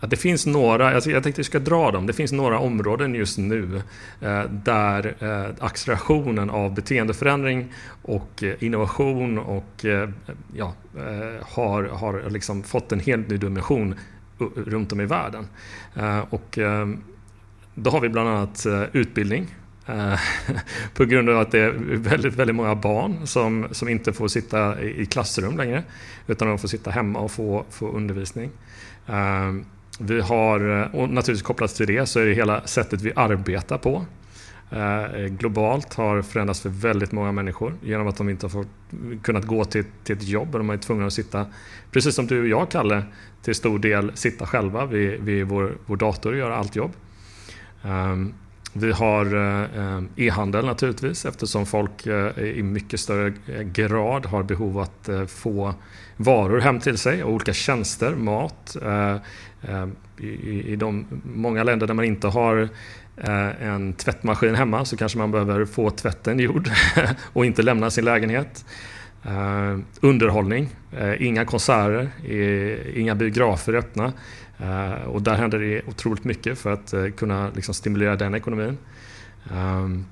att 0.05 0.11
det 0.11 0.17
finns 0.17 0.47
några, 0.47 0.95
alltså 0.95 1.11
jag 1.11 1.23
tänkte 1.23 1.40
att 1.40 1.47
vi 1.47 1.51
ska 1.51 1.59
dra 1.59 1.90
dem, 1.90 2.07
det 2.07 2.12
finns 2.12 2.33
några 2.33 2.59
områden 2.59 3.14
just 3.14 3.38
nu 3.38 3.83
eh, 4.21 4.43
där 4.51 5.14
eh, 5.21 5.64
accelerationen 5.64 6.51
av 6.51 6.75
beteendeförändring 6.75 7.73
och 8.03 8.43
eh, 8.43 8.55
innovation 8.64 9.38
och 9.38 9.85
eh, 9.85 10.09
ja, 10.55 10.75
eh, 10.97 11.47
har, 11.47 11.85
har 11.85 12.31
liksom 12.31 12.62
fått 12.62 12.93
en 12.93 13.01
helt 13.01 13.29
ny 13.29 13.37
dimension 13.37 13.95
runt 14.57 14.93
om 14.93 15.01
i 15.01 15.07
världen. 15.07 15.47
Eh, 15.95 16.19
och 16.31 16.59
då 17.75 17.90
har 17.90 18.01
vi 18.01 18.09
bland 18.09 18.29
annat 18.29 18.67
utbildning. 18.93 19.55
På 20.95 21.05
grund 21.05 21.29
av 21.29 21.38
att 21.38 21.51
det 21.51 21.61
är 21.61 21.71
väldigt, 21.97 22.35
väldigt 22.35 22.57
många 22.57 22.75
barn 22.75 23.27
som, 23.27 23.67
som 23.71 23.88
inte 23.88 24.12
får 24.12 24.29
sitta 24.29 24.83
i 24.83 25.07
klassrum 25.07 25.57
längre 25.57 25.83
utan 26.27 26.49
de 26.49 26.59
får 26.59 26.69
sitta 26.69 26.90
hemma 26.90 27.19
och 27.19 27.31
få, 27.31 27.64
få 27.71 27.88
undervisning. 27.88 28.51
Vi 29.98 30.20
har, 30.20 30.80
eh, 30.80 30.94
och 30.94 31.09
naturligtvis 31.09 31.42
kopplat 31.42 31.74
till 31.74 31.87
det 31.87 32.07
så 32.07 32.20
är 32.20 32.26
det 32.26 32.35
hela 32.35 32.66
sättet 32.66 33.02
vi 33.02 33.12
arbetar 33.16 33.78
på. 33.78 34.07
Eh, 34.70 35.04
eh, 35.04 35.26
globalt 35.26 35.94
har 35.94 36.22
förändrats 36.22 36.61
för 36.61 36.68
väldigt 36.68 37.12
många 37.12 37.33
människor 37.33 37.74
genom 37.83 38.07
att 38.07 38.16
de 38.16 38.28
inte 38.28 38.46
har 38.46 38.50
fått, 38.50 38.68
kunnat 39.22 39.44
gå 39.44 39.64
till, 39.64 39.85
till 40.04 40.16
ett 40.16 40.28
jobb 40.28 40.54
och 40.54 40.59
de 40.59 40.70
är 40.70 40.76
tvungna 40.76 41.07
att 41.07 41.12
sitta, 41.12 41.46
precis 41.90 42.14
som 42.14 42.26
du 42.26 42.40
och 42.40 42.48
jag 42.48 42.70
Kalle, 42.70 43.02
till 43.42 43.54
stor 43.54 43.78
del 43.78 44.16
sitta 44.16 44.46
själva 44.46 44.87
vid, 44.87 45.20
vid 45.20 45.46
vår, 45.46 45.76
vår 45.87 45.96
dator 45.96 46.33
och 46.33 46.38
göra 46.38 46.57
allt 46.57 46.76
jobb. 46.76 46.92
Um, 47.83 48.35
vi 48.77 48.93
har 48.93 49.35
eh, 49.35 49.63
eh, 49.63 50.03
e-handel 50.17 50.67
naturligtvis 50.67 51.25
eftersom 51.25 51.67
folk 51.67 52.07
eh, 52.07 52.39
i 52.39 52.63
mycket 52.63 53.01
större 53.01 53.33
grad 53.65 54.27
har 54.27 54.43
behov 54.43 54.79
att 54.79 55.09
få 55.29 55.75
varor 56.17 56.61
hem 56.61 56.81
till 56.81 56.99
sig 56.99 57.25
och 57.25 57.33
olika 57.33 57.53
tjänster, 57.53 58.15
mat. 58.15 58.77
I 60.19 60.77
de 60.77 61.07
många 61.23 61.63
länder 61.63 61.87
där 61.87 61.95
man 61.95 62.05
inte 62.05 62.27
har 62.27 62.69
en 63.61 63.93
tvättmaskin 63.93 64.55
hemma 64.55 64.85
så 64.85 64.97
kanske 64.97 65.19
man 65.19 65.31
behöver 65.31 65.65
få 65.65 65.91
tvätten 65.91 66.39
gjord 66.39 66.71
och 67.33 67.47
inte 67.47 67.63
lämna 67.63 67.91
sin 67.91 68.05
lägenhet. 68.05 68.65
underhållning, 70.01 70.69
inga 71.19 71.45
konserter, 71.45 72.09
inga 72.97 73.15
biografer 73.15 73.75
öppna. 73.75 74.13
Eh, 74.64 75.05
och 75.05 75.22
där 75.22 75.35
händer 75.35 75.59
det 75.59 75.83
otroligt 75.87 76.24
mycket 76.24 76.59
för 76.59 76.72
att 76.72 76.92
eh, 76.92 77.07
kunna 77.07 77.50
liksom 77.55 77.74
stimulera 77.74 78.16
den 78.16 78.35
ekonomin. 78.35 78.79
Ehm, 79.53 80.05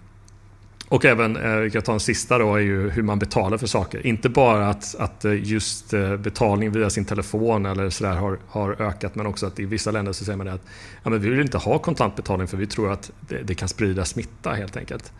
och 0.88 1.04
även, 1.04 1.36
eh, 1.36 1.56
vi 1.56 1.70
kan 1.70 1.82
ta 1.82 1.92
en 1.92 2.00
sista 2.00 2.38
då, 2.38 2.54
är 2.54 2.60
ju 2.60 2.90
hur 2.90 3.02
man 3.02 3.18
betalar 3.18 3.58
för 3.58 3.66
saker. 3.66 4.06
Inte 4.06 4.28
bara 4.28 4.68
att, 4.68 4.94
att 4.98 5.24
just 5.42 5.90
betalning 6.18 6.72
via 6.72 6.90
sin 6.90 7.04
telefon 7.04 7.66
eller 7.66 7.90
sådär 7.90 8.16
har, 8.16 8.38
har 8.48 8.82
ökat, 8.82 9.14
men 9.14 9.26
också 9.26 9.46
att 9.46 9.60
i 9.60 9.64
vissa 9.64 9.90
länder 9.90 10.12
så 10.12 10.24
säger 10.24 10.36
man 10.36 10.48
att 10.48 10.64
ja, 11.02 11.10
men 11.10 11.20
vi 11.20 11.28
vill 11.28 11.40
inte 11.40 11.58
ha 11.58 11.78
kontantbetalning 11.78 12.48
för 12.48 12.56
vi 12.56 12.66
tror 12.66 12.92
att 12.92 13.10
det, 13.20 13.42
det 13.42 13.54
kan 13.54 13.68
sprida 13.68 14.04
smitta 14.04 14.52
helt 14.52 14.76
enkelt. 14.76 15.12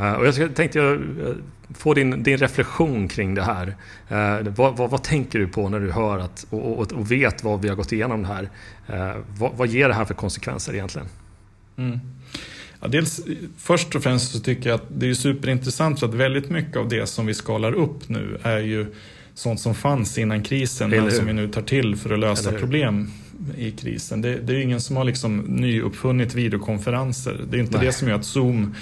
Eh, 0.00 0.12
och 0.12 0.26
jag 0.26 0.54
tänkte 0.54 0.78
jag 0.78 0.92
eh, 0.94 1.34
få 1.74 1.94
din, 1.94 2.22
din 2.22 2.36
reflektion 2.36 3.08
kring 3.08 3.34
det 3.34 3.42
här. 3.42 3.76
Eh, 4.08 4.48
vad, 4.56 4.76
vad, 4.76 4.90
vad, 4.90 5.02
tänker 5.02 5.38
du 5.38 5.48
på 5.48 5.68
när 5.68 5.80
du 5.80 5.90
hör 5.92 6.18
att, 6.18 6.46
och, 6.50 6.78
och, 6.78 6.92
och, 6.92 7.12
vet 7.12 7.44
vad 7.44 7.62
vi 7.62 7.68
har 7.68 7.76
gått 7.76 7.92
igenom 7.92 8.22
det 8.22 8.28
här? 8.28 8.48
Vad, 9.38 9.52
vad 9.56 9.68
ger 9.68 9.88
det 9.88 9.94
här 9.94 10.04
för 10.04 10.14
konsekvenser 10.14 10.74
egentligen? 10.74 11.08
Mm. 11.76 12.00
Ja, 12.80 12.88
dels, 12.88 13.20
först 13.56 13.94
och 13.94 14.02
främst 14.02 14.32
så 14.32 14.40
tycker 14.40 14.70
jag 14.70 14.74
att 14.74 14.86
det 14.88 15.10
är 15.10 15.14
superintressant 15.14 16.00
för 16.00 16.06
att 16.06 16.14
väldigt 16.14 16.50
mycket 16.50 16.76
av 16.76 16.88
det 16.88 17.06
som 17.06 17.26
vi 17.26 17.34
skalar 17.34 17.72
upp 17.72 18.08
nu 18.08 18.38
är 18.42 18.58
ju 18.58 18.86
sånt 19.34 19.60
som 19.60 19.74
fanns 19.74 20.18
innan 20.18 20.42
krisen 20.42 20.90
men 20.90 21.10
som 21.10 21.26
vi 21.26 21.32
nu 21.32 21.48
tar 21.48 21.62
till 21.62 21.96
för 21.96 22.10
att 22.10 22.18
lösa 22.18 22.52
problem 22.52 23.10
i 23.56 23.70
krisen. 23.70 24.22
Det, 24.22 24.34
det 24.34 24.52
är 24.52 24.60
ingen 24.60 24.80
som 24.80 24.96
har 24.96 25.04
liksom 25.04 25.38
nyuppfunnit 25.38 26.34
videokonferenser. 26.34 27.40
Det 27.50 27.56
är 27.56 27.60
inte 27.60 27.76
Nej. 27.76 27.86
det 27.86 27.92
som 27.92 28.08
gör 28.08 28.14
att 28.14 28.24
Zoom 28.24 28.74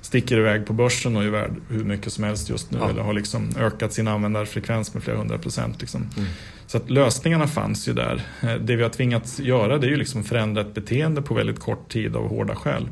sticker 0.00 0.38
iväg 0.38 0.66
på 0.66 0.72
börsen 0.72 1.16
och 1.16 1.24
är 1.24 1.28
värd 1.28 1.52
hur 1.68 1.84
mycket 1.84 2.12
som 2.12 2.24
helst 2.24 2.50
just 2.50 2.70
nu. 2.70 2.78
Ja. 2.80 2.90
Eller 2.90 3.02
har 3.02 3.12
liksom 3.12 3.48
ökat 3.58 3.92
sin 3.92 4.08
användarfrekvens 4.08 4.94
med 4.94 5.02
flera 5.02 5.18
hundra 5.18 5.38
procent. 5.38 5.80
Liksom. 5.80 6.08
Mm. 6.16 6.28
Så 6.66 6.76
att 6.76 6.90
lösningarna 6.90 7.46
fanns 7.46 7.88
ju 7.88 7.92
där. 7.92 8.22
Eh, 8.42 8.54
det 8.54 8.76
vi 8.76 8.82
har 8.82 8.90
tvingats 8.90 9.40
göra 9.40 9.78
det 9.78 9.86
är 9.86 9.90
ju 9.90 9.96
liksom 9.96 10.24
förändra 10.24 10.60
ett 10.60 10.74
beteende 10.74 11.22
på 11.22 11.34
väldigt 11.34 11.60
kort 11.60 11.92
tid 11.92 12.16
av 12.16 12.28
hårda 12.28 12.54
skäl. 12.54 12.88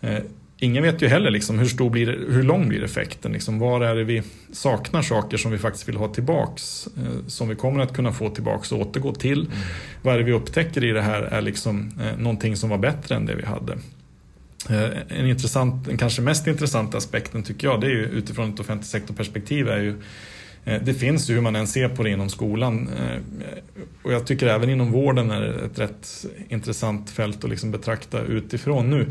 Eh, 0.00 0.18
ingen 0.58 0.82
vet 0.82 1.02
ju 1.02 1.08
heller 1.08 1.30
liksom 1.30 1.58
hur, 1.58 1.66
stor 1.66 1.90
blir, 1.90 2.06
hur 2.06 2.42
lång 2.42 2.68
blir 2.68 2.84
effekten. 2.84 3.32
Liksom 3.32 3.58
var 3.58 3.80
är 3.80 3.94
det 3.94 4.04
vi 4.04 4.22
saknar 4.52 5.02
saker 5.02 5.36
som 5.36 5.50
vi 5.50 5.58
faktiskt 5.58 5.88
vill 5.88 5.96
ha 5.96 6.08
tillbaks? 6.08 6.88
Eh, 6.96 7.26
som 7.26 7.48
vi 7.48 7.54
kommer 7.54 7.80
att 7.80 7.94
kunna 7.94 8.12
få 8.12 8.30
tillbaks 8.30 8.72
och 8.72 8.80
återgå 8.80 9.14
till. 9.14 9.40
Mm. 9.40 9.58
Vad 10.02 10.14
är 10.14 10.18
det 10.18 10.24
vi 10.24 10.32
upptäcker 10.32 10.84
i 10.84 10.90
det 10.90 11.02
här 11.02 11.22
är 11.22 11.40
liksom 11.40 11.92
någonting 12.18 12.56
som 12.56 12.70
var 12.70 12.78
bättre 12.78 13.14
än 13.14 13.26
det 13.26 13.34
vi 13.34 13.44
hade. 13.44 13.78
Eh, 14.70 15.18
en 15.18 15.26
intressant, 15.26 15.84
den 15.84 15.96
kanske 15.96 16.22
mest 16.22 16.46
intressanta 16.46 16.98
aspekten 16.98 17.42
tycker 17.42 17.66
jag, 17.66 17.80
det 17.80 17.86
är 17.86 17.90
ju 17.90 18.04
utifrån 18.04 18.54
ett 18.54 18.60
offentligt 18.60 18.90
sektorperspektiv 18.90 19.68
är 19.68 19.78
ju 19.78 19.94
eh, 20.64 20.82
det 20.82 20.94
finns 20.94 21.30
ju 21.30 21.34
hur 21.34 21.40
man 21.40 21.56
än 21.56 21.66
ser 21.66 21.88
på 21.88 22.02
det 22.02 22.10
inom 22.10 22.28
skolan. 22.28 22.88
Eh, 22.98 23.18
och 24.02 24.12
jag 24.12 24.26
tycker 24.26 24.46
även 24.46 24.70
inom 24.70 24.92
vården 24.92 25.30
är 25.30 25.40
det 25.40 25.64
ett 25.64 25.78
rätt 25.78 26.26
intressant 26.48 27.10
fält 27.10 27.44
att 27.44 27.50
liksom 27.50 27.70
betrakta 27.70 28.20
utifrån 28.20 28.90
nu. 28.90 29.06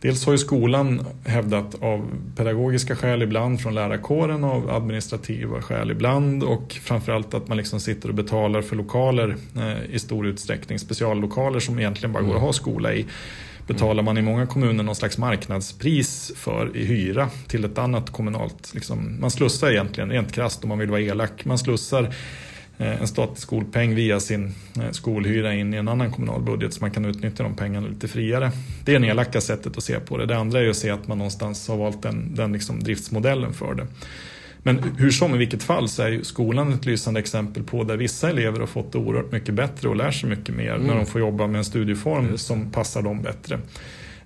Dels 0.00 0.26
har 0.26 0.32
ju 0.32 0.38
skolan 0.38 1.06
hävdat 1.24 1.82
av 1.82 2.10
pedagogiska 2.36 2.96
skäl 2.96 3.22
ibland 3.22 3.60
från 3.60 3.74
lärarkåren 3.74 4.44
av 4.44 4.70
administrativa 4.70 5.62
skäl 5.62 5.90
ibland 5.90 6.42
och 6.42 6.72
framförallt 6.82 7.34
att 7.34 7.48
man 7.48 7.56
liksom 7.56 7.80
sitter 7.80 8.08
och 8.08 8.14
betalar 8.14 8.62
för 8.62 8.76
lokaler 8.76 9.36
i 9.90 9.98
stor 9.98 10.26
utsträckning, 10.26 10.78
speciallokaler 10.78 11.60
som 11.60 11.78
egentligen 11.78 12.12
bara 12.12 12.22
går 12.22 12.34
att 12.34 12.40
ha 12.40 12.52
skola 12.52 12.94
i 12.94 13.06
betalar 13.66 14.02
man 14.02 14.18
i 14.18 14.22
många 14.22 14.46
kommuner 14.46 14.84
någon 14.84 14.94
slags 14.94 15.18
marknadspris 15.18 16.32
för 16.36 16.76
i 16.76 16.84
hyra 16.84 17.30
till 17.46 17.64
ett 17.64 17.78
annat 17.78 18.10
kommunalt. 18.10 18.74
Liksom, 18.74 19.20
man 19.20 19.30
slussar 19.30 19.70
egentligen, 19.70 20.10
rent 20.10 20.32
krasst 20.32 20.62
om 20.62 20.68
man 20.68 20.78
vill 20.78 20.90
vara 20.90 21.00
elak, 21.00 21.44
man 21.44 21.58
slussar 21.58 22.02
eh, 22.78 23.00
en 23.00 23.08
statlig 23.08 23.38
skolpeng 23.38 23.94
via 23.94 24.20
sin 24.20 24.54
eh, 24.76 24.90
skolhyra 24.90 25.54
in 25.54 25.74
i 25.74 25.76
en 25.76 25.88
annan 25.88 26.12
kommunal 26.12 26.42
budget 26.42 26.74
så 26.74 26.80
man 26.80 26.90
kan 26.90 27.04
utnyttja 27.04 27.42
de 27.42 27.56
pengarna 27.56 27.88
lite 27.88 28.08
friare. 28.08 28.50
Det 28.84 28.94
är 28.94 28.98
det 28.98 29.06
elaka 29.06 29.40
sättet 29.40 29.76
att 29.76 29.84
se 29.84 30.00
på 30.00 30.16
det. 30.18 30.26
Det 30.26 30.36
andra 30.36 30.60
är 30.60 30.68
att 30.68 30.76
se 30.76 30.90
att 30.90 31.08
man 31.08 31.18
någonstans 31.18 31.68
har 31.68 31.76
valt 31.76 32.02
den, 32.02 32.34
den 32.34 32.52
liksom 32.52 32.82
driftsmodellen 32.82 33.52
för 33.52 33.74
det. 33.74 33.86
Men 34.66 34.82
hur 34.98 35.10
som 35.10 35.34
i 35.34 35.38
vilket 35.38 35.62
fall 35.62 35.88
så 35.88 36.02
är 36.02 36.08
ju 36.08 36.24
skolan 36.24 36.72
ett 36.72 36.84
lysande 36.84 37.20
exempel 37.20 37.62
på 37.62 37.84
där 37.84 37.96
vissa 37.96 38.30
elever 38.30 38.60
har 38.60 38.66
fått 38.66 38.92
det 38.92 38.98
oerhört 38.98 39.32
mycket 39.32 39.54
bättre 39.54 39.88
och 39.88 39.96
lär 39.96 40.10
sig 40.10 40.30
mycket 40.30 40.54
mer 40.54 40.74
mm. 40.74 40.86
när 40.86 40.94
de 40.94 41.06
får 41.06 41.20
jobba 41.20 41.46
med 41.46 41.58
en 41.58 41.64
studieform 41.64 42.38
som 42.38 42.70
passar 42.70 43.02
dem 43.02 43.22
bättre. 43.22 43.60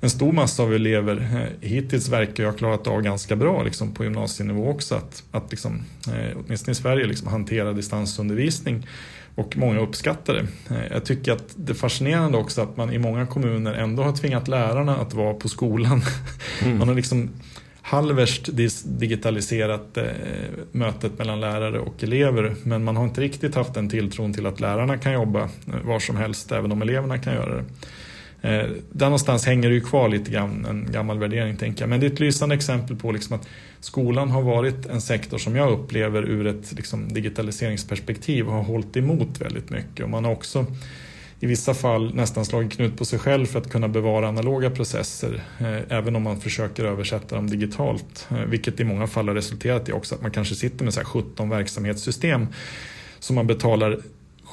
En 0.01 0.11
stor 0.11 0.33
massa 0.33 0.63
av 0.63 0.75
elever 0.75 1.17
eh, 1.17 1.69
hittills 1.69 2.09
verkar 2.09 2.45
ha 2.45 2.53
klarat 2.53 2.87
av 2.87 3.03
ganska 3.03 3.37
bra 3.37 3.63
liksom, 3.63 3.95
på 3.95 4.05
gymnasienivå 4.05 4.71
också 4.71 4.95
att, 4.95 5.23
att 5.31 5.51
liksom, 5.51 5.83
eh, 6.07 6.37
åtminstone 6.45 6.73
i 6.73 6.75
Sverige 6.75 7.07
liksom, 7.07 7.29
hantera 7.29 7.73
distansundervisning 7.73 8.87
och 9.35 9.57
många 9.57 9.81
uppskattar 9.81 10.35
det. 10.35 10.75
Eh, 10.75 10.93
jag 10.93 11.05
tycker 11.05 11.33
att 11.33 11.55
det 11.57 11.73
är 11.73 11.75
fascinerande 11.75 12.39
också 12.39 12.63
att 12.63 12.77
man 12.77 12.93
i 12.93 12.99
många 12.99 13.27
kommuner 13.27 13.75
ändå 13.75 14.03
har 14.03 14.13
tvingat 14.13 14.49
lärarna 14.49 14.97
att 14.97 15.15
vara 15.15 15.35
på 15.35 15.49
skolan. 15.49 16.03
Mm. 16.63 16.79
Man 16.79 16.89
har 16.89 16.95
liksom 16.95 17.31
halvvärt 17.91 18.49
digitaliserat 18.85 19.97
eh, 19.97 20.05
mötet 20.73 21.19
mellan 21.19 21.41
lärare 21.41 21.79
och 21.79 22.03
elever 22.03 22.55
men 22.63 22.85
man 22.85 22.97
har 22.97 23.05
inte 23.05 23.21
riktigt 23.21 23.55
haft 23.55 23.75
den 23.75 23.89
tilltron 23.89 24.33
till 24.33 24.47
att 24.47 24.61
lärarna 24.61 24.99
kan 24.99 25.13
jobba 25.13 25.43
eh, 25.43 25.49
var 25.85 26.01
som 26.01 26.17
helst 26.17 26.53
även 26.53 26.73
om 26.73 26.83
eleverna 26.83 27.19
kan 27.19 27.35
göra 27.35 27.55
det. 27.55 27.65
Eh, 28.49 28.71
där 28.93 29.07
någonstans 29.07 29.47
hänger 29.47 29.69
det 29.69 29.75
ju 29.75 29.81
kvar 29.81 30.09
lite 30.09 30.31
grann, 30.31 30.65
en 30.65 30.93
gammal 30.93 31.19
värdering 31.19 31.57
tänker 31.57 31.83
jag. 31.83 31.89
Men 31.89 32.01
det 32.01 32.07
är 32.07 32.11
ett 32.11 32.21
lysande 32.21 32.55
exempel 32.55 32.97
på 32.97 33.13
liksom 33.13 33.37
att 33.37 33.49
skolan 33.81 34.31
har 34.31 34.43
varit 34.43 34.87
en 34.87 35.01
sektor 35.01 35.39
som 35.39 35.57
jag 35.57 35.73
upplever 35.73 36.23
ur 36.23 36.47
ett 36.47 36.73
liksom, 36.73 37.13
digitaliseringsperspektiv 37.13 38.47
har 38.47 38.63
hållit 38.63 38.97
emot 38.97 39.41
väldigt 39.41 39.71
mycket. 39.71 40.05
Och 40.05 40.11
man 40.11 40.25
har 40.25 40.33
också 40.33 40.67
i 41.41 41.47
vissa 41.47 41.75
fall 41.75 42.15
nästan 42.15 42.45
slagit 42.45 42.73
knut 42.73 42.97
på 42.97 43.05
sig 43.05 43.19
själv 43.19 43.47
för 43.47 43.59
att 43.59 43.71
kunna 43.71 43.89
bevara 43.89 44.29
analoga 44.29 44.71
processer 44.71 45.43
eh, 45.59 45.97
även 45.99 46.17
om 46.17 46.23
man 46.23 46.41
försöker 46.41 46.85
översätta 46.85 47.37
dem 47.37 47.51
digitalt. 47.51 48.29
Eh, 48.31 48.37
vilket 48.37 48.81
i 48.81 48.85
många 48.85 49.07
fall 49.07 49.29
har 49.29 49.35
resulterat 49.35 49.89
i 49.89 49.93
också 49.93 50.15
att 50.15 50.23
man 50.23 50.31
kanske 50.31 50.55
sitter 50.55 50.85
med 50.85 50.95
så 50.95 51.01
17 51.05 51.49
verksamhetssystem 51.49 52.47
som 53.19 53.37
man 53.37 53.47
betalar 53.47 53.99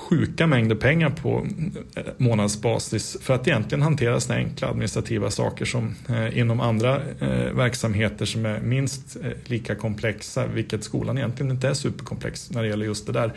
sjuka 0.09 0.47
mängder 0.47 0.75
pengar 0.75 1.09
på 1.09 1.47
eh, 1.95 2.03
månadsbasis 2.17 3.17
för 3.21 3.33
att 3.33 3.47
egentligen 3.47 3.81
hantera 3.81 4.19
sådana 4.19 4.41
enkla 4.41 4.67
administrativa 4.67 5.31
saker 5.31 5.65
som 5.65 5.95
eh, 6.09 6.39
inom 6.39 6.59
andra 6.59 6.95
eh, 7.19 7.53
verksamheter 7.53 8.25
som 8.25 8.45
är 8.45 8.59
minst 8.59 9.17
lika 9.45 9.75
komplexa, 9.75 10.47
vilket 10.47 10.83
skolan 10.83 11.17
egentligen 11.17 11.51
inte 11.51 11.67
är 11.67 11.73
superkomplex 11.73 12.51
när 12.51 12.63
det 12.63 12.69
gäller 12.69 12.85
just 12.85 13.07
det 13.07 13.13
där. 13.13 13.33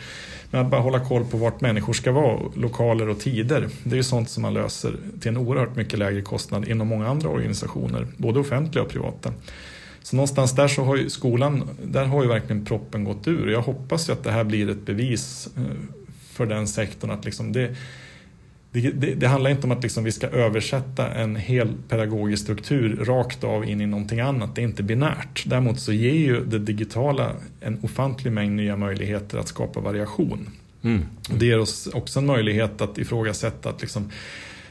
Men 0.51 0.61
att 0.61 0.71
bara 0.71 0.81
hålla 0.81 0.99
koll 0.99 1.25
på 1.25 1.37
vart 1.37 1.61
människor 1.61 1.93
ska 1.93 2.11
vara, 2.11 2.39
lokaler 2.55 3.09
och 3.09 3.19
tider, 3.19 3.69
det 3.83 3.91
är 3.91 3.97
ju 3.97 4.03
sånt 4.03 4.29
som 4.29 4.41
man 4.41 4.53
löser 4.53 4.93
till 5.19 5.29
en 5.29 5.37
oerhört 5.37 5.75
mycket 5.75 5.99
lägre 5.99 6.21
kostnad 6.21 6.67
inom 6.67 6.87
många 6.87 7.07
andra 7.07 7.29
organisationer, 7.29 8.07
både 8.17 8.39
offentliga 8.39 8.83
och 8.83 8.89
privata. 8.89 9.33
Så 10.03 10.15
någonstans 10.15 10.55
där 10.55 10.67
så 10.67 10.83
har 10.83 10.95
ju 10.95 11.09
skolan, 11.09 11.69
där 11.83 12.05
har 12.05 12.23
ju 12.23 12.29
verkligen 12.29 12.65
proppen 12.65 13.03
gått 13.03 13.27
ur. 13.27 13.47
Jag 13.47 13.61
hoppas 13.61 14.09
ju 14.09 14.13
att 14.13 14.23
det 14.23 14.31
här 14.31 14.43
blir 14.43 14.69
ett 14.69 14.85
bevis 14.85 15.49
för 16.41 16.55
den 16.55 16.67
sektorn. 16.67 17.11
Att 17.11 17.25
liksom 17.25 17.51
det, 17.51 17.75
det, 18.71 18.91
det, 18.91 19.15
det, 19.15 19.27
handlar 19.27 19.51
inte 19.51 19.63
om 19.63 19.71
att 19.71 19.83
liksom 19.83 20.03
vi 20.03 20.11
ska 20.11 20.27
översätta 20.27 21.13
en 21.13 21.35
hel 21.35 21.73
pedagogisk 21.89 22.43
struktur 22.43 23.05
rakt 23.05 23.43
av 23.43 23.69
in 23.69 23.81
i 23.81 23.85
någonting 23.85 24.19
annat. 24.19 24.55
Det 24.55 24.61
är 24.61 24.63
inte 24.63 24.83
binärt. 24.83 25.43
Däremot 25.45 25.79
så 25.79 25.93
ger 25.93 26.13
ju 26.13 26.45
det 26.45 26.59
digitala 26.59 27.31
en 27.61 27.79
ofantlig 27.83 28.31
mängd 28.31 28.55
nya 28.55 28.75
möjligheter 28.75 29.37
att 29.37 29.47
skapa 29.47 29.79
variation. 29.79 30.49
Mm. 30.83 31.05
Det 31.37 31.45
ger 31.45 31.59
oss 31.59 31.87
också 31.87 32.19
en 32.19 32.25
möjlighet 32.25 32.81
att 32.81 32.97
ifrågasätta 32.97 33.69
att 33.69 33.81
liksom 33.81 34.09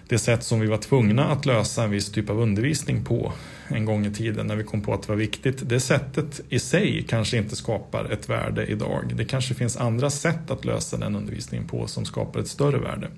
det 0.09 0.19
sätt 0.19 0.45
som 0.45 0.61
vi 0.61 0.67
var 0.67 0.79
tvungna 0.79 1.25
att 1.25 1.47
lösa 1.47 1.85
en 1.85 1.91
viss 1.91 2.13
typ 2.13 2.31
av 2.31 2.41
undervisning 2.41 3.05
på 3.05 3.33
en 3.71 3.85
gång 3.85 4.07
i 4.07 4.11
tiden 4.11 4.47
när 4.47 4.57
vi 4.57 4.65
kom 4.65 4.81
på 4.81 4.95
att 4.95 5.03
det 5.03 5.09
var 5.09 5.17
viktigt. 5.17 5.69
Det 5.69 5.81
sättet 5.81 6.41
i 6.49 6.59
sig 6.59 7.05
kanske 7.09 7.37
inte 7.37 7.57
skapar 7.57 8.05
ett 8.05 8.29
värde 8.29 8.67
idag. 8.67 9.13
Det 9.15 9.25
kanske 9.25 9.55
finns 9.55 9.77
andra 9.77 10.11
sätt 10.11 10.51
att 10.51 10.65
lösa 10.65 10.97
den 10.97 11.17
undervisningen 11.17 11.69
på 11.69 11.87
som 11.87 12.05
skapar 12.05 12.41
ett 12.41 12.49
större 12.49 12.79
värde. 12.79 13.09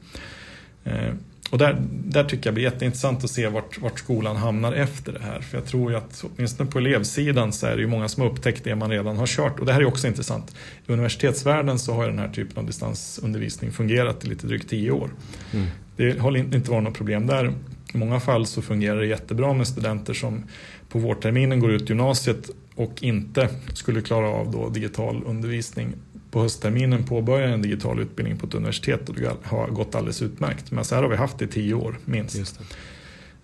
Eh, 0.84 1.14
och 1.52 1.58
där, 1.58 1.82
där 1.90 2.24
tycker 2.24 2.46
jag 2.46 2.54
blir 2.54 2.64
jätteintressant 2.64 3.24
att 3.24 3.30
se 3.30 3.48
vart, 3.48 3.78
vart 3.80 3.98
skolan 3.98 4.36
hamnar 4.36 4.72
efter 4.72 5.12
det 5.12 5.22
här. 5.22 5.40
För 5.40 5.58
jag 5.58 5.66
tror 5.66 5.90
ju 5.90 5.96
att 5.96 6.24
åtminstone 6.36 6.70
på 6.70 6.78
elevsidan 6.78 7.52
så 7.52 7.66
är 7.66 7.76
det 7.76 7.82
ju 7.82 7.88
många 7.88 8.08
som 8.08 8.22
har 8.22 8.30
upptäckt 8.30 8.64
det 8.64 8.74
man 8.74 8.90
redan 8.90 9.16
har 9.16 9.26
kört. 9.26 9.60
Och 9.60 9.66
det 9.66 9.72
här 9.72 9.80
är 9.80 9.84
också 9.84 10.06
intressant. 10.06 10.54
I 10.86 10.92
universitetsvärlden 10.92 11.78
så 11.78 11.94
har 11.94 12.06
den 12.06 12.18
här 12.18 12.28
typen 12.28 12.58
av 12.58 12.66
distansundervisning 12.66 13.72
fungerat 13.72 14.24
i 14.24 14.28
lite 14.28 14.46
drygt 14.46 14.70
tio 14.70 14.90
år. 14.90 15.10
Mm. 15.52 15.66
Det 15.96 16.18
har 16.18 16.36
inte 16.36 16.70
varit 16.70 16.84
något 16.84 16.94
problem 16.94 17.26
där. 17.26 17.52
I 17.94 17.98
många 17.98 18.20
fall 18.20 18.46
så 18.46 18.62
fungerar 18.62 19.00
det 19.00 19.06
jättebra 19.06 19.52
med 19.52 19.66
studenter 19.68 20.14
som 20.14 20.44
på 20.88 20.98
vårterminen 20.98 21.60
går 21.60 21.72
ut 21.72 21.88
gymnasiet 21.88 22.50
och 22.74 23.02
inte 23.02 23.48
skulle 23.74 24.00
klara 24.02 24.28
av 24.28 24.50
då 24.50 24.68
digital 24.68 25.22
undervisning. 25.26 25.94
På 26.30 26.40
höstterminen 26.40 27.04
påbörjar 27.04 27.48
en 27.48 27.62
digital 27.62 28.00
utbildning 28.00 28.38
på 28.38 28.46
ett 28.46 28.54
universitet 28.54 29.08
och 29.08 29.14
det 29.14 29.32
har 29.42 29.68
gått 29.68 29.94
alldeles 29.94 30.22
utmärkt. 30.22 30.70
Men 30.70 30.84
så 30.84 30.94
här 30.94 31.02
har 31.02 31.10
vi 31.10 31.16
haft 31.16 31.38
det 31.38 31.44
i 31.44 31.48
tio 31.48 31.74
år 31.74 31.98
minst. 32.04 32.60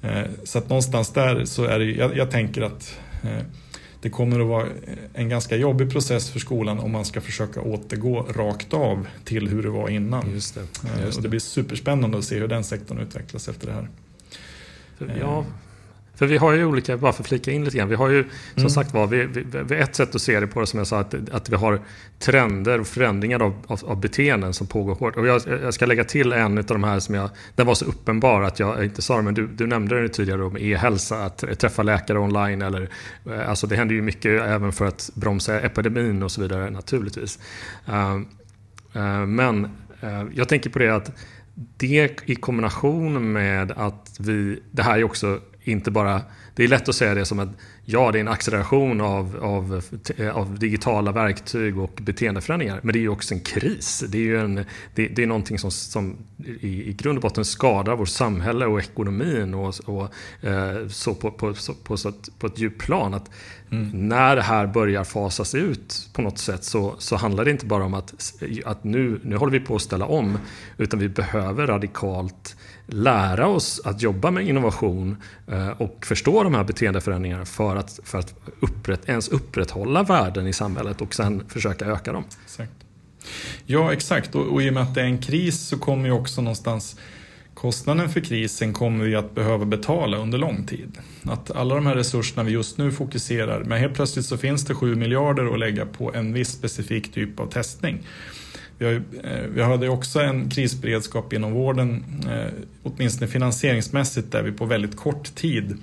Eh, 0.03 0.23
så 0.45 0.59
att 0.59 0.69
någonstans 0.69 1.13
där 1.13 1.45
så 1.45 1.65
är 1.65 1.79
det, 1.79 1.85
jag, 1.85 2.17
jag 2.17 2.31
tänker 2.31 2.63
att 2.63 2.99
eh, 3.23 3.45
det 4.03 4.11
kommer 4.11 4.41
att 4.41 4.47
vara 4.47 4.67
en 5.15 5.29
ganska 5.29 5.57
jobbig 5.57 5.91
process 5.91 6.31
för 6.31 6.39
skolan 6.39 6.79
om 6.79 6.93
man 6.93 7.05
ska 7.05 7.21
försöka 7.21 7.61
återgå 7.61 8.23
rakt 8.23 8.75
av 8.75 9.07
till 9.25 9.49
hur 9.49 9.63
det 9.63 9.71
var 9.71 9.89
innan. 9.89 10.31
Just 10.33 10.55
det. 10.55 10.61
Eh, 10.61 10.67
Just 10.67 11.13
det. 11.13 11.17
Och 11.17 11.23
det 11.23 11.29
blir 11.29 11.41
superspännande 11.41 12.19
att 12.19 12.25
se 12.25 12.39
hur 12.39 12.49
den 12.49 12.65
sektorn 12.65 12.99
utvecklas 12.99 13.49
efter 13.49 13.67
det 13.67 13.73
här. 13.73 13.89
Ja, 15.21 15.45
för 16.19 16.27
vi 16.27 16.37
har 16.37 16.53
ju 16.53 16.65
olika, 16.65 16.97
bara 16.97 17.13
för 17.13 17.23
att 17.23 17.29
flika 17.29 17.51
in 17.51 17.65
lite 17.65 17.77
grann, 17.77 17.89
vi 17.89 17.95
har 17.95 18.09
ju 18.09 18.23
som 18.55 18.61
mm. 18.61 18.71
sagt 18.71 18.95
var, 18.95 19.07
vi, 19.07 19.25
vi, 19.25 19.45
vi, 19.69 19.77
ett 19.77 19.97
sätt 19.97 20.15
att 20.15 20.23
se 20.23 20.41
det 20.41 20.47
på 20.47 20.61
det 20.61 20.67
som 20.67 20.79
jag 20.79 20.87
sa, 20.87 21.01
att, 21.01 21.15
att 21.33 21.49
vi 21.49 21.57
har 21.57 21.81
trender 22.19 22.81
och 22.81 22.87
förändringar 22.87 23.43
av, 23.43 23.55
av, 23.67 23.81
av 23.85 24.01
beteenden 24.01 24.55
som 24.55 24.67
pågår 24.67 24.95
hårt. 24.95 25.17
Och 25.17 25.27
jag, 25.27 25.43
jag, 25.63 25.75
ska 25.75 25.87
lägga 25.87 26.05
till 26.05 26.33
en 26.33 26.59
av 26.59 26.65
de 26.65 26.85
här 26.85 27.01
som 27.01 27.15
jag, 27.15 27.31
den 27.55 27.67
var 27.67 27.75
så 27.75 27.85
uppenbar 27.85 28.43
att 28.43 28.59
jag 28.59 28.85
inte 28.85 29.03
sa 29.03 29.17
det, 29.17 29.23
men 29.23 29.35
du, 29.35 29.47
du 29.47 29.67
nämnde 29.67 30.03
det 30.03 30.09
tidigare 30.09 30.45
om 30.45 30.57
e-hälsa, 30.59 31.25
att 31.25 31.59
träffa 31.59 31.83
läkare 31.83 32.19
online 32.19 32.63
eller, 32.63 32.89
eh, 33.27 33.49
alltså 33.49 33.67
det 33.67 33.77
händer 33.77 33.95
ju 33.95 34.03
mycket 34.03 34.43
även 34.43 34.73
för 34.73 34.87
att 34.87 35.11
bromsa 35.15 35.61
epidemin 35.61 36.23
och 36.23 36.33
så 36.33 36.41
vidare 36.41 36.71
naturligtvis. 36.71 37.39
Uh, 37.89 38.17
uh, 38.97 39.27
men 39.27 39.65
uh, 40.05 40.25
jag 40.35 40.49
tänker 40.49 40.71
på 40.71 40.79
det 40.79 40.89
att 40.89 41.13
det 41.77 42.21
i 42.25 42.35
kombination 42.35 43.33
med 43.33 43.73
att 43.73 44.17
vi, 44.21 44.63
det 44.71 44.83
här 44.83 44.99
är 44.99 45.05
också 45.05 45.41
inte 45.63 45.91
bara, 45.91 46.23
det 46.59 46.65
är 46.65 46.69
lätt 46.69 46.89
att 46.89 46.95
säga 46.95 47.15
det 47.15 47.25
som 47.25 47.39
att 47.39 47.49
ja, 47.85 48.13
det 48.13 48.19
är 48.19 48.21
en 48.21 48.29
acceleration 48.29 49.01
av, 49.01 49.37
av, 49.43 49.83
av 50.33 50.59
digitala 50.59 51.13
verktyg 51.13 51.79
och 51.79 51.99
beteendeförändringar. 52.03 52.81
Men 52.83 52.93
det 52.93 52.99
är 52.99 53.01
ju 53.01 53.09
också 53.09 53.35
en 53.35 53.41
kris. 53.41 54.05
Det 54.09 54.19
är 54.19 54.23
ju 54.23 54.41
en, 54.41 54.55
det, 54.95 55.09
det 55.09 55.23
är 55.23 55.27
någonting 55.27 55.59
som, 55.59 55.71
som 55.71 56.17
i, 56.61 56.91
i 56.91 56.93
grund 56.93 57.19
och 57.19 57.23
botten 57.23 57.45
skadar 57.45 57.97
vårt 57.97 58.09
samhälle 58.09 58.67
och 58.67 58.79
ekonomin 58.79 59.55
och, 59.55 59.75
och 59.85 60.15
eh, 60.49 60.89
så 60.89 61.15
på, 61.15 61.31
på, 61.31 61.55
så, 61.55 61.75
på, 61.75 61.97
så 61.97 62.13
på 62.39 62.47
ett 62.47 62.59
djupt 62.59 62.81
plan. 62.81 63.15
Att 63.15 63.31
mm. 63.71 64.09
När 64.09 64.37
det 64.37 64.43
här 64.43 64.67
börjar 64.67 65.05
fasas 65.05 65.55
ut 65.55 66.09
på 66.13 66.23
något 66.23 66.39
sätt 66.39 66.65
så, 66.65 66.95
så 66.99 67.17
handlar 67.17 67.45
det 67.45 67.51
inte 67.51 67.67
bara 67.67 67.85
om 67.85 67.95
att, 67.95 68.15
att 68.65 68.85
nu, 68.85 69.21
nu 69.25 69.37
håller 69.37 69.53
vi 69.53 69.61
på 69.61 69.77
att 69.77 69.83
ställa 69.83 70.07
om 70.07 70.39
utan 70.77 71.01
vi 71.01 71.09
behöver 71.09 71.67
radikalt 71.67 72.57
lära 72.89 73.47
oss 73.47 73.81
att 73.85 74.03
jobba 74.03 74.31
med 74.31 74.49
innovation 74.49 75.17
eh, 75.47 75.69
och 75.69 76.07
förstå 76.07 76.43
de 76.43 76.55
här 76.55 76.65
beteendeförändringarna 76.65 77.45
för 77.45 77.77
att, 77.77 78.01
för 78.05 78.19
att 78.19 78.35
upprätt, 78.61 79.09
ens 79.09 79.29
upprätthålla 79.29 80.03
värden 80.03 80.47
i 80.47 80.53
samhället 80.53 81.01
och 81.01 81.15
sen 81.15 81.43
försöka 81.49 81.85
öka 81.85 82.13
dem. 82.13 82.25
Exakt. 82.45 82.73
Ja, 83.67 83.93
exakt. 83.93 84.35
Och, 84.35 84.47
och 84.47 84.63
i 84.63 84.71
och 84.71 84.75
med 84.75 84.83
att 84.83 84.95
det 84.95 85.01
är 85.01 85.05
en 85.05 85.19
kris 85.19 85.69
så 85.69 85.79
kommer 85.79 86.07
ju 86.07 86.13
också 86.13 86.43
någonstans 86.43 86.97
kostnaden 87.59 88.09
för 88.09 88.21
krisen 88.21 88.73
kommer 88.73 89.05
vi 89.05 89.15
att 89.15 89.35
behöva 89.35 89.65
betala 89.65 90.17
under 90.17 90.39
lång 90.39 90.67
tid. 90.67 90.99
Att 91.23 91.51
alla 91.51 91.75
de 91.75 91.87
här 91.87 91.95
resurserna 91.95 92.43
vi 92.43 92.53
just 92.53 92.79
nu 92.79 92.93
fokuserar, 92.93 93.65
men 93.65 93.79
helt 93.79 93.95
plötsligt 93.95 94.27
så 94.27 94.37
finns 94.37 94.65
det 94.65 94.75
7 94.75 94.95
miljarder 94.95 95.53
att 95.53 95.59
lägga 95.59 95.87
på 95.87 96.15
en 96.15 96.33
viss 96.33 96.49
specifik 96.49 97.13
typ 97.13 97.41
av 97.41 97.47
testning. 97.47 98.03
Vi, 98.79 98.85
har, 98.85 98.93
eh, 98.93 99.47
vi 99.55 99.63
hade 99.63 99.89
också 99.89 100.21
en 100.21 100.51
krisberedskap 100.51 101.33
inom 101.33 101.53
vården, 101.53 102.05
eh, 102.31 102.53
åtminstone 102.83 103.31
finansieringsmässigt, 103.31 104.33
där 104.33 104.43
vi 104.43 104.53
på 104.53 104.65
väldigt 104.65 104.97
kort 104.97 105.35
tid 105.35 105.77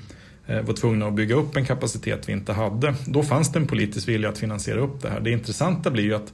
eh, 0.48 0.62
var 0.62 0.74
tvungna 0.74 1.08
att 1.08 1.14
bygga 1.14 1.36
upp 1.36 1.56
en 1.56 1.66
kapacitet 1.66 2.30
vi 2.30 2.34
inte 2.34 2.54
hade. 2.54 2.94
Då 3.08 3.24
fanns 3.24 3.52
det 3.52 3.60
en 3.60 3.68
politisk 3.68 4.08
vilja 4.08 4.30
att 4.30 4.38
finansiera 4.38 4.80
upp 4.80 5.02
det 5.02 5.10
här. 5.10 5.20
Det 5.20 5.32
intressanta 5.32 5.92
blir 5.92 6.04
ju 6.04 6.16
att 6.16 6.34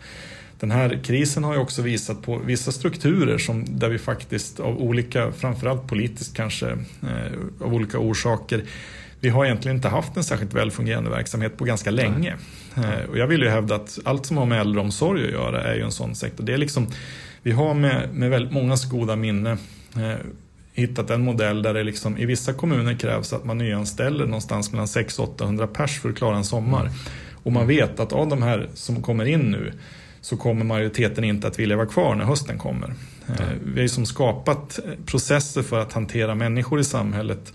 den 0.60 0.72
här 0.72 1.00
krisen 1.04 1.44
har 1.44 1.54
ju 1.54 1.60
också 1.60 1.82
visat 1.82 2.22
på 2.22 2.38
vissa 2.38 2.72
strukturer 2.72 3.38
som, 3.38 3.80
där 3.80 3.90
vi 3.90 3.98
faktiskt 3.98 4.60
av 4.60 4.82
olika, 4.82 5.32
framförallt 5.32 5.88
politiskt 5.88 6.36
kanske, 6.36 6.78
av 7.60 7.74
olika 7.74 8.00
orsaker, 8.00 8.64
vi 9.22 9.30
har 9.30 9.46
egentligen 9.46 9.78
inte 9.78 9.90
haft 9.90 10.18
en 10.18 10.24
särskilt 10.24 10.54
välfungerande 10.54 11.10
verksamhet 11.10 11.58
på 11.58 11.66
ganska 11.66 11.92
länge. 11.92 12.36
Eh, 12.76 13.10
och 13.10 13.18
jag 13.18 13.28
vill 13.28 13.42
ju 13.42 13.50
hävda 13.50 13.76
att 13.76 14.00
allt 14.04 14.26
som 14.26 14.38
har 14.38 14.46
med 14.46 14.62
äldreomsorg 14.62 15.26
att 15.26 15.32
göra 15.32 15.64
är 15.64 15.76
ju 15.76 15.82
en 15.82 15.92
sån 15.92 16.16
sektor. 16.16 16.44
Det 16.44 16.54
är 16.54 16.58
liksom, 16.58 16.88
vi 17.44 17.52
har 17.52 17.74
med, 17.74 18.14
med 18.14 18.30
väldigt 18.30 18.54
mångas 18.54 18.90
goda 18.90 19.16
minne 19.16 19.58
eh, 19.96 20.16
hittat 20.74 21.10
en 21.10 21.22
modell 21.22 21.62
där 21.62 21.74
det 21.74 21.84
liksom, 21.84 22.18
i 22.18 22.26
vissa 22.26 22.54
kommuner 22.54 22.94
krävs 22.94 23.34
att 23.34 23.46
man 23.46 23.58
nyanställer 23.58 24.26
någonstans 24.26 24.72
mellan 24.72 24.88
600-800 24.88 25.68
pers 25.68 26.00
för 26.00 26.10
att 26.10 26.16
klara 26.16 26.38
en 26.38 26.44
sommar. 26.44 26.90
Och 27.44 27.52
man 27.52 27.68
vet 27.68 28.00
att 28.00 28.14
av 28.14 28.28
de 28.28 28.42
här 28.42 28.70
som 28.74 29.02
kommer 29.02 29.26
in 29.26 29.52
nu 29.52 29.74
så 30.22 30.38
kommer 30.38 30.66
majoriteten 30.66 31.24
inte 31.24 31.48
att 31.48 31.60
vilja 31.60 31.76
vara 31.76 31.88
kvar 31.88 32.16
när 32.16 32.26
hösten 32.26 32.58
kommer. 32.58 32.88
Mm. 32.88 33.60
Vi 33.64 33.74
har 33.74 33.82
ju 33.82 33.90
som 33.90 34.06
skapat 34.06 34.80
processer 35.06 35.62
för 35.62 35.80
att 35.80 35.94
hantera 35.94 36.36
människor 36.36 36.80
i 36.80 36.84
samhället 36.84 37.54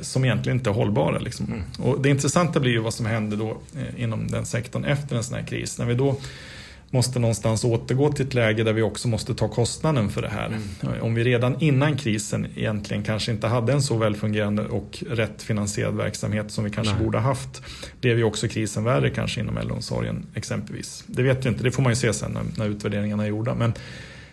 som 0.00 0.24
egentligen 0.24 0.58
inte 0.58 0.70
är 0.70 0.74
hållbara. 0.74 1.18
Liksom. 1.18 1.46
Mm. 1.46 1.62
Och 1.78 2.00
det 2.00 2.08
intressanta 2.08 2.60
blir 2.60 2.72
ju 2.72 2.78
vad 2.78 2.94
som 2.94 3.06
händer 3.06 3.36
då 3.36 3.50
eh, 3.50 4.02
inom 4.02 4.28
den 4.28 4.46
sektorn 4.46 4.84
efter 4.84 5.16
en 5.16 5.24
sån 5.24 5.36
här 5.36 5.46
kris. 5.46 5.78
När 5.78 5.86
vi 5.86 5.94
då 5.94 6.16
måste 6.90 7.18
någonstans 7.18 7.64
återgå 7.64 8.12
till 8.12 8.26
ett 8.26 8.34
läge 8.34 8.64
där 8.64 8.72
vi 8.72 8.82
också 8.82 9.08
måste 9.08 9.34
ta 9.34 9.48
kostnaden 9.48 10.08
för 10.08 10.22
det 10.22 10.28
här. 10.28 10.46
Mm. 10.46 11.02
Om 11.02 11.14
vi 11.14 11.24
redan 11.24 11.60
innan 11.60 11.96
krisen 11.96 12.46
egentligen 12.56 13.02
kanske 13.02 13.32
inte 13.32 13.46
hade 13.46 13.72
en 13.72 13.82
så 13.82 13.96
välfungerande 13.96 14.62
och 14.62 15.04
rätt 15.10 15.42
finansierad 15.42 15.96
verksamhet 15.96 16.50
som 16.50 16.64
vi 16.64 16.70
kanske 16.70 16.94
Nej. 16.94 17.04
borde 17.04 17.18
haft 17.18 17.62
blev 18.00 18.18
ju 18.18 18.24
också 18.24 18.48
krisen 18.48 18.84
värre 18.84 19.10
kanske 19.10 19.40
inom 19.40 19.56
äldreomsorgen 19.56 20.26
exempelvis. 20.34 21.04
Det 21.06 21.22
vet 21.22 21.44
vi 21.44 21.48
inte, 21.48 21.62
det 21.62 21.70
får 21.70 21.82
man 21.82 21.92
ju 21.92 21.96
se 21.96 22.12
sen 22.12 22.32
när, 22.32 22.42
när 22.56 22.70
utvärderingarna 22.70 23.24
är 23.24 23.28
gjorda. 23.28 23.54
Men 23.54 23.72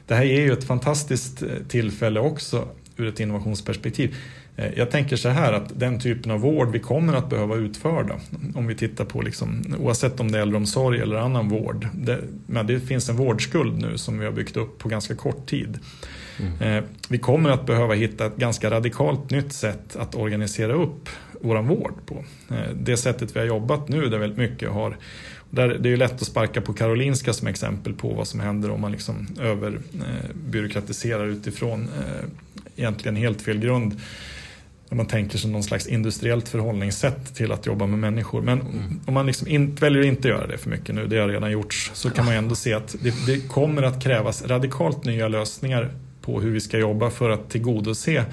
det 0.07 0.15
här 0.15 0.25
är 0.25 0.41
ju 0.41 0.53
ett 0.53 0.63
fantastiskt 0.63 1.41
eh, 1.41 1.49
tillfälle 1.67 2.19
också 2.19 2.67
ur 2.97 3.07
ett 3.07 3.19
innovationsperspektiv. 3.19 4.15
Eh, 4.55 4.73
jag 4.75 4.91
tänker 4.91 5.15
så 5.15 5.29
här 5.29 5.53
att 5.53 5.79
den 5.79 5.99
typen 5.99 6.31
av 6.31 6.39
vård 6.39 6.71
vi 6.71 6.79
kommer 6.79 7.13
att 7.13 7.29
behöva 7.29 7.55
utföra, 7.55 8.19
om 8.55 8.67
vi 8.67 8.75
tittar 8.75 9.05
på 9.05 9.21
liksom, 9.21 9.75
oavsett 9.79 10.19
om 10.19 10.31
det 10.31 10.37
är 10.37 10.41
äldreomsorg 10.41 10.99
eller 10.99 11.15
annan 11.15 11.49
vård. 11.49 11.87
Det, 11.93 12.19
men 12.47 12.67
det 12.67 12.79
finns 12.79 13.09
en 13.09 13.15
vårdskuld 13.15 13.81
nu 13.81 13.97
som 13.97 14.19
vi 14.19 14.25
har 14.25 14.31
byggt 14.31 14.57
upp 14.57 14.79
på 14.79 14.89
ganska 14.89 15.15
kort 15.15 15.45
tid. 15.45 15.79
Mm. 16.39 16.77
Eh, 16.77 16.83
vi 17.09 17.17
kommer 17.17 17.49
att 17.49 17.65
behöva 17.65 17.93
hitta 17.93 18.25
ett 18.25 18.35
ganska 18.35 18.71
radikalt 18.71 19.29
nytt 19.31 19.53
sätt 19.53 19.95
att 19.95 20.15
organisera 20.15 20.73
upp 20.73 21.09
vår 21.41 21.61
vård 21.61 21.93
på. 22.05 22.23
Eh, 22.49 22.73
det 22.75 22.97
sättet 22.97 23.35
vi 23.35 23.39
har 23.39 23.47
jobbat 23.47 23.89
nu 23.89 24.09
där 24.09 24.17
väldigt 24.17 24.39
mycket 24.39 24.69
har 24.69 24.97
där 25.49 25.77
det 25.79 25.89
är 25.89 25.97
lätt 25.97 26.13
att 26.13 26.27
sparka 26.27 26.61
på 26.61 26.73
Karolinska 26.73 27.33
som 27.33 27.47
exempel 27.47 27.93
på 27.93 28.13
vad 28.13 28.27
som 28.27 28.39
händer 28.39 28.71
om 28.71 28.81
man 28.81 28.91
liksom 28.91 29.27
överbyråkratiserar 29.41 31.27
utifrån 31.27 31.89
egentligen 32.75 33.15
helt 33.15 33.41
fel 33.41 33.59
grund 33.59 34.01
om 34.93 34.97
man 34.97 35.05
tänker 35.05 35.37
sig 35.37 35.51
någon 35.51 35.63
slags 35.63 35.87
industriellt 35.87 36.49
förhållningssätt 36.49 37.35
till 37.35 37.51
att 37.51 37.65
jobba 37.65 37.85
med 37.85 37.99
människor. 37.99 38.41
Men 38.41 38.61
mm. 38.61 39.01
om 39.05 39.13
man 39.13 39.25
liksom 39.25 39.47
in, 39.47 39.75
väljer 39.75 40.01
att 40.01 40.07
inte 40.07 40.27
göra 40.27 40.47
det 40.47 40.57
för 40.57 40.69
mycket 40.69 40.95
nu, 40.95 41.07
det 41.07 41.17
har 41.17 41.27
redan 41.27 41.51
gjorts, 41.51 41.91
så 41.93 42.09
kan 42.09 42.25
man 42.25 42.33
ändå 42.33 42.55
se 42.55 42.73
att 42.73 42.95
det, 43.01 43.13
det 43.25 43.47
kommer 43.47 43.83
att 43.83 44.03
krävas 44.03 44.45
radikalt 44.45 45.05
nya 45.05 45.27
lösningar 45.27 45.89
på 46.21 46.41
hur 46.41 46.51
vi 46.51 46.61
ska 46.61 46.77
jobba 46.77 47.09
för 47.09 47.29
att 47.29 47.49
tillgodose 47.49 48.25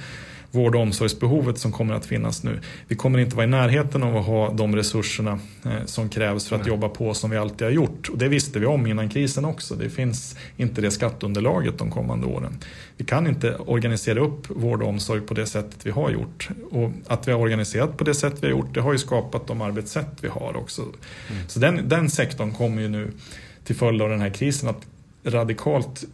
vård 0.51 0.75
och 0.75 0.83
omsorgsbehovet 0.83 1.59
som 1.59 1.73
kommer 1.73 1.95
att 1.95 2.07
finnas 2.07 2.43
nu. 2.43 2.61
Vi 2.89 2.97
kommer 2.97 3.19
inte 3.19 3.37
vara 3.37 3.47
i 3.47 3.49
närheten 3.49 4.03
av 4.03 4.17
att 4.17 4.27
ha 4.27 4.53
de 4.53 4.77
resurserna 4.77 5.39
eh, 5.65 5.85
som 5.85 6.09
krävs 6.09 6.49
för 6.49 6.57
att 6.57 6.67
jobba 6.67 6.89
på 6.89 7.15
som 7.15 7.31
vi 7.31 7.37
alltid 7.37 7.67
har 7.67 7.73
gjort. 7.73 8.09
Och 8.09 8.19
det 8.19 8.29
visste 8.29 8.59
vi 8.59 8.67
om 8.67 8.87
innan 8.87 9.09
krisen 9.09 9.45
också. 9.45 9.75
Det 9.75 9.91
finns 9.91 10.37
inte 10.57 10.81
det 10.81 10.91
skatteunderlaget 10.91 11.79
de 11.79 11.91
kommande 11.91 12.27
åren. 12.27 12.59
Vi 12.97 13.05
kan 13.05 13.27
inte 13.27 13.57
organisera 13.57 14.21
upp 14.21 14.51
vård 14.51 14.83
och 14.83 14.89
omsorg 14.89 15.21
på 15.21 15.35
det 15.35 15.47
sättet 15.47 15.87
vi 15.87 15.91
har 15.91 16.11
gjort. 16.11 16.49
Och 16.71 16.91
att 17.07 17.29
vi 17.29 17.33
har 17.33 17.41
organiserat 17.41 17.97
på 17.97 18.05
det 18.05 18.15
sätt 18.15 18.35
vi 18.41 18.47
har 18.47 18.51
gjort, 18.51 18.75
det 18.75 18.81
har 18.81 18.93
ju 18.93 18.99
skapat 18.99 19.47
de 19.47 19.63
arbetssätt 19.63 20.19
vi 20.21 20.29
har 20.29 20.57
också. 20.57 20.83
Mm. 20.83 21.49
Så 21.49 21.61
den, 21.61 21.89
den 21.89 22.11
sektorn 22.11 22.53
kommer 22.53 22.83
ju 22.83 22.89
nu 22.89 23.13
till 23.65 23.77
följd 23.77 24.03
av 24.03 24.09
den 24.09 24.21
här 24.21 24.31
krisen 24.31 24.69
att 24.69 24.87
radikalt 25.25 26.05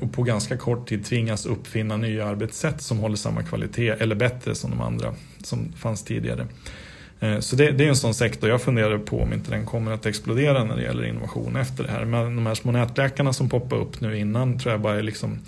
och 0.00 0.12
på 0.12 0.22
ganska 0.22 0.56
kort 0.56 0.88
tid 0.88 1.04
tvingas 1.04 1.46
uppfinna 1.46 1.96
nya 1.96 2.26
arbetssätt 2.26 2.82
som 2.82 2.98
håller 2.98 3.16
samma 3.16 3.42
kvalitet 3.42 3.88
eller 3.88 4.14
bättre 4.14 4.54
som 4.54 4.70
de 4.70 4.80
andra 4.80 5.14
som 5.42 5.72
fanns 5.72 6.04
tidigare. 6.04 6.46
Eh, 7.20 7.38
så 7.38 7.56
det, 7.56 7.70
det, 7.70 7.84
är 7.84 7.88
en 7.88 7.96
sån 7.96 8.14
sektor 8.14 8.50
jag 8.50 8.62
funderar 8.62 8.98
på 8.98 9.20
om 9.22 9.32
inte 9.32 9.50
den 9.50 9.66
kommer 9.66 9.92
att 9.92 10.06
explodera 10.06 10.64
när 10.64 10.76
det 10.76 10.82
gäller 10.82 11.04
innovation 11.04 11.56
efter 11.56 11.84
det 11.84 11.90
här. 11.90 12.04
Men 12.04 12.36
de 12.36 12.46
här 12.46 12.54
små 12.54 12.72
nätläkarna 12.72 13.32
som 13.32 13.48
poppar 13.48 13.76
upp 13.76 14.00
nu 14.00 14.18
innan 14.18 14.58
tror 14.58 14.72
jag 14.72 14.80
bara 14.80 14.98
är 14.98 15.02
liksom 15.02 15.38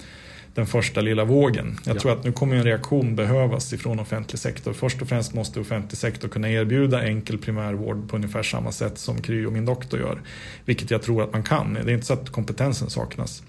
den 0.54 0.66
första 0.66 1.00
lilla 1.00 1.24
vågen. 1.24 1.78
Jag 1.84 1.96
ja. 1.96 2.00
tror 2.00 2.12
att 2.12 2.24
nu 2.24 2.32
kommer 2.32 2.56
en 2.56 2.64
reaktion 2.64 3.16
behövas 3.16 3.72
ifrån 3.72 4.00
offentlig 4.00 4.38
sektor. 4.38 4.72
Först 4.72 5.02
och 5.02 5.08
främst 5.08 5.34
måste 5.34 5.60
offentlig 5.60 5.98
sektor 5.98 6.28
kunna 6.28 6.50
erbjuda 6.50 7.02
enkel 7.02 7.38
primärvård 7.38 8.08
på 8.10 8.16
ungefär 8.16 8.42
samma 8.42 8.72
sätt 8.72 8.98
som 8.98 9.22
Kry 9.22 9.46
och 9.46 9.52
min 9.52 9.64
doktor 9.64 10.00
gör. 10.00 10.20
Vilket 10.64 10.90
jag 10.90 11.02
tror 11.02 11.22
att 11.22 11.32
man 11.32 11.42
kan. 11.42 11.74
Det 11.74 11.80
är 11.80 11.94
inte 11.94 12.06
så 12.06 12.12
att 12.12 12.30
kompetensen 12.30 12.90
saknas. 12.90 13.42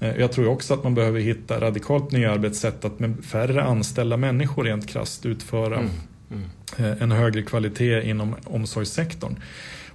Eh, 0.00 0.16
jag 0.16 0.32
tror 0.32 0.48
också 0.48 0.74
att 0.74 0.84
man 0.84 0.94
behöver 0.94 1.20
hitta 1.20 1.60
radikalt 1.60 2.12
nya 2.12 2.32
arbetssätt 2.32 2.84
att 2.84 3.00
med 3.00 3.24
färre 3.24 3.62
anställda 3.62 4.16
människor 4.16 4.64
rent 4.64 4.88
krasst 4.88 5.26
utföra 5.26 5.76
mm. 5.76 5.90
Mm. 6.30 6.44
Eh, 6.78 7.02
en 7.02 7.12
högre 7.12 7.42
kvalitet 7.42 8.02
inom 8.02 8.34
omsorgssektorn. 8.44 9.36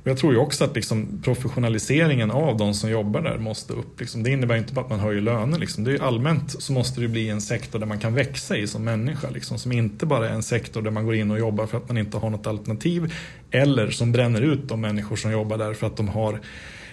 Och 0.03 0.07
jag 0.07 0.17
tror 0.17 0.33
ju 0.33 0.39
också 0.39 0.63
att 0.63 0.75
liksom 0.75 1.21
professionaliseringen 1.23 2.31
av 2.31 2.57
de 2.57 2.73
som 2.73 2.89
jobbar 2.89 3.21
där 3.21 3.37
måste 3.37 3.73
upp. 3.73 3.99
Liksom. 3.99 4.23
Det 4.23 4.29
innebär 4.29 4.55
inte 4.55 4.73
bara 4.73 4.81
att 4.81 4.89
man 4.89 4.99
höjer 4.99 5.21
löner. 5.21 5.59
Liksom. 5.59 5.83
Det 5.83 5.91
är 5.91 6.03
allmänt 6.03 6.61
så 6.61 6.73
måste 6.73 7.01
det 7.01 7.07
bli 7.07 7.29
en 7.29 7.41
sektor 7.41 7.79
där 7.79 7.85
man 7.85 7.99
kan 7.99 8.13
växa 8.13 8.57
i 8.57 8.67
som 8.67 8.83
människa. 8.83 9.29
Liksom. 9.29 9.57
Som 9.59 9.71
inte 9.71 10.05
bara 10.05 10.29
är 10.29 10.33
en 10.33 10.43
sektor 10.43 10.81
där 10.81 10.91
man 10.91 11.05
går 11.05 11.15
in 11.15 11.31
och 11.31 11.39
jobbar 11.39 11.65
för 11.65 11.77
att 11.77 11.87
man 11.87 11.97
inte 11.97 12.17
har 12.17 12.29
något 12.29 12.47
alternativ. 12.47 13.13
Eller 13.51 13.89
som 13.89 14.11
bränner 14.11 14.41
ut 14.41 14.67
de 14.67 14.81
människor 14.81 15.15
som 15.15 15.31
jobbar 15.31 15.57
där 15.57 15.73
för 15.73 15.87
att 15.87 15.97
de 15.97 16.07
har 16.07 16.39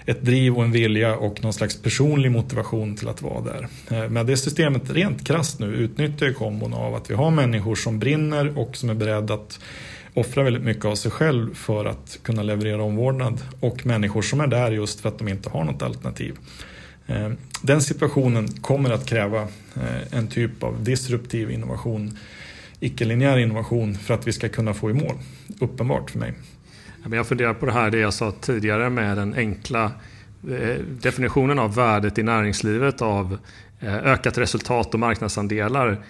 ett 0.07 0.23
driv 0.23 0.57
och 0.57 0.65
en 0.65 0.73
vilja 0.73 1.17
och 1.17 1.43
någon 1.43 1.53
slags 1.53 1.83
personlig 1.83 2.31
motivation 2.31 2.97
till 2.97 3.09
att 3.09 3.23
vara 3.23 3.41
där. 3.41 3.69
Eh, 3.91 4.11
men 4.11 4.27
det 4.27 4.37
systemet 4.37 4.91
rent 4.91 5.27
krasst 5.27 5.61
nu 5.61 5.67
utnyttjar 5.67 6.33
kombon 6.33 6.75
av 6.75 6.95
att 6.95 7.11
vi 7.11 7.15
har 7.15 7.31
människor 7.31 7.75
som 7.75 7.99
brinner 7.99 8.59
och 8.59 8.77
som 8.77 8.91
är 8.91 8.95
beredda 8.95 9.35
att 9.35 9.61
offra 10.15 10.43
väldigt 10.43 10.63
mycket 10.63 10.85
av 10.85 10.95
sig 10.95 11.11
själv 11.11 11.55
för 11.55 11.85
att 11.85 12.19
kunna 12.23 12.43
leverera 12.43 12.83
omvårdnad 12.83 13.41
och 13.61 13.87
människor 13.87 14.23
som 14.23 14.41
är 14.41 14.47
där 14.47 14.71
just 14.71 15.01
för 15.01 15.09
att 15.09 15.19
de 15.19 15.29
inte 15.29 15.51
har 15.51 15.65
något 15.65 15.83
alternativ. 15.83 16.37
Eh, 17.07 17.31
den 17.63 17.83
situationen 17.83 18.49
kommer 18.49 18.91
att 18.91 19.07
kräva 19.07 19.43
eh, 19.75 20.19
en 20.19 20.29
typ 20.29 20.63
av 20.63 20.85
disruptiv 20.85 21.51
innovation, 21.51 22.19
icke-linjär 22.81 23.39
innovation 23.39 23.95
för 23.95 24.15
att 24.15 24.27
vi 24.27 24.33
ska 24.33 24.49
kunna 24.49 24.75
få 24.75 24.91
i 24.91 24.93
mål. 24.93 25.15
Uppenbart 25.61 26.11
för 26.11 26.19
mig. 26.19 26.33
Jag 27.11 27.27
funderar 27.27 27.55
på 27.55 27.67
det 27.67 27.73
här 27.73 27.91
det 27.91 27.99
jag 27.99 28.15
sa 28.15 28.31
tidigare 28.31 28.91
med 28.91 29.17
den 29.17 29.35
enkla 29.35 29.85
eh, 30.51 30.81
definitionen 31.03 31.59
av 31.59 31.75
värdet 31.75 32.19
i 32.19 32.23
näringslivet 32.23 33.03
av 33.03 33.39
eh, 33.81 33.97
ökat 33.97 34.39
resultat 34.39 34.95
och 34.95 35.01
marknadsandelar 35.01 36.05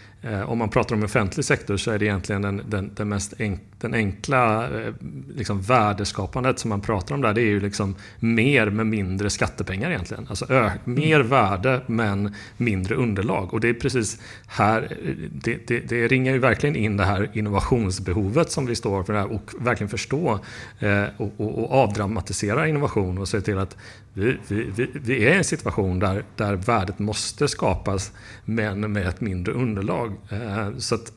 om 0.47 0.59
man 0.59 0.69
pratar 0.69 0.97
om 0.97 1.03
offentlig 1.03 1.45
sektor 1.45 1.77
så 1.77 1.91
är 1.91 1.99
det 1.99 2.05
egentligen 2.05 2.43
den, 2.43 2.63
den, 2.69 2.91
den 2.95 3.09
mest 3.09 3.41
enk, 3.41 3.61
den 3.79 3.95
enkla 3.95 4.65
eh, 4.65 4.95
liksom 5.35 5.61
värdeskapandet 5.61 6.59
som 6.59 6.69
man 6.69 6.81
pratar 6.81 7.15
om 7.15 7.21
där. 7.21 7.35
Det 7.35 7.41
är 7.41 7.47
ju 7.47 7.61
liksom 7.61 7.95
mer 8.19 8.71
med 8.71 8.87
mindre 8.87 9.31
skattepengar 9.31 9.91
egentligen. 9.91 10.27
Alltså 10.29 10.53
ö, 10.53 10.71
mer 10.85 11.21
värde 11.21 11.81
men 11.87 12.35
mindre 12.57 12.95
underlag. 12.95 13.55
Och 13.55 13.61
det 13.61 13.69
är 13.69 13.75
precis 13.75 14.21
här, 14.47 14.97
det, 15.33 15.67
det, 15.67 15.81
det 15.81 16.09
ringar 16.09 16.33
ju 16.33 16.39
verkligen 16.39 16.77
in 16.77 16.97
det 16.97 17.05
här 17.05 17.31
innovationsbehovet 17.33 18.51
som 18.51 18.67
vi 18.67 18.75
står 18.75 19.03
för 19.03 19.15
här 19.15 19.33
och 19.33 19.51
verkligen 19.59 19.89
förstå 19.89 20.41
eh, 20.79 21.05
och, 21.17 21.33
och, 21.37 21.59
och, 21.59 21.73
avdramatisera 21.73 22.69
innovation 22.69 23.19
och 23.19 23.29
se 23.29 23.41
till 23.41 23.59
att 23.59 23.77
vi, 24.13 24.37
vi, 24.49 24.71
vi, 24.77 24.91
vi 24.95 25.27
är 25.27 25.35
i 25.35 25.37
en 25.37 25.45
situation 25.45 25.99
där, 25.99 26.25
där 26.37 26.55
värdet 26.55 26.99
måste 26.99 27.49
skapas 27.49 28.13
men 28.45 28.93
med 28.93 29.07
ett 29.07 29.21
mindre 29.21 29.53
underlag. 29.53 30.16
Eh, 30.31 30.77
så 30.79 30.95
att 30.95 31.13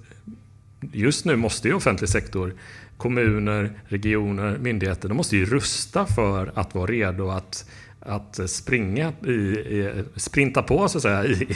just 0.92 1.26
nu 1.26 1.36
måste 1.36 1.68
ju 1.68 1.74
offentlig 1.74 2.10
sektor, 2.10 2.54
kommuner, 2.98 3.72
regioner, 3.88 4.58
myndigheter, 4.58 5.08
de 5.08 5.18
måste 5.18 5.38
ju 5.38 5.46
rusta 5.46 6.06
för 6.06 6.52
att 6.56 6.76
vara 6.76 6.92
redo 6.92 7.30
att 7.30 7.66
att 8.00 8.50
springa 8.50 9.14
i, 9.26 9.32
i, 9.32 10.04
sprinta 10.16 10.64
på 10.64 10.90
så 10.90 10.98
att 10.98 11.02
säga, 11.02 11.26
i, 11.26 11.48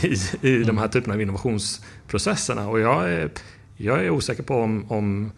i, 0.42 0.50
i 0.50 0.64
de 0.64 0.78
här 0.78 0.88
typerna 0.88 1.14
av 1.14 1.22
innovationsprocesserna. 1.22 2.70
Och 2.70 2.80
jag 2.80 3.12
är, 3.12 3.30
jag 3.78 4.06
är 4.06 4.10
osäker 4.10 4.44
på 4.44 4.56
om, 4.56 4.92
om, 4.92 5.32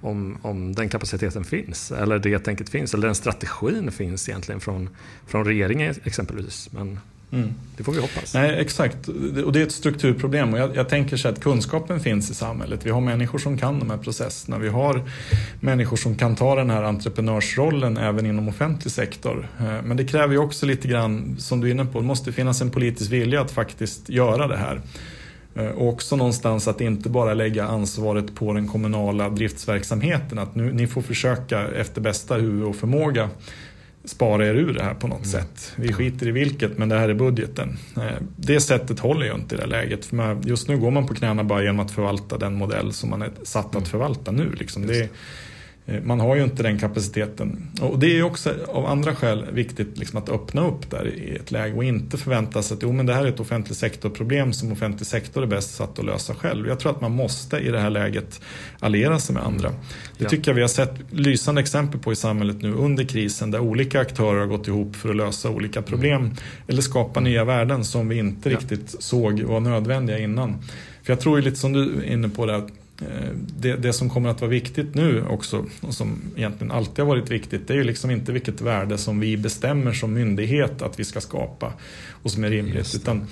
om, 0.00 0.38
om 0.42 0.74
den 0.74 0.88
kapaciteten 0.88 1.44
finns, 1.44 1.92
eller 1.92 2.18
det 2.18 2.38
tänket 2.38 2.68
finns, 2.68 2.94
eller 2.94 3.06
den 3.06 3.14
strategin 3.14 3.90
finns 3.90 4.28
egentligen 4.28 4.60
från, 4.60 4.88
från 5.26 5.44
regeringen 5.44 5.94
exempelvis. 6.04 6.72
Men 6.72 7.00
Mm. 7.32 7.54
Det 7.76 7.84
får 7.84 7.92
vi 7.92 8.00
hoppas. 8.00 8.34
Nej, 8.34 8.60
exakt. 8.60 9.08
Och 9.44 9.52
det 9.52 9.60
är 9.60 9.62
ett 9.62 9.72
strukturproblem. 9.72 10.52
Och 10.52 10.58
jag, 10.58 10.76
jag 10.76 10.88
tänker 10.88 11.16
så 11.16 11.28
att 11.28 11.40
kunskapen 11.40 12.00
finns 12.00 12.30
i 12.30 12.34
samhället. 12.34 12.86
Vi 12.86 12.90
har 12.90 13.00
människor 13.00 13.38
som 13.38 13.58
kan 13.58 13.78
de 13.78 13.90
här 13.90 13.96
processerna. 13.96 14.58
Vi 14.58 14.68
har 14.68 15.02
människor 15.60 15.96
som 15.96 16.14
kan 16.16 16.36
ta 16.36 16.54
den 16.54 16.70
här 16.70 16.82
entreprenörsrollen 16.82 17.96
även 17.96 18.26
inom 18.26 18.48
offentlig 18.48 18.92
sektor. 18.92 19.48
Eh, 19.60 19.82
men 19.84 19.96
det 19.96 20.04
kräver 20.04 20.32
ju 20.32 20.38
också 20.38 20.66
lite 20.66 20.88
grann, 20.88 21.36
som 21.38 21.60
du 21.60 21.66
är 21.66 21.70
inne 21.70 21.84
på, 21.84 22.00
det 22.00 22.06
måste 22.06 22.32
finnas 22.32 22.60
en 22.60 22.70
politisk 22.70 23.12
vilja 23.12 23.40
att 23.40 23.50
faktiskt 23.50 24.08
göra 24.08 24.46
det 24.46 24.56
här. 24.56 24.80
Eh, 25.54 25.66
och 25.66 25.88
också 25.88 26.16
någonstans 26.16 26.68
att 26.68 26.80
inte 26.80 27.08
bara 27.08 27.34
lägga 27.34 27.64
ansvaret 27.64 28.34
på 28.34 28.52
den 28.52 28.68
kommunala 28.68 29.28
driftsverksamheten. 29.28 30.38
Att 30.38 30.54
nu, 30.54 30.72
ni 30.72 30.86
får 30.86 31.02
försöka 31.02 31.68
efter 31.68 32.00
bästa 32.00 32.34
huvud 32.34 32.64
och 32.64 32.76
förmåga 32.76 33.28
spara 34.04 34.46
er 34.46 34.54
ur 34.54 34.74
det 34.74 34.82
här 34.82 34.94
på 34.94 35.08
något 35.08 35.26
mm. 35.26 35.30
sätt. 35.30 35.72
Vi 35.76 35.92
skiter 35.92 36.28
i 36.28 36.30
vilket, 36.30 36.78
men 36.78 36.88
det 36.88 36.98
här 36.98 37.08
är 37.08 37.14
budgeten. 37.14 37.78
Eh, 37.96 38.02
det 38.36 38.60
sättet 38.60 39.00
håller 39.00 39.26
ju 39.26 39.34
inte 39.34 39.54
i 39.54 39.56
det 39.58 39.62
här 39.62 39.70
läget. 39.70 40.04
För 40.04 40.38
just 40.44 40.68
nu 40.68 40.78
går 40.78 40.90
man 40.90 41.06
på 41.06 41.14
knäna 41.14 41.44
bara 41.44 41.62
genom 41.62 41.80
att 41.80 41.90
förvalta 41.90 42.38
den 42.38 42.54
modell 42.54 42.92
som 42.92 43.10
man 43.10 43.22
är 43.22 43.30
satt 43.42 43.66
att 43.66 43.74
mm. 43.74 43.84
förvalta 43.84 44.30
nu. 44.30 44.52
Liksom. 44.52 44.86
Det, 44.86 45.08
man 46.04 46.20
har 46.20 46.36
ju 46.36 46.44
inte 46.44 46.62
den 46.62 46.78
kapaciteten. 46.78 47.70
Och 47.80 47.98
det 47.98 48.18
är 48.18 48.22
också 48.22 48.54
av 48.68 48.86
andra 48.86 49.14
skäl 49.14 49.46
viktigt 49.52 49.98
liksom 49.98 50.18
att 50.18 50.28
öppna 50.28 50.66
upp 50.66 50.90
där 50.90 51.06
i 51.06 51.36
ett 51.36 51.50
läge 51.50 51.76
och 51.76 51.84
inte 51.84 52.18
förvänta 52.18 52.62
sig 52.62 52.74
att 52.74 52.82
jo, 52.82 52.92
men 52.92 53.06
det 53.06 53.14
här 53.14 53.24
är 53.24 53.28
ett 53.28 53.40
offentlig 53.40 53.76
sektorproblem 53.76 54.52
som 54.52 54.72
offentlig 54.72 55.06
sektor 55.06 55.42
är 55.42 55.46
bäst 55.46 55.74
satt 55.74 55.98
att 55.98 56.04
lösa 56.04 56.34
själv. 56.34 56.68
Jag 56.68 56.80
tror 56.80 56.92
att 56.92 57.00
man 57.00 57.12
måste 57.12 57.58
i 57.58 57.68
det 57.68 57.80
här 57.80 57.90
läget 57.90 58.40
alliera 58.80 59.18
sig 59.18 59.34
med 59.34 59.44
andra. 59.44 59.72
Det 60.18 60.24
tycker 60.24 60.50
jag 60.50 60.54
vi 60.54 60.60
har 60.60 60.68
sett 60.68 60.94
lysande 61.10 61.60
exempel 61.60 62.00
på 62.00 62.12
i 62.12 62.16
samhället 62.16 62.62
nu 62.62 62.72
under 62.72 63.04
krisen 63.04 63.50
där 63.50 63.60
olika 63.60 64.00
aktörer 64.00 64.40
har 64.40 64.46
gått 64.46 64.68
ihop 64.68 64.96
för 64.96 65.10
att 65.10 65.16
lösa 65.16 65.50
olika 65.50 65.82
problem 65.82 66.30
eller 66.68 66.82
skapa 66.82 67.20
nya 67.20 67.44
värden 67.44 67.84
som 67.84 68.08
vi 68.08 68.18
inte 68.18 68.48
riktigt 68.48 68.96
såg 68.98 69.42
var 69.42 69.60
nödvändiga 69.60 70.18
innan. 70.18 70.58
För 71.02 71.12
jag 71.12 71.20
tror 71.20 71.38
ju 71.38 71.44
lite 71.44 71.56
som 71.56 71.72
du 71.72 71.94
är 71.96 72.12
inne 72.12 72.28
på 72.28 72.46
det 72.46 72.54
Eh, 72.54 72.79
det, 73.58 73.76
det, 73.76 73.92
som 73.92 74.10
kommer 74.10 74.28
att 74.28 74.40
vara 74.40 74.50
viktigt 74.50 74.94
nu 74.94 75.24
också 75.28 75.66
och 75.80 75.94
som 75.94 76.20
egentligen 76.36 76.70
alltid 76.70 76.98
har 76.98 77.06
varit 77.06 77.30
viktigt 77.30 77.68
det 77.68 77.74
är 77.74 77.78
ju 77.78 77.84
liksom 77.84 78.10
inte 78.10 78.32
vilket 78.32 78.60
värde 78.60 78.98
som 78.98 79.20
vi 79.20 79.36
bestämmer 79.36 79.92
som 79.92 80.12
myndighet 80.12 80.82
att 80.82 81.00
vi 81.00 81.04
ska 81.04 81.20
skapa 81.20 81.72
och 82.22 82.30
som 82.30 82.44
är 82.44 82.50
rimligt. 82.50 82.74
Just 82.74 82.92
det, 82.92 82.98
utan 82.98 83.26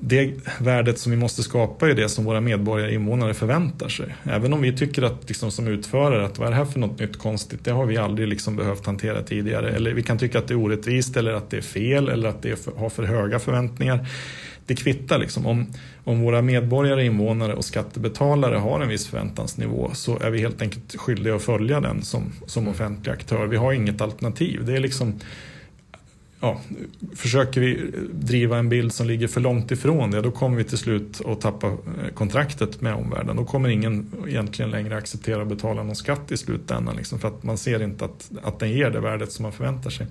det. 0.00 0.32
värdet 0.60 0.98
som 0.98 1.12
vi 1.12 1.18
måste 1.18 1.42
skapa 1.42 1.90
är 1.90 1.94
det 1.94 2.08
som 2.08 2.24
våra 2.24 2.40
medborgare 2.40 2.88
och 2.88 2.94
invånare 2.94 3.34
förväntar 3.34 3.88
sig. 3.88 4.14
Även 4.24 4.52
om 4.52 4.62
vi 4.62 4.76
tycker 4.76 5.02
att 5.02 5.28
liksom 5.28 5.50
som 5.50 5.68
utförare 5.68 6.24
att 6.24 6.38
vad 6.38 6.46
är 6.46 6.50
det 6.50 6.56
här 6.56 6.64
för 6.64 6.80
något 6.80 7.00
nytt 7.00 7.18
konstigt 7.18 7.64
det 7.64 7.70
har 7.70 7.86
vi 7.86 7.96
aldrig 7.96 8.28
liksom 8.28 8.56
behövt 8.56 8.86
hantera 8.86 9.22
tidigare. 9.22 9.70
Eller 9.70 9.94
vi 9.94 10.02
kan 10.02 10.18
tycka 10.18 10.38
att 10.38 10.48
det 10.48 10.54
är 10.54 10.58
orättvist 10.58 11.16
eller 11.16 11.32
att 11.32 11.50
det 11.50 11.56
är 11.56 11.62
fel 11.62 12.08
eller 12.08 12.28
att 12.28 12.42
det 12.42 12.56
för, 12.56 12.72
har 12.72 12.90
för 12.90 13.02
höga 13.02 13.38
förväntningar 13.38 14.06
det 14.68 14.74
kvittar 14.74 15.18
liksom. 15.18 15.46
Om, 15.46 15.66
om 16.04 16.20
våra 16.22 16.42
medborgare, 16.42 17.04
invånare 17.04 17.54
och 17.54 17.64
skattebetalare 17.64 18.56
har 18.56 18.80
en 18.80 18.88
viss 18.88 19.06
förväntansnivå 19.06 19.90
så 19.94 20.18
är 20.18 20.30
vi 20.30 20.38
helt 20.38 20.62
enkelt 20.62 20.96
skyldiga 20.96 21.34
att 21.34 21.42
följa 21.42 21.80
den 21.80 22.02
som, 22.02 22.32
som 22.46 22.68
offentlig 22.68 23.12
aktör. 23.12 23.46
Vi 23.46 23.56
har 23.56 23.72
inget 23.72 24.00
alternativ. 24.00 24.64
Det 24.66 24.76
är 24.76 24.80
liksom 24.80 25.20
Ja, 26.40 26.60
försöker 27.14 27.60
vi 27.60 27.90
driva 28.12 28.58
en 28.58 28.68
bild 28.68 28.92
som 28.92 29.06
ligger 29.06 29.28
för 29.28 29.40
långt 29.40 29.70
ifrån 29.70 30.10
det, 30.10 30.20
då 30.20 30.30
kommer 30.30 30.56
vi 30.56 30.64
till 30.64 30.78
slut 30.78 31.20
att 31.26 31.40
tappa 31.40 31.66
eh, 31.66 31.74
kontraktet 32.14 32.80
med 32.80 32.94
omvärlden. 32.94 33.36
Då 33.36 33.44
kommer 33.44 33.68
ingen 33.68 34.12
egentligen 34.28 34.70
längre 34.70 34.96
acceptera 34.96 35.42
att 35.42 35.48
betala 35.48 35.82
någon 35.82 35.96
skatt 35.96 36.32
i 36.32 36.36
slutändan, 36.36 36.96
liksom, 36.96 37.18
för 37.18 37.28
att 37.28 37.42
man 37.42 37.58
ser 37.58 37.82
inte 37.82 38.04
att, 38.04 38.30
att 38.42 38.58
den 38.58 38.70
ger 38.70 38.90
det 38.90 39.00
värdet 39.00 39.32
som 39.32 39.42
man 39.42 39.52
förväntar 39.52 39.90
sig. 39.90 40.06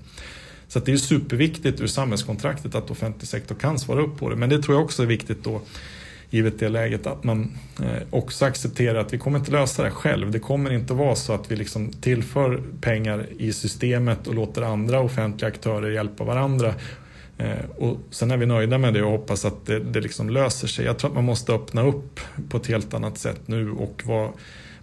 Så 0.67 0.79
det 0.79 0.93
är 0.93 0.97
superviktigt 0.97 1.81
ur 1.81 1.87
samhällskontraktet 1.87 2.75
att 2.75 2.91
offentlig 2.91 3.27
sektor 3.27 3.55
kan 3.55 3.79
svara 3.79 4.01
upp 4.01 4.17
på 4.17 4.29
det. 4.29 4.35
Men 4.35 4.49
det 4.49 4.61
tror 4.61 4.77
jag 4.77 4.85
också 4.85 5.03
är 5.03 5.07
viktigt 5.07 5.43
då 5.43 5.61
givet 6.29 6.59
det 6.59 6.69
läget 6.69 7.07
att 7.07 7.23
man 7.23 7.57
eh, 7.83 8.03
också 8.09 8.45
accepterar 8.45 8.99
att 8.99 9.13
vi 9.13 9.17
kommer 9.17 9.39
inte 9.39 9.51
lösa 9.51 9.83
det 9.83 9.91
själv. 9.91 10.31
Det 10.31 10.39
kommer 10.39 10.73
inte 10.73 10.93
vara 10.93 11.15
så 11.15 11.33
att 11.33 11.51
vi 11.51 11.55
liksom 11.55 11.91
tillför 11.91 12.61
pengar 12.81 13.25
i 13.37 13.53
systemet 13.53 14.27
och 14.27 14.35
låter 14.35 14.61
andra 14.61 14.99
offentliga 14.99 15.47
aktörer 15.47 15.89
hjälpa 15.89 16.23
varandra. 16.23 16.73
Eh, 17.37 17.69
och 17.77 17.97
sen 18.09 18.31
är 18.31 18.37
vi 18.37 18.45
nöjda 18.45 18.77
med 18.77 18.93
det 18.93 19.03
och 19.03 19.11
hoppas 19.11 19.45
att 19.45 19.65
det, 19.65 19.79
det 19.79 20.01
liksom 20.01 20.29
löser 20.29 20.67
sig. 20.67 20.85
Jag 20.85 20.97
tror 20.97 21.09
att 21.09 21.15
man 21.15 21.25
måste 21.25 21.53
öppna 21.53 21.81
upp 21.81 22.19
på 22.49 22.57
ett 22.57 22.67
helt 22.67 22.93
annat 22.93 23.17
sätt 23.17 23.41
nu 23.45 23.71
och 23.71 24.01
vara 24.05 24.29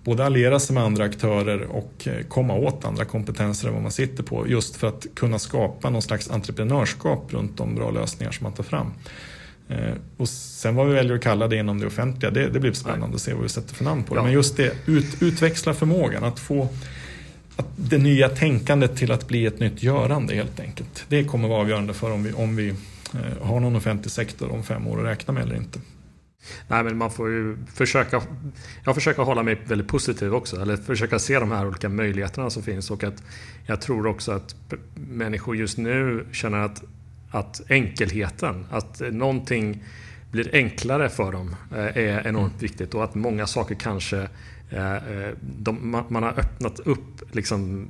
både 0.05 0.25
alliera 0.25 0.61
sig 0.61 0.75
med 0.75 0.85
andra 0.85 1.05
aktörer 1.05 1.63
och 1.63 1.93
eh, 2.09 2.27
komma 2.29 2.55
åt 2.55 2.85
andra 2.85 3.05
kompetenser 3.05 3.69
än 3.69 3.75
vad 3.75 3.83
man 3.83 3.93
sitter 3.93 4.23
på. 4.23 4.49
Just 4.49 4.77
för 4.77 4.87
att 4.87 5.07
kunna 5.15 5.39
skapa 5.39 5.91
någon 5.91 6.03
slags 6.03 6.31
entreprenörskap 6.31 7.33
runt 7.33 7.57
de 7.57 7.75
bra 7.75 7.91
lösningar 7.91 8.33
som 8.33 8.45
man 8.45 8.53
tar 8.53 8.65
fram. 8.65 8.93
Eh, 9.69 9.95
och 10.17 10.29
sen 10.29 10.75
vad 10.75 10.87
vi 10.87 10.95
väljer 10.95 11.15
att 11.15 11.23
kalla 11.23 11.49
det 11.49 11.57
inom 11.57 11.81
det 11.81 11.87
offentliga, 11.87 12.31
det, 12.31 12.49
det 12.49 12.61
blir 12.61 12.73
spännande 12.73 13.15
att 13.15 13.23
se 13.23 13.33
vad 13.33 13.43
vi 13.43 13.49
sätter 13.49 13.75
för 13.75 13.85
namn 13.85 14.05
på 14.05 14.15
det. 14.15 14.23
Men 14.23 14.33
just 14.33 14.57
det, 14.57 14.73
ut, 14.87 15.23
utväxla 15.23 15.75
förmågan 15.75 16.25
att 16.25 16.41
få 16.41 16.69
att 17.57 17.67
det 17.77 17.99
nya 17.99 18.29
tänkandet 18.29 18.97
till 18.97 19.13
att 19.13 19.29
bli 19.29 19.47
ett 19.47 19.61
nytt 19.61 19.83
görande 19.83 20.35
helt 20.35 20.61
enkelt. 20.61 21.05
Det 21.09 21.25
kommer 21.25 21.49
vara 21.49 21.61
avgörande 21.61 21.95
för 21.95 22.11
om 22.11 22.23
vi, 22.23 22.33
om 22.33 22.57
vi 22.57 22.69
eh, 22.69 23.47
har 23.47 23.61
någon 23.61 23.77
offentlig 23.77 24.13
sektor 24.13 24.53
om 24.53 24.63
fem 24.63 24.87
år 24.87 24.99
att 24.99 25.07
räkna 25.07 25.35
med 25.35 25.43
eller 25.43 25.57
inte. 25.57 25.81
Nej, 26.69 26.85
men 26.85 26.97
man 26.97 27.11
får 27.11 27.31
ju 27.31 27.57
försöka, 27.75 28.23
jag 28.85 28.95
försöker 28.95 29.23
hålla 29.23 29.43
mig 29.43 29.61
väldigt 29.65 29.89
positiv 29.89 30.35
också, 30.35 30.63
eller 30.63 30.77
försöka 30.77 31.19
se 31.19 31.39
de 31.39 31.51
här 31.51 31.67
olika 31.67 31.89
möjligheterna 31.89 32.51
som 32.51 32.63
finns 32.63 32.91
och 32.91 33.05
att 33.05 33.23
jag 33.67 33.81
tror 33.81 34.07
också 34.07 34.33
att 34.33 34.55
människor 34.95 35.57
just 35.57 35.79
nu 35.79 36.27
känner 36.33 36.59
att, 36.59 36.83
att 37.35 37.61
enkelheten, 37.69 38.67
att 38.71 39.03
någonting 39.11 39.83
blir 40.31 40.51
enklare 40.53 41.09
för 41.09 41.33
dem 41.33 41.57
eh, 41.73 41.97
är 41.97 42.27
enormt 42.27 42.53
mm. 42.53 42.59
viktigt 42.59 42.95
och 42.95 43.05
att 43.05 43.15
många 43.15 43.47
saker 43.47 43.75
kanske 43.75 44.29
eh, 44.71 44.95
eh, 44.95 45.35
de, 45.41 46.05
man 46.09 46.23
har 46.23 46.39
öppnat 46.39 46.79
upp, 46.81 47.35
liksom, 47.35 47.89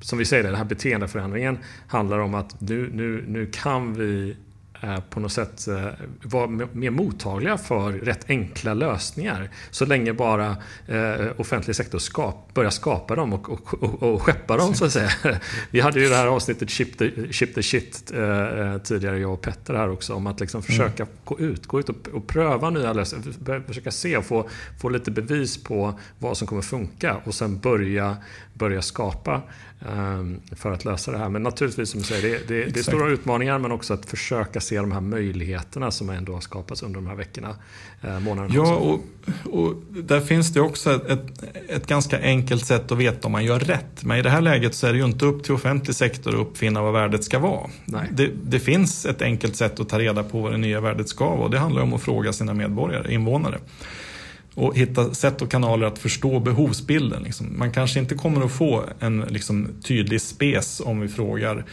som 0.00 0.18
vi 0.18 0.24
säger, 0.24 0.44
den 0.44 0.54
här 0.54 0.64
beteendeförändringen 0.64 1.58
handlar 1.86 2.18
om 2.18 2.34
att 2.34 2.60
nu, 2.60 2.90
nu, 2.92 3.24
nu 3.28 3.46
kan 3.46 3.94
vi 3.94 4.36
på 5.10 5.20
något 5.20 5.32
sätt 5.32 5.68
eh, 5.68 5.86
vara 6.22 6.46
mer 6.72 6.90
mottagliga 6.90 7.58
för 7.58 7.92
rätt 7.92 8.24
enkla 8.28 8.74
lösningar. 8.74 9.50
Så 9.70 9.86
länge 9.86 10.12
bara 10.12 10.56
eh, 10.86 11.26
offentlig 11.36 11.76
sektor 11.76 11.98
skap, 11.98 12.54
börjar 12.54 12.70
skapa 12.70 13.14
dem 13.14 13.32
och, 13.32 13.50
och, 13.50 13.82
och, 13.82 14.02
och 14.02 14.22
skeppa 14.22 14.56
dem 14.56 14.74
så 14.74 14.84
att 14.84 14.92
säga. 14.92 15.10
Vi 15.70 15.80
hade 15.80 16.00
ju 16.00 16.08
det 16.08 16.16
här 16.16 16.26
avsnittet 16.26 16.70
Ship 16.70 16.98
the, 16.98 17.32
Ship 17.32 17.54
the 17.54 17.62
Shit 17.62 18.12
tidigare, 18.84 19.18
jag 19.18 19.32
och 19.32 19.40
Petter 19.40 19.74
här 19.74 19.90
också, 19.90 20.14
om 20.14 20.26
att 20.26 20.40
liksom 20.40 20.62
försöka 20.62 21.02
mm. 21.02 21.14
gå 21.24 21.40
ut, 21.40 21.66
gå 21.66 21.80
ut 21.80 21.88
och, 21.88 22.08
och 22.12 22.26
pröva 22.26 22.70
nya 22.70 22.92
lösningar. 22.92 23.62
Försöka 23.66 23.90
se 23.90 24.16
och 24.16 24.24
få, 24.24 24.48
få 24.80 24.88
lite 24.88 25.10
bevis 25.10 25.62
på 25.62 26.00
vad 26.18 26.36
som 26.36 26.46
kommer 26.46 26.62
funka 26.62 27.16
och 27.24 27.34
sen 27.34 27.58
börja, 27.58 28.16
börja 28.54 28.82
skapa 28.82 29.42
för 30.52 30.72
att 30.72 30.84
lösa 30.84 31.12
det 31.12 31.18
här. 31.18 31.28
Men 31.28 31.42
naturligtvis 31.42 31.90
som 31.90 32.00
du 32.00 32.06
säger, 32.06 32.22
det, 32.22 32.48
det, 32.48 32.64
det 32.64 32.80
är 32.80 32.82
stora 32.82 33.08
utmaningar 33.08 33.58
men 33.58 33.72
också 33.72 33.94
att 33.94 34.06
försöka 34.06 34.60
se 34.60 34.76
de 34.76 34.92
här 34.92 35.00
möjligheterna 35.00 35.90
som 35.90 36.10
ändå 36.10 36.32
har 36.32 36.40
skapats 36.40 36.82
under 36.82 37.00
de 37.00 37.06
här 37.06 37.14
veckorna, 37.14 37.56
eh, 38.02 38.20
månaderna. 38.20 38.54
Ja, 38.54 38.74
och, 38.74 39.00
och, 39.44 39.74
där 39.88 40.20
finns 40.20 40.52
det 40.52 40.60
också 40.60 40.94
ett, 40.94 41.10
ett, 41.10 41.44
ett, 41.68 41.86
ganska 41.86 42.20
enkelt 42.20 42.66
sätt 42.66 42.92
att 42.92 42.98
veta 42.98 43.26
om 43.26 43.32
man 43.32 43.44
gör 43.44 43.60
rätt. 43.60 44.04
Men 44.04 44.18
i 44.18 44.22
det 44.22 44.30
här 44.30 44.40
läget 44.40 44.74
så 44.74 44.86
är 44.86 44.92
det 44.92 44.98
ju 44.98 45.04
inte 45.04 45.24
upp 45.24 45.44
till 45.44 45.52
offentlig 45.52 45.96
sektor 45.96 46.34
att 46.34 46.40
uppfinna 46.40 46.82
vad 46.82 46.92
värdet 46.92 47.24
ska 47.24 47.38
vara. 47.38 47.70
Det, 48.10 48.30
det, 48.44 48.60
finns 48.60 49.06
ett 49.06 49.22
enkelt 49.22 49.56
sätt 49.56 49.80
att 49.80 49.88
ta 49.88 49.98
reda 49.98 50.22
på 50.22 50.40
vad 50.40 50.52
det 50.52 50.58
nya 50.58 50.80
värdet 50.80 51.08
ska 51.08 51.24
vara 51.24 51.40
och 51.40 51.50
det 51.50 51.58
handlar 51.58 51.82
om 51.82 51.92
att 51.92 52.02
fråga 52.02 52.32
sina 52.32 52.54
medborgare, 52.54 53.14
invånare 53.14 53.58
och 54.56 54.76
hitta 54.76 55.14
sätt 55.14 55.42
och 55.42 55.50
kanaler 55.50 55.86
att 55.86 55.98
förstå 55.98 56.40
behovsbilden. 56.40 57.22
Liksom. 57.22 57.58
Man 57.58 57.72
kanske 57.72 58.00
inte 58.00 58.14
kommer 58.14 58.44
att 58.44 58.52
få 58.52 58.84
en 59.00 59.20
liksom, 59.20 59.68
tydlig 59.84 60.20
spes 60.20 60.80
om 60.84 61.00
vi 61.00 61.08
frågar 61.08 61.64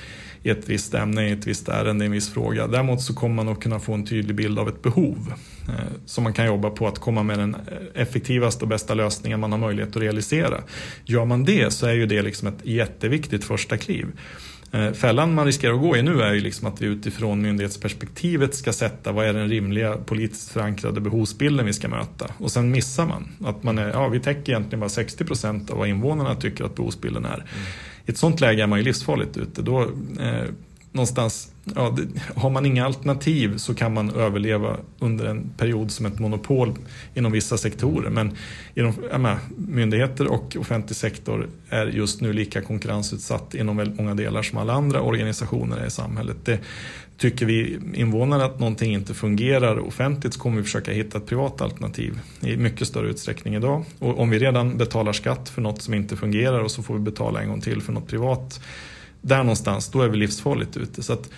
i 0.43 0.49
ett 0.49 0.69
visst 0.69 0.93
ämne, 0.93 1.29
i 1.29 1.31
ett 1.31 1.47
visst 1.47 1.69
ärende, 1.69 2.05
i 2.05 2.07
en 2.07 2.11
viss 2.11 2.33
fråga. 2.33 2.67
Däremot 2.67 3.01
så 3.01 3.13
kommer 3.13 3.35
man 3.35 3.49
att 3.49 3.59
kunna 3.59 3.79
få 3.79 3.93
en 3.93 4.05
tydlig 4.05 4.35
bild 4.35 4.59
av 4.59 4.69
ett 4.69 4.81
behov 4.81 5.33
eh, 5.67 5.73
som 6.05 6.23
man 6.23 6.33
kan 6.33 6.45
jobba 6.45 6.69
på 6.69 6.87
att 6.87 6.99
komma 6.99 7.23
med 7.23 7.39
den 7.39 7.55
effektivaste 7.95 8.65
och 8.65 8.69
bästa 8.69 8.93
lösningen 8.93 9.39
man 9.39 9.51
har 9.51 9.59
möjlighet 9.59 9.95
att 9.95 10.01
realisera. 10.01 10.63
Gör 11.05 11.25
man 11.25 11.43
det 11.43 11.73
så 11.73 11.87
är 11.87 11.93
ju 11.93 12.05
det 12.05 12.21
liksom 12.21 12.47
ett 12.47 12.65
jätteviktigt 12.65 13.43
första 13.43 13.77
kliv. 13.77 14.07
Eh, 14.73 14.91
fällan 14.91 15.33
man 15.33 15.45
riskerar 15.45 15.73
att 15.73 15.81
gå 15.81 15.97
i 15.97 16.01
nu 16.01 16.21
är 16.21 16.33
ju 16.33 16.39
liksom 16.39 16.67
att 16.67 16.81
vi 16.81 16.85
utifrån 16.85 17.41
myndighetsperspektivet 17.41 18.55
ska 18.55 18.73
sätta 18.73 19.11
vad 19.11 19.25
är 19.25 19.33
den 19.33 19.49
rimliga 19.49 19.97
politiskt 19.97 20.51
förankrade 20.51 21.01
behovsbilden 21.01 21.65
vi 21.65 21.73
ska 21.73 21.87
möta. 21.87 22.31
Och 22.37 22.51
sen 22.51 22.71
missar 22.71 23.05
man 23.05 23.27
att 23.45 23.63
man 23.63 23.77
är, 23.77 23.89
ja 23.89 24.07
vi 24.07 24.19
täcker 24.19 24.51
egentligen 24.51 24.79
bara 24.79 24.89
60 24.89 25.25
procent 25.25 25.69
av 25.69 25.77
vad 25.77 25.87
invånarna 25.87 26.35
tycker 26.35 26.63
att 26.63 26.75
behovsbilden 26.75 27.25
är. 27.25 27.35
Mm. 27.35 27.45
I 28.05 28.11
ett 28.11 28.17
sånt 28.17 28.41
läge 28.41 28.63
är 28.63 28.67
man 28.67 28.79
ju 28.79 28.85
livsfarligt 28.85 29.37
ute. 29.37 29.61
Då, 29.61 29.81
eh, 30.19 30.43
någonstans, 30.93 31.51
ja, 31.75 31.95
det, 31.97 32.21
har 32.35 32.49
man 32.49 32.65
inga 32.65 32.85
alternativ 32.85 33.57
så 33.57 33.75
kan 33.75 33.93
man 33.93 34.09
överleva 34.09 34.77
under 34.99 35.25
en 35.25 35.49
period 35.57 35.91
som 35.91 36.05
ett 36.05 36.19
monopol 36.19 36.73
inom 37.13 37.31
vissa 37.31 37.57
sektorer. 37.57 38.09
Men 38.09 38.31
inom, 38.75 38.93
menar, 39.11 39.37
myndigheter 39.57 40.27
och 40.27 40.55
offentlig 40.59 40.95
sektor 40.95 41.49
är 41.69 41.85
just 41.87 42.21
nu 42.21 42.33
lika 42.33 42.61
konkurrensutsatt 42.61 43.55
inom 43.55 43.77
väldigt 43.77 43.97
många 43.97 44.15
delar 44.15 44.41
som 44.41 44.57
alla 44.57 44.73
andra 44.73 45.01
organisationer 45.01 45.85
i 45.85 45.89
samhället. 45.89 46.37
Det, 46.43 46.59
tycker 47.17 47.45
vi 47.45 47.79
invånare 47.93 48.45
att 48.45 48.59
någonting 48.59 48.93
inte 48.93 49.13
fungerar 49.13 49.79
offentligt 49.79 50.33
så 50.33 50.39
kommer 50.39 50.57
vi 50.57 50.63
försöka 50.63 50.91
hitta 50.91 51.17
ett 51.17 51.25
privat 51.25 51.61
alternativ 51.61 52.19
i 52.41 52.57
mycket 52.57 52.87
större 52.87 53.09
utsträckning 53.09 53.55
idag. 53.55 53.85
Och 53.99 54.19
om 54.19 54.29
vi 54.29 54.39
redan 54.39 54.77
betalar 54.77 55.13
skatt 55.13 55.49
för 55.49 55.61
något 55.61 55.81
som 55.81 55.93
inte 55.93 56.15
fungerar 56.15 56.59
och 56.59 56.71
så 56.71 56.83
får 56.83 56.93
vi 56.93 56.99
betala 56.99 57.41
en 57.41 57.49
gång 57.49 57.61
till 57.61 57.81
för 57.81 57.93
något 57.93 58.07
privat 58.07 58.61
där 59.23 59.37
någonstans, 59.37 59.89
då 59.89 60.01
är 60.01 60.07
vi 60.07 60.17
livsfarligt 60.17 60.77
ute. 60.77 61.03
Så 61.03 61.13
att, 61.13 61.29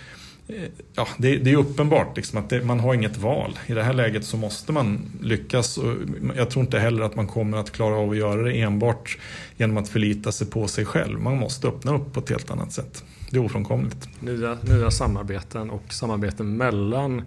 eh, 0.48 0.62
ja, 0.94 1.08
det, 1.18 1.36
det 1.36 1.50
är 1.50 1.56
uppenbart 1.56 2.16
liksom 2.16 2.38
att 2.38 2.50
det, 2.50 2.64
man 2.64 2.80
har 2.80 2.94
inget 2.94 3.16
val. 3.16 3.58
I 3.66 3.72
det 3.72 3.82
här 3.82 3.92
läget 3.92 4.24
så 4.24 4.36
måste 4.36 4.72
man 4.72 5.00
lyckas. 5.20 5.78
Och 5.78 5.94
jag 6.36 6.50
tror 6.50 6.64
inte 6.64 6.78
heller 6.78 7.02
att 7.02 7.16
man 7.16 7.26
kommer 7.26 7.58
att 7.58 7.70
klara 7.70 7.96
av 7.96 8.10
att 8.10 8.16
göra 8.16 8.42
det 8.42 8.60
enbart 8.60 9.18
genom 9.56 9.76
att 9.76 9.88
förlita 9.88 10.32
sig 10.32 10.46
på 10.46 10.68
sig 10.68 10.84
själv. 10.84 11.20
Man 11.20 11.36
måste 11.36 11.68
öppna 11.68 11.94
upp 11.94 12.12
på 12.12 12.20
ett 12.20 12.30
helt 12.30 12.50
annat 12.50 12.72
sätt. 12.72 13.04
Det 13.30 13.36
är 13.36 13.44
ofrånkomligt. 13.44 14.08
Nya, 14.20 14.58
nya 14.62 14.90
samarbeten 14.90 15.70
och 15.70 15.92
samarbeten 15.92 16.56
mellan 16.56 17.22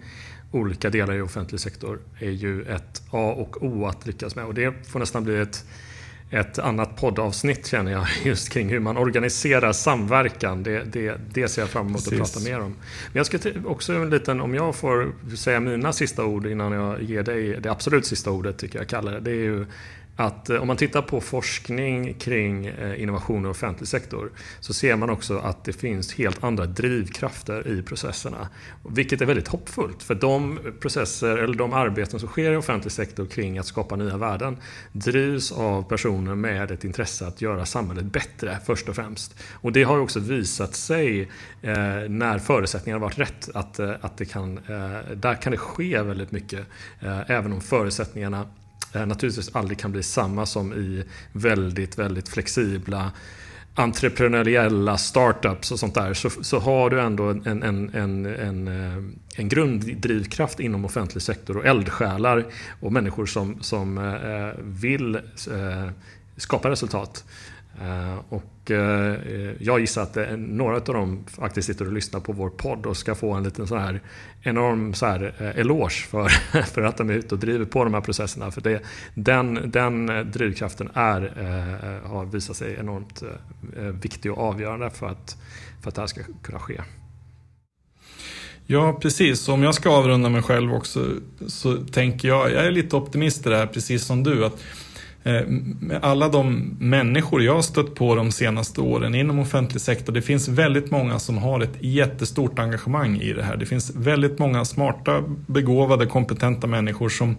olika 0.52 0.90
delar 0.90 1.14
i 1.14 1.20
offentlig 1.20 1.60
sektor 1.60 1.98
är 2.18 2.30
ju 2.30 2.62
ett 2.62 3.02
A 3.10 3.34
och 3.36 3.62
O 3.62 3.86
att 3.86 4.06
lyckas 4.06 4.36
med. 4.36 4.44
Och 4.44 4.54
det 4.54 4.86
får 4.86 4.98
nästan 4.98 5.24
bli 5.24 5.36
ett 5.40 5.64
ett 6.30 6.58
annat 6.58 6.96
poddavsnitt 6.96 7.66
känner 7.66 7.92
jag 7.92 8.06
just 8.24 8.48
kring 8.48 8.68
hur 8.68 8.80
man 8.80 8.96
organiserar 8.96 9.72
samverkan. 9.72 10.62
Det, 10.62 10.84
det, 10.84 11.20
det 11.32 11.48
ser 11.48 11.62
jag 11.62 11.68
fram 11.68 11.86
emot 11.86 12.04
Precis. 12.04 12.20
att 12.20 12.32
prata 12.32 12.50
mer 12.50 12.60
om. 12.60 12.76
Men 13.12 13.24
jag 13.24 13.26
ska 13.26 13.38
också 13.64 13.92
en 13.92 14.10
liten, 14.10 14.40
om 14.40 14.54
jag 14.54 14.76
får 14.76 15.12
säga 15.36 15.60
mina 15.60 15.92
sista 15.92 16.24
ord 16.24 16.46
innan 16.46 16.72
jag 16.72 17.02
ger 17.02 17.22
dig 17.22 17.60
det 17.60 17.70
absolut 17.70 18.06
sista 18.06 18.30
ordet 18.30 18.58
tycker 18.58 18.78
jag 18.78 18.88
kallar 18.88 19.12
det. 19.12 19.20
Det 19.20 19.30
är 19.30 19.34
ju 19.34 19.66
att 20.16 20.50
eh, 20.50 20.60
om 20.60 20.66
man 20.66 20.76
tittar 20.76 21.02
på 21.02 21.20
forskning 21.20 22.14
kring 22.14 22.66
eh, 22.66 23.02
innovation 23.02 23.46
i 23.46 23.48
offentlig 23.48 23.88
sektor 23.88 24.30
så 24.60 24.72
ser 24.72 24.96
man 24.96 25.10
också 25.10 25.38
att 25.38 25.64
det 25.64 25.72
finns 25.72 26.14
helt 26.14 26.44
andra 26.44 26.66
drivkrafter 26.66 27.68
i 27.68 27.82
processerna. 27.82 28.48
Vilket 28.88 29.20
är 29.20 29.26
väldigt 29.26 29.48
hoppfullt 29.48 30.02
för 30.02 30.14
de 30.14 30.58
processer 30.80 31.36
eller 31.36 31.54
de 31.54 31.72
arbeten 31.72 32.20
som 32.20 32.28
sker 32.28 32.52
i 32.52 32.56
offentlig 32.56 32.92
sektor 32.92 33.26
kring 33.26 33.58
att 33.58 33.66
skapa 33.66 33.96
nya 33.96 34.16
värden 34.16 34.56
drivs 34.92 35.52
av 35.52 35.82
personer 35.82 36.34
med 36.34 36.70
ett 36.70 36.84
intresse 36.84 37.26
att 37.26 37.42
göra 37.42 37.66
samhället 37.66 38.04
bättre 38.04 38.58
först 38.66 38.88
och 38.88 38.96
främst. 38.96 39.34
Och 39.52 39.72
det 39.72 39.82
har 39.82 39.98
också 39.98 40.20
visat 40.20 40.74
sig 40.74 41.20
eh, 41.62 41.74
när 42.08 42.38
förutsättningarna 42.38 43.02
varit 43.02 43.18
rätt 43.18 43.48
att, 43.54 43.80
att 43.80 44.16
det 44.16 44.24
kan, 44.24 44.60
där 45.14 45.42
kan 45.42 45.52
det 45.52 45.58
ske 45.58 46.02
väldigt 46.02 46.32
mycket 46.32 46.66
även 47.26 47.52
om 47.52 47.60
förutsättningarna 47.60 48.46
Eh, 48.92 49.06
naturligtvis 49.06 49.56
aldrig 49.56 49.78
kan 49.78 49.92
bli 49.92 50.02
samma 50.02 50.46
som 50.46 50.72
i 50.72 51.04
väldigt, 51.32 51.98
väldigt 51.98 52.28
flexibla 52.28 53.12
entreprenöriella 53.74 54.98
startups 54.98 55.72
och 55.72 55.78
sånt 55.78 55.94
där 55.94 56.14
så, 56.14 56.30
så 56.30 56.58
har 56.58 56.90
du 56.90 57.00
ändå 57.00 57.24
en, 57.24 57.46
en, 57.46 57.62
en, 57.62 57.94
en, 57.94 58.26
en 58.26 58.68
eh, 59.36 59.44
grunddrivkraft 59.44 60.60
inom 60.60 60.84
offentlig 60.84 61.22
sektor 61.22 61.56
och 61.56 61.66
eldsjälar 61.66 62.46
och 62.80 62.92
människor 62.92 63.26
som, 63.26 63.62
som 63.62 63.98
eh, 63.98 64.64
vill 64.64 65.14
eh, 65.14 65.90
skapa 66.36 66.70
resultat. 66.70 67.24
Eh, 67.80 68.18
och 68.28 68.70
eh, 68.70 69.16
jag 69.60 69.80
gissar 69.80 70.02
att 70.02 70.16
eh, 70.16 70.36
några 70.36 70.76
av 70.76 70.84
dem 70.84 71.24
faktiskt 71.26 71.66
sitter 71.66 71.86
och 71.86 71.92
lyssnar 71.92 72.20
på 72.20 72.32
vår 72.32 72.50
podd 72.50 72.86
och 72.86 72.96
ska 72.96 73.14
få 73.14 73.32
en 73.32 73.42
liten 73.42 73.66
så 73.66 73.76
här 73.76 74.00
enorm 74.42 74.94
så 74.94 75.06
här 75.06 75.52
eloge 75.56 75.90
för, 75.90 76.28
för 76.62 76.82
att 76.82 76.96
de 76.96 77.10
är 77.10 77.14
ute 77.14 77.34
och 77.34 77.40
driver 77.40 77.64
på 77.64 77.84
de 77.84 77.94
här 77.94 78.00
processerna. 78.00 78.50
För 78.50 78.60
det, 78.60 78.82
den, 79.14 79.70
den 79.70 80.06
drivkraften 80.32 80.90
är, 80.94 81.20
har 82.06 82.24
visat 82.24 82.56
sig 82.56 82.76
enormt 82.80 83.22
viktig 84.02 84.32
och 84.32 84.38
avgörande 84.38 84.90
för 84.90 85.06
att, 85.06 85.36
för 85.82 85.88
att 85.88 85.94
det 85.94 86.02
här 86.02 86.06
ska 86.06 86.20
kunna 86.42 86.58
ske. 86.58 86.80
Ja, 88.66 88.98
precis. 89.02 89.48
Om 89.48 89.62
jag 89.62 89.74
ska 89.74 89.90
avrunda 89.90 90.28
mig 90.28 90.42
själv 90.42 90.74
också 90.74 91.06
så 91.46 91.76
tänker 91.76 92.28
jag, 92.28 92.52
jag 92.52 92.66
är 92.66 92.70
lite 92.70 92.96
optimist 92.96 93.46
i 93.46 93.50
det 93.50 93.56
här, 93.56 93.66
precis 93.66 94.04
som 94.04 94.22
du. 94.22 94.44
att 94.44 94.60
Eh, 95.24 95.42
alla 96.02 96.28
de 96.28 96.76
människor 96.80 97.42
jag 97.42 97.54
har 97.54 97.62
stött 97.62 97.94
på 97.94 98.14
de 98.14 98.32
senaste 98.32 98.80
åren 98.80 99.14
inom 99.14 99.38
offentlig 99.38 99.80
sektor. 99.80 100.12
Det 100.12 100.22
finns 100.22 100.48
väldigt 100.48 100.90
många 100.90 101.18
som 101.18 101.38
har 101.38 101.60
ett 101.60 101.76
jättestort 101.80 102.58
engagemang 102.58 103.16
i 103.16 103.32
det 103.32 103.42
här. 103.42 103.56
Det 103.56 103.66
finns 103.66 103.94
väldigt 103.96 104.38
många 104.38 104.64
smarta, 104.64 105.24
begåvade, 105.46 106.06
kompetenta 106.06 106.66
människor 106.66 107.08
som 107.08 107.36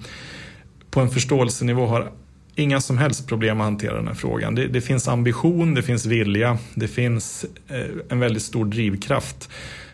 på 0.92 1.00
en 1.00 1.10
förståelsenivå 1.10 1.86
har 1.86 2.12
inga 2.56 2.82
som 2.82 2.98
helst 2.98 3.28
problem 3.28 3.62
att 3.62 3.66
hantera 3.66 3.96
den 3.96 4.08
här 4.08 4.14
frågan. 4.14 4.56
Det, 4.56 4.68
det 4.68 4.82
finns 4.82 5.08
ambition, 5.08 5.74
det 5.74 5.84
finns 5.84 6.06
vilja, 6.06 6.58
det 6.76 6.88
finns 6.88 7.46
eh, 7.68 7.86
en 8.10 8.20
väldigt 8.20 8.44
stor 8.44 8.66
drivkraft. 8.66 9.50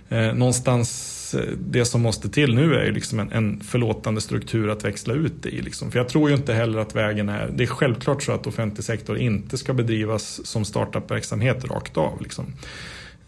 Eh, 0.09 0.33
någonstans 0.33 1.16
Eh, 1.33 1.41
det 1.59 1.85
som 1.85 2.01
måste 2.01 2.29
till 2.29 2.55
nu 2.55 2.75
är 2.75 2.85
ju 2.85 2.91
liksom 2.91 3.19
en, 3.19 3.31
en 3.31 3.59
förlåtande 3.59 4.21
struktur 4.21 4.69
att 4.69 4.85
växla 4.85 5.13
ut 5.13 5.33
det 5.41 5.49
i. 5.49 5.61
Liksom. 5.61 5.91
För 5.91 5.99
jag 5.99 6.09
tror 6.09 6.29
ju 6.29 6.35
inte 6.35 6.53
heller 6.53 6.79
att 6.79 6.95
vägen 6.95 7.29
är... 7.29 7.49
Det 7.55 7.63
är 7.63 7.67
självklart 7.67 8.23
så 8.23 8.31
att 8.31 8.47
offentlig 8.47 8.83
sektor 8.83 9.17
inte 9.17 9.57
ska 9.57 9.73
bedrivas 9.73 10.45
som 10.45 10.65
startup-verksamhet 10.65 11.65
rakt 11.65 11.97
av. 11.97 12.21
Liksom. 12.21 12.45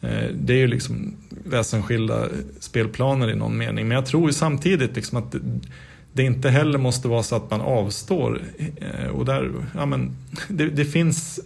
Eh, 0.02 0.30
det 0.34 0.54
är 0.54 0.58
ju 0.58 0.68
liksom 0.68 1.14
väsensskilda 1.46 2.28
spelplaner 2.60 3.32
i 3.32 3.36
någon 3.36 3.58
mening. 3.58 3.88
Men 3.88 3.96
jag 3.96 4.06
tror 4.06 4.30
ju 4.30 4.34
samtidigt 4.34 4.96
liksom 4.96 5.18
att 5.18 5.32
det, 5.32 5.40
det 6.14 6.24
inte 6.24 6.50
heller 6.50 6.78
måste 6.78 7.08
vara 7.08 7.24
så 7.24 7.36
att 7.36 7.52
man 7.52 7.62
avstår. 7.62 8.42
Eh, 8.78 9.08
och 9.08 9.26
där, 9.26 9.52
ja 9.76 9.86
men, 9.86 10.12
det, 10.48 10.66
det 10.66 10.86
finns 10.86 11.40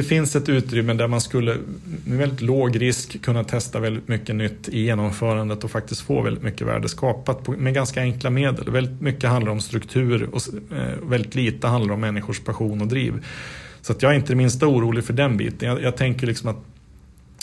det 0.00 0.04
finns 0.04 0.36
ett 0.36 0.48
utrymme 0.48 0.94
där 0.94 1.08
man 1.08 1.20
skulle 1.20 1.56
med 2.04 2.18
väldigt 2.18 2.40
låg 2.40 2.80
risk 2.80 3.22
kunna 3.22 3.44
testa 3.44 3.80
väldigt 3.80 4.08
mycket 4.08 4.36
nytt 4.36 4.68
i 4.68 4.80
genomförandet 4.80 5.64
och 5.64 5.70
faktiskt 5.70 6.00
få 6.00 6.22
väldigt 6.22 6.42
mycket 6.42 6.66
värde 6.66 6.88
skapat 6.88 7.48
med 7.48 7.74
ganska 7.74 8.00
enkla 8.00 8.30
medel. 8.30 8.70
Väldigt 8.70 9.00
mycket 9.00 9.30
handlar 9.30 9.52
om 9.52 9.60
struktur 9.60 10.28
och 10.32 10.42
eh, 10.76 11.08
väldigt 11.08 11.34
lite 11.34 11.66
handlar 11.66 11.94
om 11.94 12.00
människors 12.00 12.40
passion 12.40 12.80
och 12.80 12.86
driv. 12.86 13.24
Så 13.80 13.92
att 13.92 14.02
jag 14.02 14.12
är 14.12 14.16
inte 14.16 14.32
det 14.32 14.36
minsta 14.36 14.66
orolig 14.66 15.04
för 15.04 15.12
den 15.12 15.36
biten. 15.36 15.68
Jag, 15.68 15.82
jag 15.82 15.96
tänker 15.96 16.26
liksom 16.26 16.48
att 16.48 16.64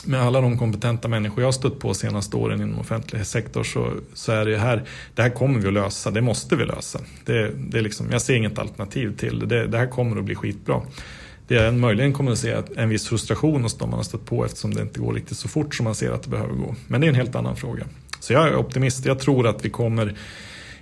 med 0.06 0.22
alla 0.22 0.42
de 0.42 0.58
kompetenta 0.58 1.08
människor 1.08 1.40
jag 1.40 1.48
har 1.48 1.52
stött 1.52 1.80
på 1.80 1.94
senaste 1.94 2.38
åren 2.38 2.62
inom 2.62 2.80
offentlig 2.80 3.26
sektor 3.26 3.64
så, 3.64 3.92
så 4.14 4.32
är 4.32 4.46
det 4.46 4.58
här, 4.58 4.84
det 5.16 5.22
här 5.22 5.30
kommer 5.30 5.60
vi 5.60 5.68
att 5.68 5.74
lösa, 5.74 6.12
det 6.12 6.22
måste 6.22 6.56
vi 6.56 6.66
lösa. 6.66 7.00
Det, 7.26 7.52
det 7.58 7.78
är 7.78 7.82
liksom, 7.82 8.08
jag 8.12 8.22
ser 8.22 8.36
inget 8.36 8.60
alternativ 8.60 9.18
till 9.18 9.40
det. 9.40 9.46
det, 9.46 9.68
det 9.68 9.78
här 9.78 9.88
kommer 9.88 10.18
att 10.18 10.26
bli 10.26 10.36
skitbra. 10.36 10.82
Det 11.48 11.56
jag 11.56 11.74
möjligen 11.74 12.14
kommer 12.14 12.32
att 12.32 12.38
se 12.38 12.62
en 12.76 12.90
viss 12.90 13.08
frustration 13.08 13.64
hos 13.64 13.78
dem 13.78 13.90
man 13.90 14.00
har 14.00 14.04
stött 14.04 14.26
på 14.26 14.46
eftersom 14.46 14.74
det 14.74 14.82
inte 14.82 15.00
går 15.00 15.14
riktigt 15.14 15.38
så 15.38 15.48
fort 15.48 15.76
som 15.76 15.84
man 15.84 15.96
ser 15.96 16.12
att 16.12 16.24
det 16.24 16.30
behöver 16.30 16.54
gå. 16.54 16.76
Men 16.88 17.02
det 17.02 17.08
är 17.08 17.10
en 17.10 17.16
helt 17.16 17.36
annan 17.36 17.56
fråga. 17.56 17.84
Så 18.20 18.34
jag 18.34 18.48
är 18.48 18.56
optimist. 18.56 19.06
Jag 19.06 19.20
tror 19.20 19.48
att 19.48 19.66
vi 19.66 19.70
kommer 19.70 20.16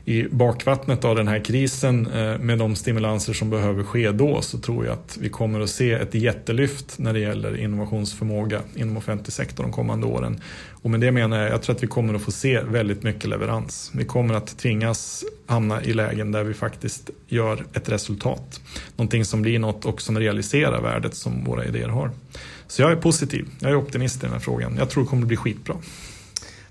i 0.06 0.28
bakvattnet 0.32 1.06
av 1.06 1.16
den 1.16 1.28
här 1.28 1.40
krisen 1.40 2.08
eh, 2.08 2.38
med 2.40 2.58
de 2.58 2.76
stimulanser 2.76 3.34
som 3.34 3.50
behöver 3.50 3.84
ske 3.84 4.12
då 4.12 4.42
så 4.42 4.60
tror 4.60 4.86
jag 4.86 4.94
att 4.94 5.18
vi 5.22 5.30
kommer 5.30 5.60
att 5.60 5.70
se 5.70 5.92
ett 5.92 6.14
jättelyft 6.14 7.00
när 7.00 7.14
det 7.14 7.20
gäller 7.20 7.58
innovationsförmåga 7.58 8.62
inom 8.76 8.98
offentlig 8.98 9.34
sektor 9.34 9.64
de 9.64 9.72
kommande 9.72 10.08
åren. 10.08 10.42
Och 10.72 10.90
med 10.90 11.00
det 11.00 11.12
menar 11.12 11.42
jag, 11.42 11.52
jag 11.52 11.62
tror 11.62 11.76
att 11.76 11.84
vi 11.84 11.88
kommer 11.88 12.14
att 12.14 12.22
få 12.22 12.32
se 12.32 12.62
väldigt 12.62 13.04
mycket 13.04 13.30
leverans. 13.30 13.92
Vi 13.94 14.06
kommer 14.06 14.34
att 14.34 14.58
tvingas 14.58 15.24
hamna 15.46 15.84
i 15.84 15.94
lägen 15.94 16.32
där 16.32 16.44
vi 16.44 16.54
faktiskt 16.54 17.10
gör 17.28 17.66
ett 17.74 17.90
resultat. 17.90 18.62
Någonting 18.96 19.26
som 19.26 19.42
blir 19.42 19.60
något 19.60 19.86
och 19.86 20.02
som 20.02 20.20
realiserar 20.20 20.82
värdet 20.82 21.16
som 21.16 21.44
våra 21.44 21.66
idéer 21.66 21.90
har. 21.90 22.12
Så 22.68 22.82
jag 22.82 22.92
är 22.92 22.96
positiv, 22.96 23.48
jag 23.60 23.72
är 23.72 23.76
optimist 23.76 24.18
i 24.18 24.20
den 24.20 24.32
här 24.32 24.40
frågan. 24.40 24.76
Jag 24.78 24.90
tror 24.90 25.04
det 25.04 25.10
kommer 25.10 25.24
att 25.24 25.28
bli 25.28 25.38
skitbra. 25.38 25.76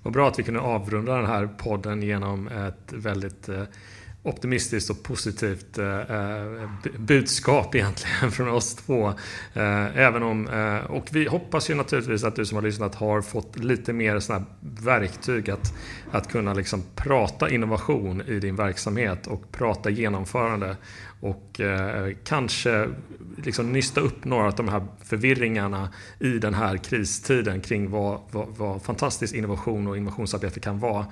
Vad 0.05 0.13
bra 0.13 0.29
att 0.29 0.39
vi 0.39 0.43
kunde 0.43 0.61
avrunda 0.61 1.17
den 1.17 1.27
här 1.27 1.47
podden 1.47 2.03
genom 2.03 2.49
ett 2.49 2.93
väldigt 2.93 3.49
eh, 3.49 3.63
optimistiskt 4.23 4.91
och 4.91 5.03
positivt 5.03 5.79
eh, 5.79 6.01
eh, 6.01 6.69
budskap 6.99 7.75
egentligen 7.75 8.31
från 8.33 8.49
oss 8.49 8.75
två. 8.75 9.13
Även 9.55 10.23
om, 10.23 10.49
och 10.89 11.09
vi 11.11 11.27
hoppas 11.27 11.71
ju 11.71 11.75
naturligtvis 11.75 12.25
att 12.25 12.37
du 12.37 12.47
som 12.47 12.57
har 12.57 12.63
lyssnat 12.63 12.95
har 12.95 13.23
fått 13.23 13.59
lite 13.59 13.93
mer 13.93 14.21
såna 14.21 14.45
verktyg 14.61 15.51
att, 15.51 15.75
att 16.11 16.29
kunna 16.33 16.55
liksom 16.55 16.83
prata 16.95 17.51
innovation 17.51 18.23
i 18.23 18.41
din 18.41 18.57
verksamhet 18.57 19.27
och 19.27 19.53
prata 19.53 19.91
genomförande 19.91 20.77
och 21.21 21.61
kanske 22.25 22.89
liksom 23.37 23.73
nysta 23.73 24.01
upp 24.01 24.25
några 24.25 24.47
av 24.47 24.55
de 24.55 24.69
här 24.69 24.87
förvirringarna 25.03 25.89
i 26.19 26.39
den 26.39 26.55
här 26.55 26.77
kristiden 26.77 27.61
kring 27.61 27.91
vad, 27.91 28.21
vad, 28.31 28.49
vad 28.57 28.83
fantastisk 28.83 29.35
innovation 29.35 29.87
och 29.87 29.97
innovationsarbete 29.97 30.61
kan 30.61 30.79
vara. 30.79 31.07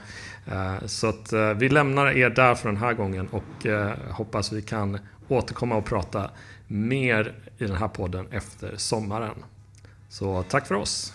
Eh, 0.46 0.86
så 0.86 1.06
att 1.06 1.32
eh, 1.32 1.50
vi 1.50 1.68
lämnar 1.68 2.06
er 2.06 2.30
där 2.30 2.54
för 2.54 2.68
den 2.68 2.78
här 2.78 2.92
gången 2.92 3.28
och 3.28 3.66
eh, 3.66 3.92
hoppas 4.10 4.52
vi 4.52 4.62
kan 4.62 4.98
återkomma 5.28 5.76
och 5.76 5.84
prata 5.84 6.30
mer 6.66 7.34
i 7.58 7.64
den 7.66 7.76
här 7.76 7.88
podden 7.88 8.26
efter 8.30 8.76
sommaren. 8.76 9.34
Så 10.08 10.42
tack 10.42 10.66
för 10.66 10.74
oss! 10.74 11.12